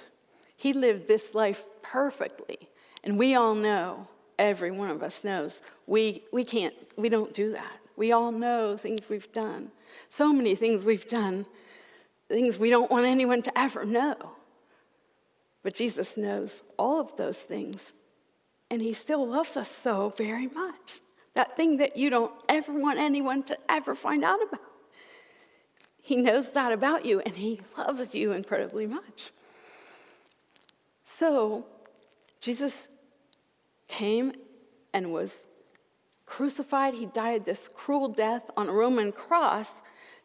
He 0.59 0.73
lived 0.73 1.07
this 1.07 1.33
life 1.33 1.63
perfectly. 1.81 2.57
And 3.05 3.17
we 3.17 3.33
all 3.33 3.55
know, 3.55 4.09
every 4.37 4.71
one 4.71 4.89
of 4.89 5.01
us 5.01 5.23
knows, 5.23 5.57
we, 5.87 6.25
we 6.33 6.43
can't, 6.43 6.75
we 6.97 7.07
don't 7.07 7.33
do 7.33 7.53
that. 7.53 7.77
We 7.95 8.11
all 8.11 8.33
know 8.33 8.75
things 8.75 9.07
we've 9.07 9.31
done. 9.31 9.71
So 10.09 10.33
many 10.33 10.55
things 10.55 10.83
we've 10.83 11.07
done, 11.07 11.45
things 12.27 12.59
we 12.59 12.69
don't 12.69 12.91
want 12.91 13.05
anyone 13.05 13.41
to 13.43 13.57
ever 13.57 13.85
know. 13.85 14.17
But 15.63 15.75
Jesus 15.75 16.17
knows 16.17 16.61
all 16.77 16.99
of 16.99 17.15
those 17.15 17.37
things, 17.37 17.93
and 18.69 18.81
He 18.81 18.93
still 18.93 19.25
loves 19.25 19.55
us 19.55 19.71
so 19.81 20.13
very 20.17 20.47
much. 20.47 20.99
That 21.35 21.55
thing 21.55 21.77
that 21.77 21.95
you 21.95 22.09
don't 22.09 22.33
ever 22.49 22.73
want 22.73 22.99
anyone 22.99 23.43
to 23.43 23.57
ever 23.69 23.95
find 23.95 24.25
out 24.25 24.43
about. 24.43 24.59
He 26.03 26.17
knows 26.17 26.51
that 26.51 26.73
about 26.73 27.05
you, 27.05 27.21
and 27.21 27.37
He 27.37 27.61
loves 27.77 28.13
you 28.13 28.33
incredibly 28.33 28.87
much. 28.87 29.31
So, 31.19 31.65
Jesus 32.39 32.73
came 33.89 34.31
and 34.93 35.11
was 35.11 35.35
crucified. 36.25 36.93
He 36.93 37.07
died 37.07 37.43
this 37.43 37.69
cruel 37.73 38.07
death 38.07 38.49
on 38.55 38.69
a 38.69 38.71
Roman 38.71 39.11
cross 39.11 39.69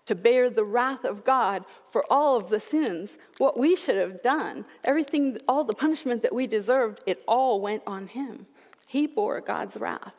to 0.07 0.15
bear 0.15 0.49
the 0.49 0.65
wrath 0.65 1.05
of 1.05 1.25
God 1.25 1.65
for 1.91 2.05
all 2.09 2.37
of 2.37 2.49
the 2.49 2.61
sins, 2.61 3.11
what 3.39 3.59
we 3.59 3.75
should 3.75 3.97
have 3.97 4.23
done, 4.23 4.67
everything, 4.85 5.39
all 5.49 5.65
the 5.65 5.75
punishment 5.75 6.23
that 6.23 6.35
we 6.35 6.47
deserved, 6.47 7.03
it 7.07 7.25
all 7.27 7.61
went 7.61 7.83
on 7.87 8.07
him. 8.07 8.47
He 8.89 9.09
bore 9.09 9.41
God's 9.41 9.77
wrath. 9.77 10.15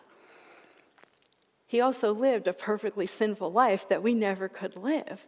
He 1.67 1.79
also 1.79 2.13
lived 2.13 2.47
a 2.47 2.53
perfectly 2.53 3.05
sinful 3.05 3.51
life 3.51 3.87
that 3.87 4.03
we 4.03 4.13
never 4.13 4.49
could 4.49 4.75
live. 4.75 5.27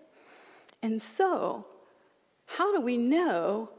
And 0.82 1.02
so, 1.02 1.66
how 2.48 2.76
do 2.76 2.82
we 2.82 2.98
know 2.98 3.70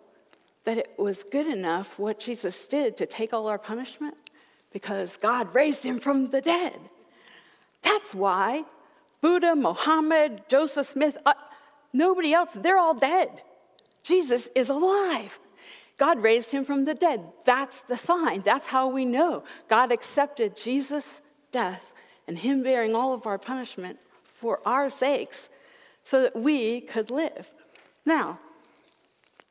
that 0.69 0.77
it 0.77 0.99
was 0.99 1.25
good 1.25 1.47
enough 1.47 1.99
what 1.99 2.21
Jesus 2.21 2.55
did 2.69 2.99
to 2.99 3.07
take 3.07 3.33
all 3.33 3.47
our 3.47 3.57
punishment? 3.59 4.15
Because 4.71 5.17
God 5.17 5.55
raised 5.55 5.83
him 5.83 5.99
from 5.99 6.29
the 6.29 6.43
dead. 6.43 6.79
That's 7.81 8.13
why 8.13 8.65
Buddha, 9.23 9.57
Mohammed, 9.57 10.47
Joseph 10.47 10.93
Smith, 10.93 11.17
uh, 11.25 11.33
nobody 11.95 12.35
else, 12.35 12.51
they're 12.55 12.77
all 12.77 12.93
dead. 12.93 13.41
Jesus 14.03 14.47
is 14.55 14.69
alive. 14.69 15.39
God 15.97 16.23
raised 16.23 16.51
him 16.51 16.67
from 16.67 16.85
the 16.85 16.93
dead. 16.93 17.25
That's 17.47 17.81
the 17.89 17.97
sign. 17.97 18.43
That's 18.43 18.67
how 18.67 18.89
we 18.89 19.07
know. 19.07 19.45
God 19.71 19.91
accepted 19.91 20.55
Jesus' 20.55 21.07
death 21.51 21.93
and 22.27 22.37
him 22.37 22.63
bearing 22.63 22.95
all 22.95 23.15
of 23.15 23.27
our 23.27 23.39
punishment 23.39 23.99
for 24.23 24.61
our 24.67 24.91
sakes 24.91 25.49
so 26.05 26.21
that 26.21 26.37
we 26.37 26.83
could 26.83 27.11
live. 27.11 27.51
Now, 28.05 28.39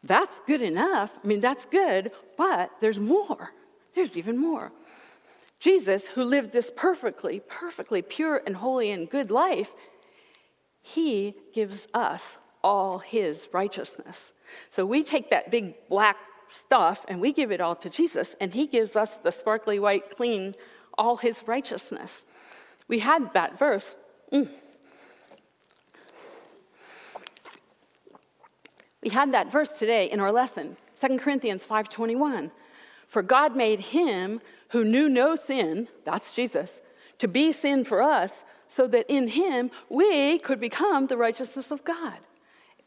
that's 0.04 0.40
good 0.48 0.62
enough. 0.62 1.12
I 1.24 1.28
mean, 1.28 1.42
that's 1.42 1.66
good, 1.66 2.12
but 2.38 2.72
there's 2.80 3.00
more. 3.00 3.52
There's 3.96 4.18
even 4.18 4.38
more. 4.38 4.72
Jesus, 5.60 6.06
who 6.08 6.24
lived 6.24 6.52
this 6.52 6.72
perfectly, 6.76 7.42
perfectly 7.48 8.02
pure 8.02 8.42
and 8.46 8.56
holy 8.56 8.92
and 8.92 9.10
good 9.10 9.32
life, 9.32 9.74
he 10.82 11.36
gives 11.54 11.88
us 11.94 12.24
all 12.64 13.00
his 13.00 13.48
righteousness. 13.52 14.32
So 14.70 14.86
we 14.86 15.04
take 15.04 15.32
that 15.32 15.52
big 15.52 15.76
black 15.90 16.18
stuff 16.66 17.06
and 17.08 17.20
we 17.20 17.34
give 17.34 17.52
it 17.52 17.60
all 17.60 17.76
to 17.76 17.90
Jesus, 17.90 18.36
and 18.40 18.54
he 18.54 18.68
gives 18.68 18.96
us 18.96 19.18
the 19.24 19.32
sparkly 19.32 19.80
white, 19.80 20.16
clean, 20.16 20.56
all 20.98 21.18
his 21.18 21.44
righteousness. 21.46 22.12
We 22.88 23.00
had 23.00 23.34
that 23.34 23.58
verse. 23.60 23.96
Mm. 24.32 24.50
We 29.08 29.14
had 29.14 29.32
that 29.32 29.50
verse 29.50 29.70
today 29.70 30.12
in 30.12 30.20
our 30.20 30.34
lesson, 30.34 30.76
2 31.00 31.18
Corinthians 31.18 31.64
5:21. 31.64 32.52
For 33.08 33.22
God 33.22 33.56
made 33.56 33.80
him 33.80 34.42
who 34.72 34.84
knew 34.84 35.08
no 35.08 35.38
sin, 35.38 35.88
that's 36.04 36.34
Jesus, 36.34 36.74
to 37.20 37.30
be 37.30 37.54
sin 37.54 37.86
for 37.86 38.02
us, 38.02 38.34
so 38.68 38.86
that 38.88 39.06
in 39.08 39.30
him 39.30 39.72
we 39.88 40.40
could 40.40 40.60
become 40.60 41.06
the 41.06 41.16
righteousness 41.16 41.72
of 41.72 41.86
God. 41.86 42.18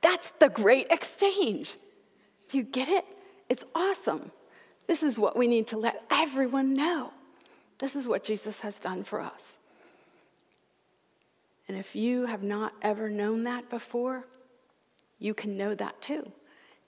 That's 0.02 0.30
the 0.40 0.50
great 0.50 0.88
exchange. 0.90 1.78
Do 2.50 2.58
you 2.58 2.64
get 2.64 2.90
it? 2.90 3.06
It's 3.48 3.64
awesome. 3.74 4.30
This 4.88 5.02
is 5.02 5.18
what 5.18 5.38
we 5.38 5.46
need 5.46 5.68
to 5.68 5.78
let 5.78 6.04
everyone 6.10 6.74
know. 6.74 7.14
This 7.78 7.96
is 7.96 8.06
what 8.06 8.24
Jesus 8.24 8.56
has 8.56 8.74
done 8.74 9.04
for 9.04 9.22
us. 9.22 9.54
And 11.66 11.78
if 11.78 11.96
you 11.96 12.26
have 12.26 12.42
not 12.42 12.74
ever 12.82 13.08
known 13.08 13.44
that 13.44 13.70
before, 13.70 14.26
you 15.20 15.34
can 15.34 15.56
know 15.56 15.74
that 15.76 16.02
too. 16.02 16.32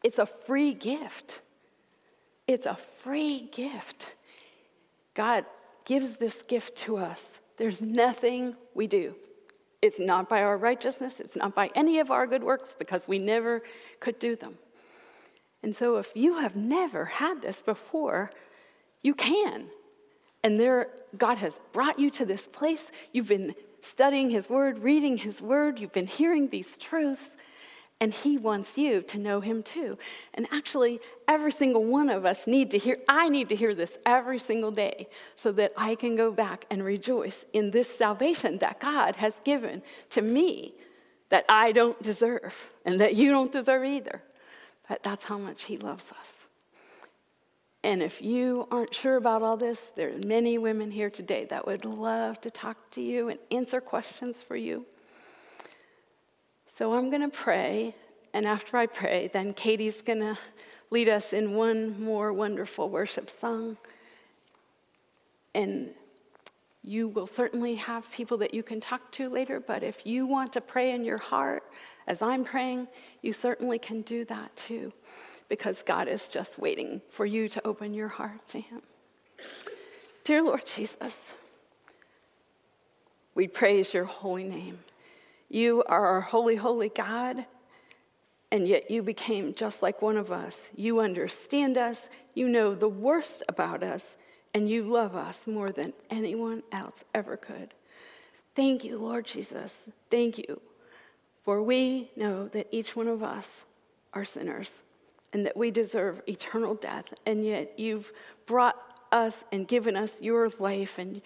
It's 0.03 0.19
a 0.19 0.27
free 0.27 0.75
gift. 0.75 1.41
It's 2.49 2.67
a 2.67 2.75
free 2.75 3.49
gift. 3.53 4.09
God 5.15 5.45
gives 5.85 6.17
this 6.17 6.37
gift 6.49 6.77
to 6.79 6.97
us. 6.97 7.23
There's 7.57 7.81
nothing 7.81 8.57
we 8.75 8.89
do. 8.89 9.15
It's 9.81 10.01
not 10.01 10.29
by 10.29 10.43
our 10.43 10.57
righteousness, 10.57 11.21
it's 11.21 11.37
not 11.37 11.55
by 11.55 11.71
any 11.75 11.99
of 11.99 12.11
our 12.11 12.27
good 12.27 12.43
works 12.43 12.75
because 12.79 13.07
we 13.07 13.19
never 13.19 13.63
could 14.01 14.19
do 14.19 14.37
them. 14.37 14.57
And 15.63 15.75
so 15.75 15.97
if 15.97 16.11
you 16.15 16.39
have 16.39 16.57
never 16.57 17.05
had 17.05 17.43
this 17.43 17.61
before, 17.61 18.31
you 19.03 19.15
can. 19.15 19.67
And 20.43 20.59
there 20.59 20.89
God 21.17 21.39
has 21.39 21.59
brought 21.73 21.99
you 21.99 22.11
to 22.11 22.25
this 22.25 22.43
place. 22.43 22.85
You've 23.13 23.29
been 23.29 23.55
studying 23.81 24.31
his 24.31 24.49
word, 24.49 24.79
reading 24.79 25.17
his 25.17 25.41
word, 25.41 25.79
you've 25.79 25.93
been 25.93 26.07
hearing 26.07 26.49
these 26.49 26.79
truths, 26.79 27.29
and 28.01 28.13
he 28.13 28.37
wants 28.37 28.77
you 28.77 29.03
to 29.03 29.19
know 29.19 29.41
him 29.41 29.63
too. 29.63 29.97
And 30.35 30.49
actually, 30.51 31.01
every 31.29 31.53
single 31.53 31.85
one 31.85 32.11
of 32.11 32.27
us 32.27 32.47
need 32.47 32.71
to 32.73 32.79
hear, 32.79 32.99
I 33.09 33.29
need 33.29 33.49
to 33.51 33.55
hear 33.55 33.75
this 33.75 33.97
every 34.05 34.39
single 34.39 34.73
day 34.73 35.09
so 35.37 35.53
that 35.53 35.73
I 35.77 35.95
can 35.95 36.17
go 36.17 36.33
back 36.33 36.65
and 36.71 36.85
rejoice 36.85 37.45
in 37.53 37.71
this 37.71 37.89
salvation 37.97 38.59
that 38.59 38.81
God 38.81 39.17
has 39.17 39.35
given 39.45 39.83
to 40.11 40.23
me 40.23 40.75
that 41.29 41.45
I 41.49 41.73
don't 41.73 42.01
deserve 42.03 42.55
and 42.85 43.01
that 43.01 43.15
you 43.15 43.31
don't 43.31 43.53
deserve 43.53 43.85
either. 43.85 44.23
But 44.89 45.03
that's 45.03 45.25
how 45.25 45.39
much 45.39 45.65
he 45.65 45.79
loves 45.79 46.05
us. 46.19 46.33
And 47.85 48.03
if 48.03 48.23
you 48.23 48.69
aren't 48.71 48.95
sure 48.95 49.17
about 49.17 49.43
all 49.43 49.57
this, 49.57 49.81
there 49.97 50.11
are 50.11 50.27
many 50.27 50.59
women 50.59 50.91
here 50.91 51.11
today 51.11 51.47
that 51.47 51.67
would 51.67 51.85
love 51.85 52.41
to 52.43 52.51
talk 52.51 52.91
to 52.93 53.01
you 53.01 53.29
and 53.29 53.39
answer 53.51 53.81
questions 53.81 54.37
for 54.37 54.57
you. 54.57 54.87
So 56.83 56.95
I'm 56.95 57.11
going 57.11 57.23
to 57.23 57.29
pray, 57.29 57.95
and 58.35 58.45
after 58.45 58.77
I 58.77 58.87
pray, 58.87 59.31
then 59.33 59.55
Katie's 59.55 60.03
going 60.03 60.19
to 60.19 60.37
lead 60.91 61.09
us 61.09 61.33
in 61.33 61.55
one 61.55 62.03
more 62.03 62.33
wonderful 62.33 62.89
worship 62.89 63.31
song. 63.31 63.77
And 65.55 65.91
you 66.83 67.07
will 67.07 67.29
certainly 67.29 67.77
have 67.77 68.11
people 68.11 68.37
that 68.39 68.53
you 68.53 68.65
can 68.65 68.81
talk 68.81 69.13
to 69.13 69.29
later, 69.29 69.61
but 69.61 69.85
if 69.85 70.05
you 70.05 70.27
want 70.27 70.53
to 70.55 70.61
pray 70.61 70.91
in 70.91 71.05
your 71.05 71.19
heart 71.19 71.63
as 72.09 72.21
I'm 72.21 72.43
praying, 72.43 72.89
you 73.21 73.33
certainly 73.33 73.79
can 73.79 74.03
do 74.03 74.25
that 74.25 74.57
too 74.57 74.93
because 75.49 75.83
God 75.83 76.09
is 76.09 76.27
just 76.27 76.59
waiting 76.59 77.01
for 77.11 77.25
you 77.25 77.49
to 77.51 77.65
open 77.65 77.95
your 77.95 78.09
heart 78.09 78.49
to 78.49 78.59
Him. 78.59 78.83
Dear 80.25 80.43
Lord 80.43 80.67
Jesus, 80.67 81.17
we 83.37 83.47
praise 83.47 83.95
your 83.95 84.07
holy 84.07 84.43
name. 84.43 84.81
You 85.53 85.85
are 85.85 86.07
our 86.07 86.23
holy, 86.23 86.57
holy 86.57 86.89
God, 86.89 87.45
and 88.51 88.67
yet 88.67 88.91
you 88.91 89.03
became 89.03 89.53
just 89.53 89.83
like 89.83 90.01
one 90.01 90.17
of 90.17 90.33
us. 90.33 90.59
You 90.75 91.01
understand 91.01 91.77
us, 91.77 92.01
you 92.33 92.49
know 92.49 92.75
the 92.75 92.89
worst 92.89 93.43
about 93.51 93.83
us, 93.83 94.07
and 94.55 94.67
you 94.67 94.83
love 94.83 95.15
us 95.15 95.43
more 95.45 95.71
than 95.71 95.93
anyone 96.09 96.63
else 96.73 97.05
ever 97.15 97.37
could. 97.37 97.75
Thank 98.57 98.83
you, 98.83 98.97
Lord 98.97 99.27
Jesus. 99.27 99.75
Thank 100.11 100.39
you. 100.39 100.59
For 101.45 101.63
we 101.63 102.11
know 102.17 102.49
that 102.49 102.69
each 102.71 102.97
one 102.97 103.09
of 103.09 103.23
us 103.23 103.51
are 104.15 104.25
sinners 104.25 104.71
and 105.35 105.45
that 105.45 105.57
we 105.57 105.71
deserve 105.71 106.23
eternal 106.27 106.75
death, 106.75 107.13
and 107.27 107.45
yet 107.45 107.79
you've 107.79 108.11
brought 108.47 108.77
us 109.13 109.37
and 109.53 109.69
given 109.69 109.99
us 109.99 110.19
your 110.19 110.51
life, 110.59 110.99
and, 110.99 111.21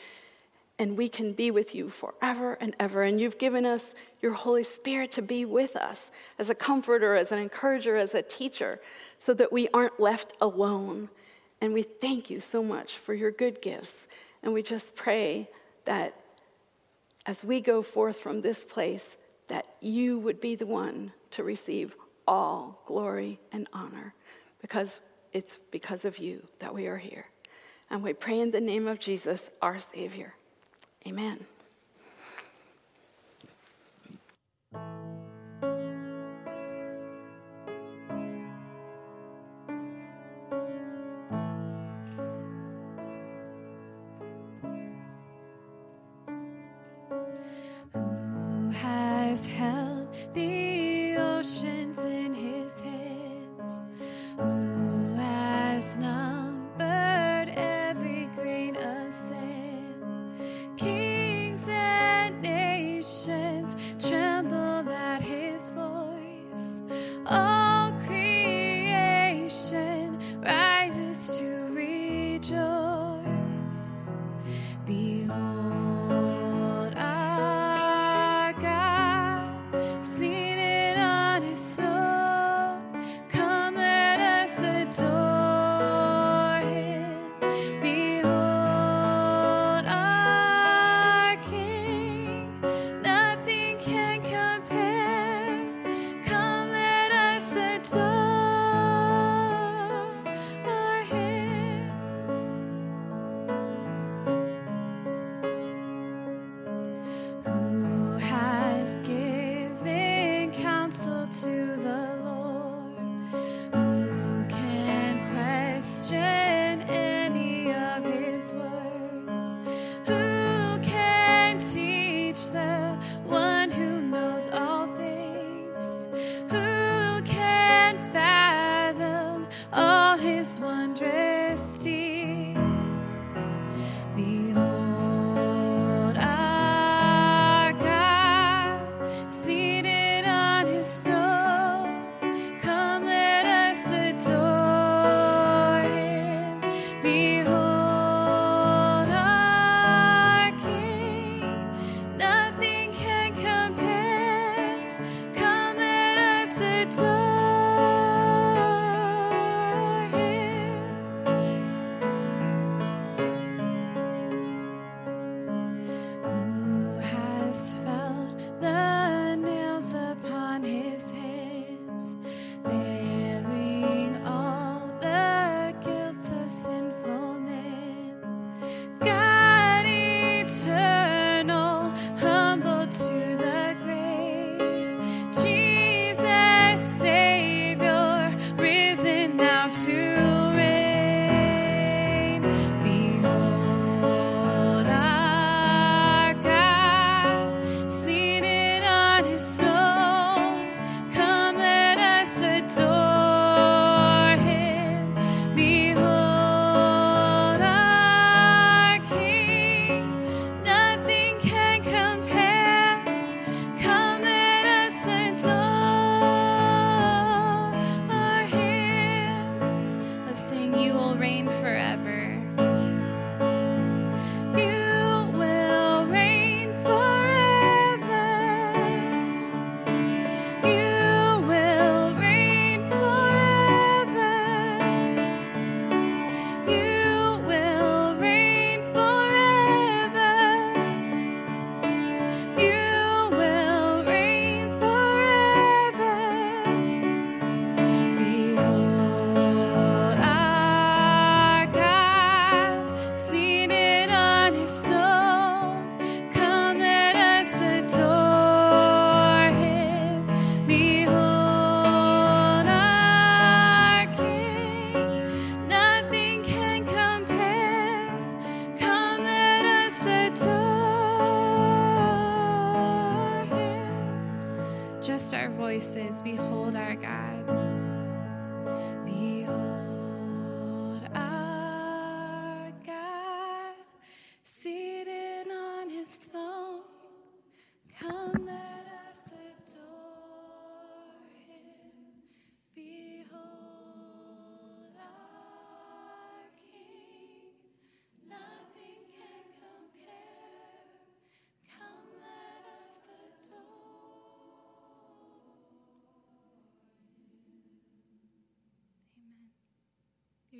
and 0.78 0.96
we 0.96 1.08
can 1.08 1.32
be 1.32 1.50
with 1.50 1.74
you 1.74 1.88
forever 1.88 2.54
and 2.60 2.76
ever. 2.78 3.02
And 3.02 3.18
you've 3.18 3.38
given 3.38 3.64
us 3.64 3.84
your 4.20 4.32
Holy 4.32 4.64
Spirit 4.64 5.12
to 5.12 5.22
be 5.22 5.44
with 5.44 5.74
us 5.76 6.10
as 6.38 6.50
a 6.50 6.54
comforter, 6.54 7.14
as 7.14 7.32
an 7.32 7.38
encourager, 7.38 7.96
as 7.96 8.14
a 8.14 8.22
teacher, 8.22 8.80
so 9.18 9.32
that 9.34 9.52
we 9.52 9.68
aren't 9.72 9.98
left 9.98 10.34
alone. 10.40 11.08
And 11.60 11.72
we 11.72 11.82
thank 11.82 12.28
you 12.28 12.40
so 12.40 12.62
much 12.62 12.98
for 12.98 13.14
your 13.14 13.30
good 13.30 13.62
gifts. 13.62 13.94
And 14.42 14.52
we 14.52 14.62
just 14.62 14.94
pray 14.94 15.48
that 15.86 16.14
as 17.24 17.42
we 17.42 17.60
go 17.60 17.82
forth 17.82 18.18
from 18.18 18.42
this 18.42 18.58
place, 18.58 19.16
that 19.48 19.66
you 19.80 20.18
would 20.18 20.40
be 20.40 20.56
the 20.56 20.66
one 20.66 21.12
to 21.32 21.42
receive 21.42 21.96
all 22.28 22.82
glory 22.86 23.38
and 23.52 23.68
honor 23.72 24.14
because 24.60 25.00
it's 25.32 25.58
because 25.70 26.04
of 26.04 26.18
you 26.18 26.42
that 26.58 26.74
we 26.74 26.86
are 26.86 26.96
here. 26.96 27.26
And 27.90 28.02
we 28.02 28.12
pray 28.12 28.40
in 28.40 28.50
the 28.50 28.60
name 28.60 28.88
of 28.88 28.98
Jesus, 28.98 29.40
our 29.62 29.78
Savior. 29.94 30.34
Amen. 31.06 31.38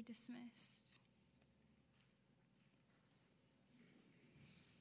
Dismissed. 0.06 0.85